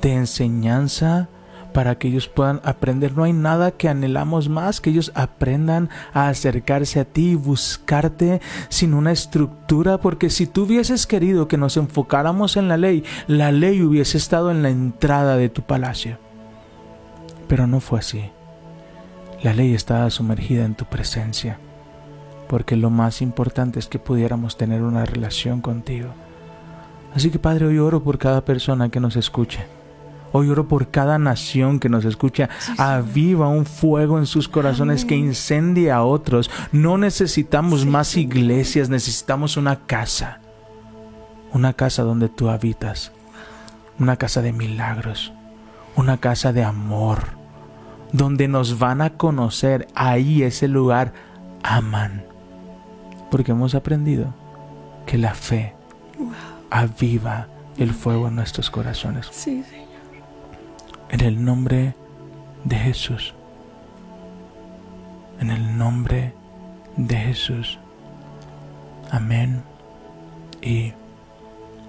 de 0.00 0.14
enseñanza, 0.14 1.28
para 1.76 1.98
que 1.98 2.08
ellos 2.08 2.26
puedan 2.26 2.62
aprender. 2.64 3.14
No 3.14 3.24
hay 3.24 3.34
nada 3.34 3.70
que 3.70 3.90
anhelamos 3.90 4.48
más 4.48 4.80
que 4.80 4.88
ellos 4.88 5.12
aprendan 5.14 5.90
a 6.14 6.28
acercarse 6.28 7.00
a 7.00 7.04
ti 7.04 7.32
y 7.32 7.34
buscarte 7.34 8.40
sin 8.70 8.94
una 8.94 9.12
estructura, 9.12 9.98
porque 9.98 10.30
si 10.30 10.46
tú 10.46 10.62
hubieses 10.62 11.06
querido 11.06 11.48
que 11.48 11.58
nos 11.58 11.76
enfocáramos 11.76 12.56
en 12.56 12.68
la 12.68 12.78
ley, 12.78 13.04
la 13.26 13.52
ley 13.52 13.82
hubiese 13.82 14.16
estado 14.16 14.50
en 14.50 14.62
la 14.62 14.70
entrada 14.70 15.36
de 15.36 15.50
tu 15.50 15.60
palacio. 15.60 16.16
Pero 17.46 17.66
no 17.66 17.80
fue 17.80 17.98
así. 17.98 18.24
La 19.42 19.52
ley 19.52 19.74
estaba 19.74 20.08
sumergida 20.08 20.64
en 20.64 20.76
tu 20.76 20.86
presencia, 20.86 21.58
porque 22.48 22.76
lo 22.76 22.88
más 22.88 23.20
importante 23.20 23.78
es 23.78 23.86
que 23.86 23.98
pudiéramos 23.98 24.56
tener 24.56 24.80
una 24.80 25.04
relación 25.04 25.60
contigo. 25.60 26.08
Así 27.14 27.28
que 27.28 27.38
Padre, 27.38 27.66
hoy 27.66 27.78
oro 27.78 28.02
por 28.02 28.16
cada 28.16 28.46
persona 28.46 28.88
que 28.88 28.98
nos 28.98 29.16
escuche 29.16 29.75
Hoy 30.32 30.50
oro 30.50 30.68
por 30.68 30.90
cada 30.90 31.18
nación 31.18 31.80
que 31.80 31.88
nos 31.88 32.04
escucha. 32.04 32.48
Aviva 32.78 33.48
un 33.48 33.64
fuego 33.64 34.18
en 34.18 34.26
sus 34.26 34.48
corazones 34.48 35.04
que 35.04 35.16
incendie 35.16 35.90
a 35.90 36.02
otros. 36.02 36.50
No 36.72 36.98
necesitamos 36.98 37.86
más 37.86 38.16
iglesias, 38.16 38.88
necesitamos 38.88 39.56
una 39.56 39.86
casa. 39.86 40.40
Una 41.52 41.72
casa 41.72 42.02
donde 42.02 42.28
tú 42.28 42.48
habitas. 42.48 43.12
Una 43.98 44.16
casa 44.16 44.42
de 44.42 44.52
milagros. 44.52 45.32
Una 45.94 46.18
casa 46.18 46.52
de 46.52 46.64
amor. 46.64 47.28
Donde 48.12 48.48
nos 48.48 48.78
van 48.78 49.00
a 49.00 49.10
conocer. 49.10 49.88
Ahí 49.94 50.42
ese 50.42 50.68
lugar 50.68 51.12
aman. 51.62 52.24
Porque 53.30 53.52
hemos 53.52 53.74
aprendido 53.74 54.34
que 55.06 55.18
la 55.18 55.34
fe 55.34 55.74
aviva 56.70 57.48
el 57.78 57.92
fuego 57.92 58.28
en 58.28 58.34
nuestros 58.36 58.70
corazones. 58.70 59.28
Sí, 59.30 59.64
sí. 59.68 59.85
En 61.10 61.20
el 61.20 61.44
nombre 61.44 61.94
de 62.64 62.76
Jesús. 62.76 63.34
En 65.40 65.50
el 65.50 65.78
nombre 65.78 66.32
de 66.96 67.16
Jesús. 67.16 67.78
Amén 69.10 69.62
y 70.62 70.92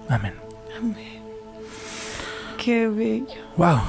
amén. 0.08 0.34
Amén. 0.76 1.22
Qué 2.62 2.88
bello. 2.88 3.26
Wow. 3.56 3.80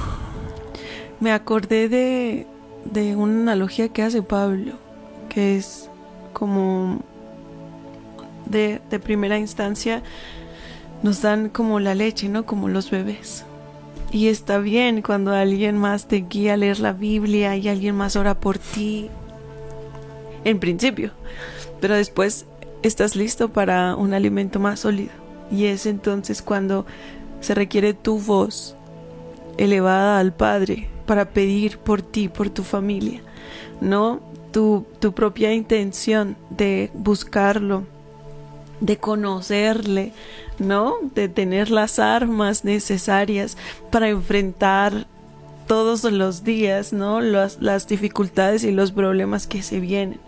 Me 1.20 1.32
acordé 1.32 1.88
de, 1.88 2.46
de 2.84 3.14
una 3.14 3.42
analogía 3.42 3.88
que 3.88 4.02
hace 4.02 4.22
Pablo, 4.22 4.72
que 5.28 5.56
es 5.56 5.88
como 6.32 7.00
de, 8.46 8.80
de 8.90 8.98
primera 8.98 9.38
instancia 9.38 10.02
nos 11.02 11.22
dan 11.22 11.48
como 11.48 11.80
la 11.80 11.94
leche, 11.94 12.28
¿no? 12.28 12.44
Como 12.44 12.68
los 12.68 12.90
bebés. 12.90 13.44
Y 14.12 14.28
está 14.28 14.58
bien 14.58 15.02
cuando 15.02 15.32
alguien 15.32 15.78
más 15.78 16.08
te 16.08 16.16
guía 16.28 16.54
a 16.54 16.56
leer 16.56 16.80
la 16.80 16.92
Biblia 16.92 17.56
y 17.56 17.68
alguien 17.68 17.94
más 17.94 18.16
ora 18.16 18.38
por 18.38 18.58
ti. 18.58 19.08
En 20.44 20.58
principio. 20.58 21.12
Pero 21.80 21.94
después 21.94 22.46
estás 22.82 23.14
listo 23.14 23.52
para 23.52 23.94
un 23.94 24.12
alimento 24.12 24.58
más 24.58 24.80
sólido. 24.80 25.12
Y 25.50 25.66
es 25.66 25.86
entonces 25.86 26.42
cuando 26.42 26.86
se 27.40 27.54
requiere 27.54 27.94
tu 27.94 28.18
voz 28.18 28.76
elevada 29.58 30.18
al 30.18 30.32
Padre 30.32 30.88
para 31.06 31.30
pedir 31.30 31.78
por 31.78 32.02
ti, 32.02 32.28
por 32.28 32.50
tu 32.50 32.62
familia. 32.62 33.20
No 33.80 34.20
tu, 34.52 34.86
tu 34.98 35.12
propia 35.12 35.52
intención 35.52 36.36
de 36.50 36.90
buscarlo, 36.94 37.84
de 38.80 38.96
conocerle, 38.96 40.12
¿no? 40.58 40.96
De 41.14 41.28
tener 41.28 41.70
las 41.70 41.98
armas 41.98 42.64
necesarias 42.64 43.56
para 43.90 44.08
enfrentar 44.08 45.06
todos 45.66 46.02
los 46.04 46.42
días, 46.42 46.92
¿no? 46.92 47.20
Las, 47.20 47.60
las 47.60 47.86
dificultades 47.86 48.64
y 48.64 48.72
los 48.72 48.92
problemas 48.92 49.46
que 49.46 49.62
se 49.62 49.80
vienen. 49.80 50.18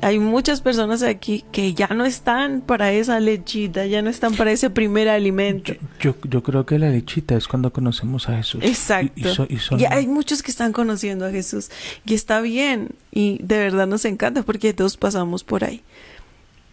Hay 0.00 0.20
muchas 0.20 0.60
personas 0.60 1.02
aquí 1.02 1.44
que 1.50 1.74
ya 1.74 1.88
no 1.88 2.04
están 2.04 2.60
para 2.60 2.92
esa 2.92 3.18
lechita, 3.18 3.84
ya 3.86 4.00
no 4.00 4.10
están 4.10 4.34
para 4.36 4.52
ese 4.52 4.70
primer 4.70 5.08
alimento. 5.08 5.74
Yo, 5.98 6.14
yo, 6.22 6.42
creo 6.44 6.64
que 6.64 6.78
la 6.78 6.88
lechita 6.90 7.36
es 7.36 7.48
cuando 7.48 7.72
conocemos 7.72 8.28
a 8.28 8.36
Jesús. 8.36 8.62
Exacto. 8.62 9.48
Y, 9.48 9.84
hay 9.86 10.06
muchos 10.06 10.44
que 10.44 10.52
están 10.52 10.72
conociendo 10.72 11.26
a 11.26 11.30
Jesús 11.30 11.70
y 12.04 12.14
está 12.14 12.40
bien 12.40 12.90
y 13.10 13.40
de 13.42 13.58
verdad 13.58 13.88
nos 13.88 14.04
encanta 14.04 14.44
porque 14.44 14.72
todos 14.72 14.96
pasamos 14.96 15.42
por 15.42 15.64
ahí 15.64 15.82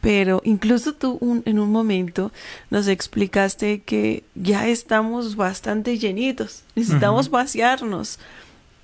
pero 0.06 0.40
incluso 0.46 0.94
tú 0.94 1.42
en 1.46 1.58
un 1.58 1.72
momento 1.72 2.32
nos 2.70 2.88
explicaste 2.88 3.82
que 3.82 4.24
ya 4.36 4.68
estamos 4.68 5.36
bastante 5.36 5.98
llenitos, 5.98 6.64
necesitamos 6.76 7.32
vaciarnos 7.32 8.20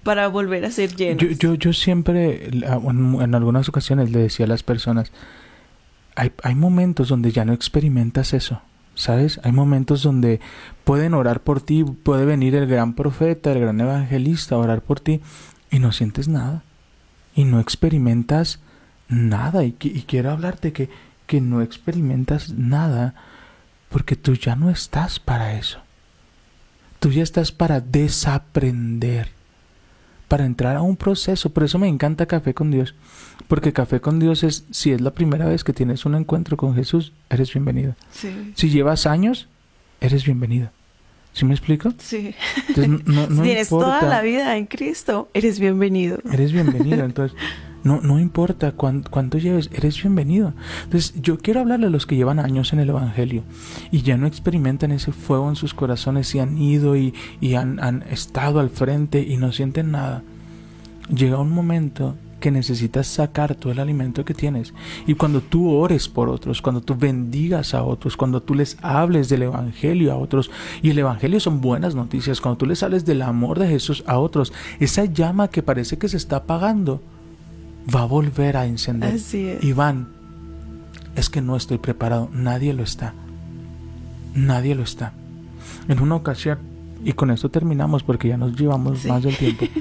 para 0.01 0.27
volver 0.29 0.65
a 0.65 0.71
ser 0.71 0.95
llenos. 0.95 1.21
Yo, 1.21 1.29
yo, 1.29 1.53
yo 1.53 1.73
siempre, 1.73 2.47
en, 2.47 3.35
algunas 3.35 3.69
ocasiones 3.69 4.09
le 4.09 4.17
decía 4.17 4.47
a 4.47 4.49
las 4.49 4.63
personas, 4.63 5.11
hay, 6.15 6.31
hay 6.41 6.55
momentos 6.55 7.09
donde 7.09 7.31
ya 7.31 7.45
no 7.45 7.53
experimentas 7.53 8.33
eso. 8.33 8.63
¿Sabes? 8.95 9.39
Hay 9.43 9.51
momentos 9.51 10.01
donde 10.01 10.39
pueden 10.83 11.13
orar 11.13 11.41
por 11.41 11.61
ti, 11.61 11.83
puede 11.83 12.25
venir 12.25 12.55
el 12.55 12.65
gran 12.65 12.95
profeta, 12.95 13.51
el 13.51 13.59
gran 13.59 13.79
evangelista 13.79 14.55
a 14.55 14.57
orar 14.57 14.81
por 14.81 14.99
ti 14.99 15.21
y 15.69 15.77
no 15.77 15.91
sientes 15.91 16.27
nada. 16.27 16.63
Y 17.35 17.43
no 17.43 17.59
experimentas 17.59 18.59
nada. 19.07 19.63
Y, 19.63 19.75
y 19.79 20.01
quiero 20.07 20.31
hablarte 20.31 20.73
que 20.73 20.89
que 21.31 21.39
no 21.39 21.61
experimentas 21.61 22.49
nada 22.49 23.13
porque 23.87 24.17
tú 24.17 24.33
ya 24.33 24.57
no 24.57 24.69
estás 24.69 25.17
para 25.17 25.57
eso. 25.57 25.79
Tú 26.99 27.09
ya 27.09 27.23
estás 27.23 27.53
para 27.53 27.79
desaprender, 27.79 29.29
para 30.27 30.45
entrar 30.45 30.75
a 30.75 30.81
un 30.81 30.97
proceso. 30.97 31.49
Por 31.51 31.63
eso 31.63 31.79
me 31.79 31.87
encanta 31.87 32.25
Café 32.25 32.53
con 32.53 32.69
Dios, 32.69 32.95
porque 33.47 33.71
Café 33.71 34.01
con 34.01 34.19
Dios 34.19 34.43
es, 34.43 34.65
si 34.71 34.91
es 34.91 34.99
la 34.99 35.11
primera 35.11 35.45
vez 35.45 35.63
que 35.63 35.71
tienes 35.71 36.05
un 36.05 36.15
encuentro 36.15 36.57
con 36.57 36.75
Jesús, 36.75 37.13
eres 37.29 37.53
bienvenido. 37.53 37.95
Si 38.53 38.69
llevas 38.69 39.05
años, 39.05 39.47
eres 40.01 40.25
bienvenido. 40.25 40.69
¿Sí 41.31 41.45
me 41.45 41.53
explico? 41.53 41.93
Sí. 41.97 42.35
no, 42.75 43.27
si 43.29 43.41
tienes 43.41 43.69
toda 43.69 44.01
la 44.01 44.21
vida 44.21 44.57
en 44.57 44.65
Cristo, 44.65 45.29
eres 45.33 45.61
bienvenido. 45.61 46.19
Eres 46.29 46.51
bienvenido. 46.51 47.05
Entonces, 47.05 47.37
no, 47.83 48.01
no 48.01 48.19
importa 48.19 48.71
cuánto, 48.73 49.37
lleves, 49.37 49.69
eres 49.73 50.01
bienvenido. 50.01 50.53
Entonces, 50.83 51.13
yo 51.21 51.37
quiero 51.37 51.61
hablarle 51.61 51.87
a 51.87 51.89
los 51.89 52.05
que 52.05 52.15
llevan 52.15 52.39
años 52.39 52.73
en 52.73 52.79
el 52.79 52.89
Evangelio 52.89 53.43
y 53.91 54.01
ya 54.01 54.17
no 54.17 54.27
experimentan 54.27 54.91
ese 54.91 55.11
fuego 55.11 55.49
en 55.49 55.55
sus 55.55 55.73
corazones 55.73 56.33
y 56.35 56.39
han 56.39 56.57
ido 56.57 56.95
y, 56.95 57.13
han, 57.55 57.79
han 57.79 58.03
estado 58.03 58.59
al 58.59 58.69
frente 58.69 59.21
y 59.21 59.37
no 59.37 59.51
sienten 59.51 59.91
nada. 59.91 60.23
Llega 61.09 61.39
un 61.39 61.51
momento 61.51 62.15
que 62.41 62.51
necesitas 62.51 63.07
sacar 63.07 63.55
todo 63.55 63.71
el 63.71 63.79
alimento 63.79 64.25
que 64.25 64.33
tienes. 64.33 64.73
Y 65.07 65.13
cuando 65.13 65.39
tú 65.39 65.71
ores 65.71 66.09
por 66.09 66.27
otros, 66.27 66.61
cuando 66.61 66.81
tú 66.81 66.95
bendigas 66.95 67.73
a 67.73 67.83
otros, 67.83 68.17
cuando 68.17 68.41
tú 68.41 68.53
les 68.53 68.77
hables 68.81 69.29
del 69.29 69.43
Evangelio 69.43 70.11
a 70.11 70.17
otros, 70.17 70.51
y 70.81 70.89
el 70.89 70.99
Evangelio 70.99 71.39
son 71.39 71.61
buenas 71.61 71.95
noticias, 71.95 72.41
cuando 72.41 72.57
tú 72.57 72.65
les 72.65 72.83
hables 72.83 73.05
del 73.05 73.21
amor 73.21 73.59
de 73.59 73.69
Jesús 73.69 74.03
a 74.07 74.17
otros, 74.17 74.51
esa 74.79 75.05
llama 75.05 75.47
que 75.47 75.63
parece 75.63 75.97
que 75.97 76.09
se 76.09 76.17
está 76.17 76.37
apagando, 76.37 77.01
va 77.93 78.01
a 78.01 78.05
volver 78.05 78.57
a 78.57 78.65
encender. 78.65 79.13
Iván, 79.61 80.07
es 81.15 81.29
que 81.29 81.41
no 81.41 81.55
estoy 81.55 81.77
preparado, 81.77 82.29
nadie 82.33 82.73
lo 82.73 82.83
está. 82.83 83.13
Nadie 84.35 84.75
lo 84.75 84.83
está. 84.83 85.13
En 85.87 85.99
una 85.99 86.15
ocasión, 86.15 86.59
y 87.03 87.13
con 87.13 87.31
esto 87.31 87.49
terminamos 87.49 88.03
porque 88.03 88.27
ya 88.29 88.37
nos 88.37 88.55
llevamos 88.59 89.05
más 89.05 89.23
del 89.23 89.35
tiempo. 89.35 89.65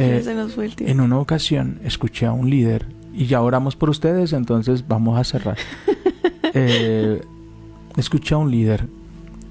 Eh, 0.00 0.20
se 0.22 0.32
nos 0.32 0.52
fue 0.54 0.66
el 0.66 0.76
tiempo. 0.76 0.92
En 0.92 1.00
una 1.00 1.18
ocasión 1.18 1.80
escuché 1.82 2.26
a 2.26 2.32
un 2.32 2.48
líder 2.48 2.86
y 3.12 3.26
ya 3.26 3.42
oramos 3.42 3.74
por 3.74 3.90
ustedes, 3.90 4.32
entonces 4.32 4.86
vamos 4.86 5.18
a 5.18 5.24
cerrar. 5.24 5.56
Eh, 6.54 7.20
escuché 7.96 8.34
a 8.34 8.38
un 8.38 8.50
líder 8.50 8.88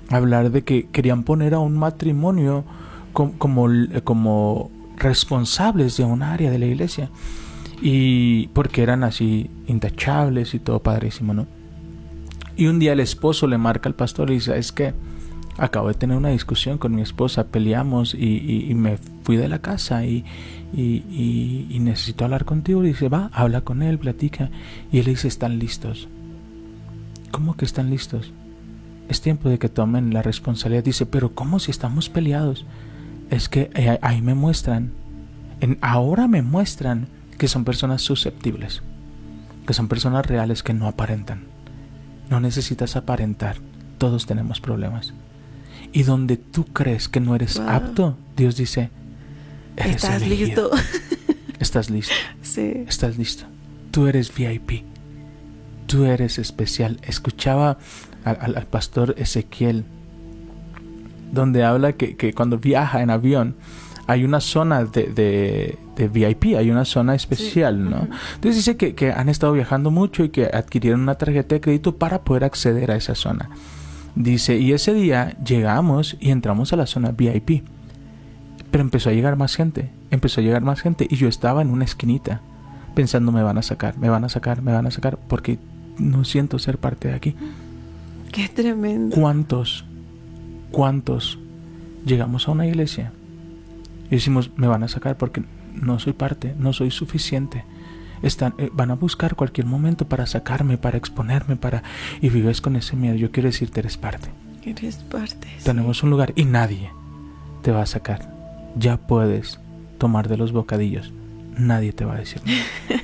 hablar 0.09 0.49
de 0.51 0.63
que 0.63 0.87
querían 0.87 1.23
poner 1.23 1.53
a 1.53 1.59
un 1.59 1.77
matrimonio 1.77 2.63
com- 3.13 3.33
como, 3.33 3.67
como 4.03 4.71
responsables 4.95 5.97
de 5.97 6.05
un 6.05 6.23
área 6.23 6.49
de 6.49 6.57
la 6.59 6.65
iglesia. 6.65 7.09
Y 7.81 8.47
porque 8.49 8.81
eran 8.83 9.03
así 9.03 9.49
intachables 9.67 10.53
y 10.53 10.59
todo 10.59 10.79
padrísimo, 10.81 11.33
¿no? 11.33 11.45
Y 12.55 12.67
un 12.67 12.79
día 12.79 12.93
el 12.93 12.99
esposo 12.99 13.45
le 13.45 13.59
marca 13.59 13.87
al 13.87 13.95
pastor 13.95 14.31
y 14.31 14.35
dice, 14.35 14.57
es 14.57 14.71
que 14.71 14.93
acabo 15.57 15.87
de 15.89 15.93
tener 15.93 16.17
una 16.17 16.29
discusión 16.29 16.77
con 16.77 16.95
mi 16.95 17.01
esposa, 17.01 17.45
peleamos 17.47 18.15
y, 18.15 18.71
me 18.75 18.97
fui 19.23 19.37
de 19.37 19.47
la 19.47 19.59
casa 19.59 20.05
y, 20.05 20.25
y- 20.73 21.77
necesito 21.79 22.25
hablar 22.25 22.45
contigo. 22.45 22.83
Y 22.83 22.87
dice, 22.89 23.09
va, 23.09 23.29
habla 23.31 23.61
con 23.61 23.83
él, 23.83 23.99
platica. 23.99 24.49
Y 24.91 24.99
él 24.99 25.05
dice, 25.05 25.27
están 25.27 25.59
listos. 25.59 26.07
¿Cómo 27.31 27.55
que 27.55 27.65
están 27.65 27.89
listos? 27.91 28.33
Es 29.09 29.21
tiempo 29.21 29.49
de 29.49 29.59
que 29.59 29.69
tomen 29.69 30.13
la 30.13 30.23
responsabilidad. 30.23 30.83
Dice, 30.83 31.05
pero 31.05 31.35
¿cómo 31.35 31.59
si 31.59 31.69
estamos 31.71 32.09
peleados? 32.09 32.65
Es 33.29 33.49
que 33.49 33.69
eh, 33.75 33.99
ahí 34.01 34.21
me 34.21 34.33
muestran, 34.33 34.91
en, 35.61 35.77
ahora 35.81 36.27
me 36.27 36.41
muestran 36.41 37.07
que 37.37 37.47
son 37.47 37.63
personas 37.65 38.01
susceptibles, 38.01 38.81
que 39.65 39.73
son 39.73 39.87
personas 39.87 40.25
reales 40.25 40.63
que 40.63 40.73
no 40.73 40.87
aparentan. 40.87 41.43
No 42.29 42.39
necesitas 42.39 42.95
aparentar, 42.95 43.57
todos 43.97 44.25
tenemos 44.25 44.59
problemas. 44.59 45.13
Y 45.93 46.03
donde 46.03 46.37
tú 46.37 46.65
crees 46.65 47.07
que 47.07 47.19
no 47.19 47.35
eres 47.35 47.57
Wow. 47.57 47.69
apto, 47.69 48.17
Dios 48.35 48.57
dice, 48.57 48.89
eres 49.77 49.95
Estás 50.03 50.21
elegido. 50.21 50.71
listo. 50.71 50.93
Estás 51.59 51.89
listo. 51.89 52.13
sí. 52.41 52.83
Estás 52.87 53.17
listo. 53.17 53.45
Tú 53.91 54.07
eres 54.07 54.33
VIP. 54.35 54.83
Tú 55.87 56.03
eres 56.05 56.37
especial. 56.37 56.99
Escuchaba 57.03 57.77
al, 58.25 58.37
al- 58.41 58.57
al 58.57 58.65
pastor 58.67 59.15
Ezequiel, 59.17 59.85
donde 61.31 61.63
habla 61.63 61.93
que, 61.93 62.15
que 62.15 62.33
cuando 62.33 62.57
viaja 62.57 63.01
en 63.01 63.09
avión 63.09 63.55
hay 64.05 64.23
una 64.23 64.39
zona 64.41 64.83
de, 64.83 65.03
de- 65.07 65.77
de 66.03 66.07
VIP, 66.07 66.55
hay 66.57 66.69
una 66.71 66.85
zona 66.85 67.15
especial, 67.15 67.89
¿no? 67.89 68.07
Entonces 68.35 68.55
dice 68.55 68.77
que, 68.77 68.95
que 68.95 69.11
han 69.11 69.29
estado 69.29 69.53
viajando 69.53 69.91
mucho 69.91 70.23
y 70.23 70.29
que 70.29 70.45
adquirieron 70.45 71.01
una 71.01 71.15
tarjeta 71.15 71.55
de 71.55 71.61
crédito 71.61 71.97
para 71.97 72.23
poder 72.23 72.43
acceder 72.43 72.91
a 72.91 72.95
esa 72.95 73.15
zona. 73.15 73.49
Dice, 74.15 74.57
y 74.57 74.73
ese 74.73 74.93
día 74.93 75.37
llegamos 75.43 76.17
y 76.19 76.31
entramos 76.31 76.73
a 76.73 76.75
la 76.75 76.87
zona 76.87 77.11
VIP. 77.11 77.63
Pero 78.71 78.81
empezó 78.81 79.09
a 79.09 79.13
llegar 79.13 79.37
más 79.37 79.55
gente, 79.55 79.91
empezó 80.11 80.41
a 80.41 80.43
llegar 80.43 80.61
más 80.61 80.81
gente 80.81 81.07
y 81.09 81.15
yo 81.15 81.27
estaba 81.27 81.61
en 81.61 81.69
una 81.69 81.85
esquinita 81.85 82.41
pensando 82.97 83.31
me 83.31 83.43
van 83.43 83.59
a 83.59 83.61
sacar, 83.61 83.95
me 83.99 84.09
van 84.09 84.23
a 84.23 84.29
sacar, 84.29 84.63
me 84.63 84.71
van 84.73 84.87
a 84.87 84.91
sacar 84.91 85.19
porque 85.19 85.59
no 85.99 86.25
siento 86.25 86.57
ser 86.57 86.79
parte 86.79 87.09
de 87.09 87.13
aquí. 87.13 87.35
Qué 88.31 88.49
tremendo. 88.49 89.15
¿Cuántos, 89.15 89.85
cuántos 90.71 91.37
llegamos 92.07 92.47
a 92.47 92.51
una 92.53 92.65
iglesia 92.65 93.11
y 94.07 94.15
decimos 94.15 94.49
me 94.55 94.65
van 94.65 94.81
a 94.81 94.87
sacar 94.87 95.15
porque 95.15 95.43
no 95.81 95.99
soy 95.99 96.13
parte, 96.13 96.53
no 96.57 96.73
soy 96.73 96.91
suficiente? 96.91 97.63
Están, 98.21 98.55
eh, 98.57 98.69
van 98.73 98.89
a 98.91 98.95
buscar 98.95 99.35
cualquier 99.35 99.67
momento 99.67 100.07
para 100.07 100.25
sacarme, 100.25 100.77
para 100.77 100.97
exponerme, 100.97 101.55
para 101.55 101.83
y 102.21 102.29
vives 102.29 102.61
con 102.61 102.75
ese 102.75 102.95
miedo. 102.95 103.15
Yo 103.15 103.31
quiero 103.31 103.47
decirte 103.47 103.79
eres 103.79 103.97
parte. 103.97 104.29
Eres 104.65 104.97
parte. 104.97 105.47
sí. 105.59 105.63
Tenemos 105.63 106.01
un 106.03 106.09
lugar 106.09 106.33
y 106.35 106.45
nadie 106.45 106.89
te 107.61 107.71
va 107.71 107.83
a 107.83 107.85
sacar. 107.85 108.33
Ya 108.75 108.97
puedes 108.97 109.59
tomar 109.97 110.27
de 110.27 110.37
los 110.37 110.51
bocadillos. 110.51 111.13
Nadie 111.57 111.93
te 111.93 112.05
va 112.05 112.15
a 112.15 112.17
decir 112.19 112.41
nada. 112.45 112.57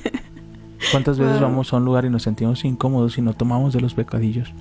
¿Cuántas 0.90 1.18
veces 1.18 1.40
Wow. 1.40 1.48
vamos 1.48 1.72
a 1.72 1.76
un 1.76 1.84
lugar 1.84 2.04
y 2.04 2.10
nos 2.10 2.22
sentimos 2.24 2.64
incómodos 2.64 3.16
y 3.16 3.22
no 3.22 3.32
tomamos 3.34 3.72
de 3.72 3.80
los 3.80 3.96
bocadillos? 3.96 4.52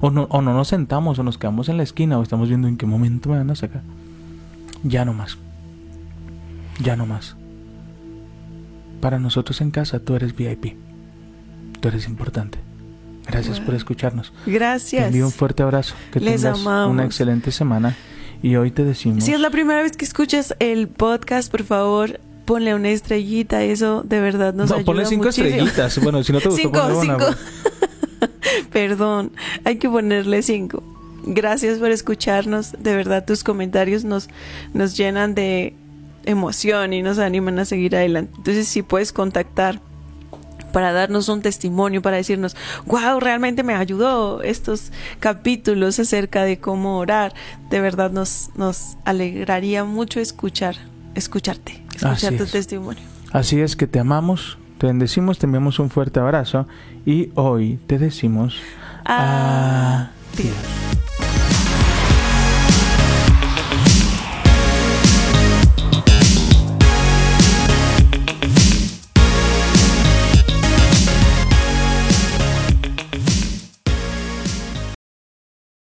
O 0.00 0.10
no, 0.10 0.24
o 0.30 0.40
no 0.40 0.54
nos 0.54 0.68
sentamos 0.68 1.18
o 1.18 1.22
nos 1.22 1.38
quedamos 1.38 1.68
en 1.68 1.76
la 1.78 1.82
esquina 1.82 2.18
o 2.18 2.22
estamos 2.22 2.48
viendo 2.48 2.68
en 2.68 2.76
qué 2.76 2.86
momento 2.86 3.28
me 3.30 3.38
van 3.38 3.50
a 3.50 3.56
sacar. 3.56 3.82
Ya 4.84 5.04
no 5.04 5.12
más. 5.12 5.38
Ya 6.80 6.96
no 6.96 7.06
más. 7.06 7.36
Para 9.02 9.18
nosotros 9.18 9.60
en 9.60 9.72
casa 9.72 9.98
tú 9.98 10.14
eres 10.14 10.36
VIP. 10.36 10.76
Tú 11.80 11.88
eres 11.88 12.06
importante. 12.06 12.58
Gracias 13.26 13.58
por 13.58 13.74
escucharnos. 13.74 14.32
Te 14.44 14.52
Gracias. 14.52 15.06
envío 15.08 15.26
un 15.26 15.32
fuerte 15.32 15.64
abrazo. 15.64 15.96
Que 16.12 16.20
Les 16.20 16.42
tengas 16.42 16.60
amamos. 16.60 16.92
una 16.92 17.04
excelente 17.04 17.50
semana. 17.50 17.96
Y 18.44 18.54
hoy 18.54 18.70
te 18.70 18.84
decimos. 18.84 19.24
Si 19.24 19.32
es 19.32 19.40
la 19.40 19.50
primera 19.50 19.82
vez 19.82 19.96
que 19.96 20.04
escuchas 20.04 20.54
el 20.60 20.86
podcast, 20.86 21.50
por 21.50 21.64
favor, 21.64 22.20
ponle 22.44 22.76
una 22.76 22.90
estrellita. 22.90 23.64
Eso 23.64 24.02
de 24.04 24.20
verdad 24.20 24.54
nos 24.54 24.70
no, 24.70 24.76
ayuda 24.76 24.86
ponle 24.86 25.04
cinco 25.06 25.24
muchísimo. 25.24 25.48
estrellitas. 25.48 25.98
Bueno, 26.00 26.22
si 26.22 26.32
no 26.32 26.38
te 26.40 26.48
gustó, 26.48 26.62
Cinco, 26.62 26.78
ponle 26.80 26.94
una. 26.96 27.18
cinco. 27.18 27.36
Perdón, 28.72 29.32
hay 29.64 29.78
que 29.78 29.88
ponerle 29.88 30.42
cinco. 30.42 30.84
Gracias 31.24 31.80
por 31.80 31.90
escucharnos. 31.90 32.72
De 32.78 32.94
verdad, 32.94 33.24
tus 33.24 33.42
comentarios 33.42 34.04
nos, 34.04 34.28
nos 34.74 34.96
llenan 34.96 35.34
de 35.34 35.74
emoción 36.24 36.92
y 36.92 37.02
nos 37.02 37.18
animan 37.18 37.58
a 37.58 37.64
seguir 37.64 37.96
adelante. 37.96 38.32
Entonces, 38.36 38.68
si 38.68 38.82
puedes 38.82 39.12
contactar 39.12 39.80
para 40.72 40.92
darnos 40.92 41.28
un 41.28 41.42
testimonio, 41.42 42.00
para 42.00 42.16
decirnos, 42.16 42.56
wow, 42.86 43.20
realmente 43.20 43.62
me 43.62 43.74
ayudó 43.74 44.42
estos 44.42 44.90
capítulos 45.20 45.98
acerca 45.98 46.44
de 46.44 46.58
cómo 46.58 46.98
orar. 46.98 47.34
De 47.70 47.80
verdad 47.80 48.10
nos, 48.10 48.50
nos 48.56 48.96
alegraría 49.04 49.84
mucho 49.84 50.18
escuchar, 50.18 50.76
escucharte, 51.14 51.82
escuchar 51.94 52.12
Así 52.12 52.36
tu 52.36 52.44
es. 52.44 52.50
testimonio. 52.52 53.02
Así 53.32 53.60
es 53.60 53.76
que 53.76 53.86
te 53.86 53.98
amamos, 53.98 54.58
te 54.78 54.86
bendecimos, 54.86 55.38
te 55.38 55.46
enviamos 55.46 55.78
un 55.78 55.90
fuerte 55.90 56.20
abrazo. 56.20 56.66
Y 57.04 57.30
hoy 57.34 57.78
te 57.86 57.98
decimos. 57.98 58.56
Ah, 59.04 60.10
Adiós. 60.34 61.01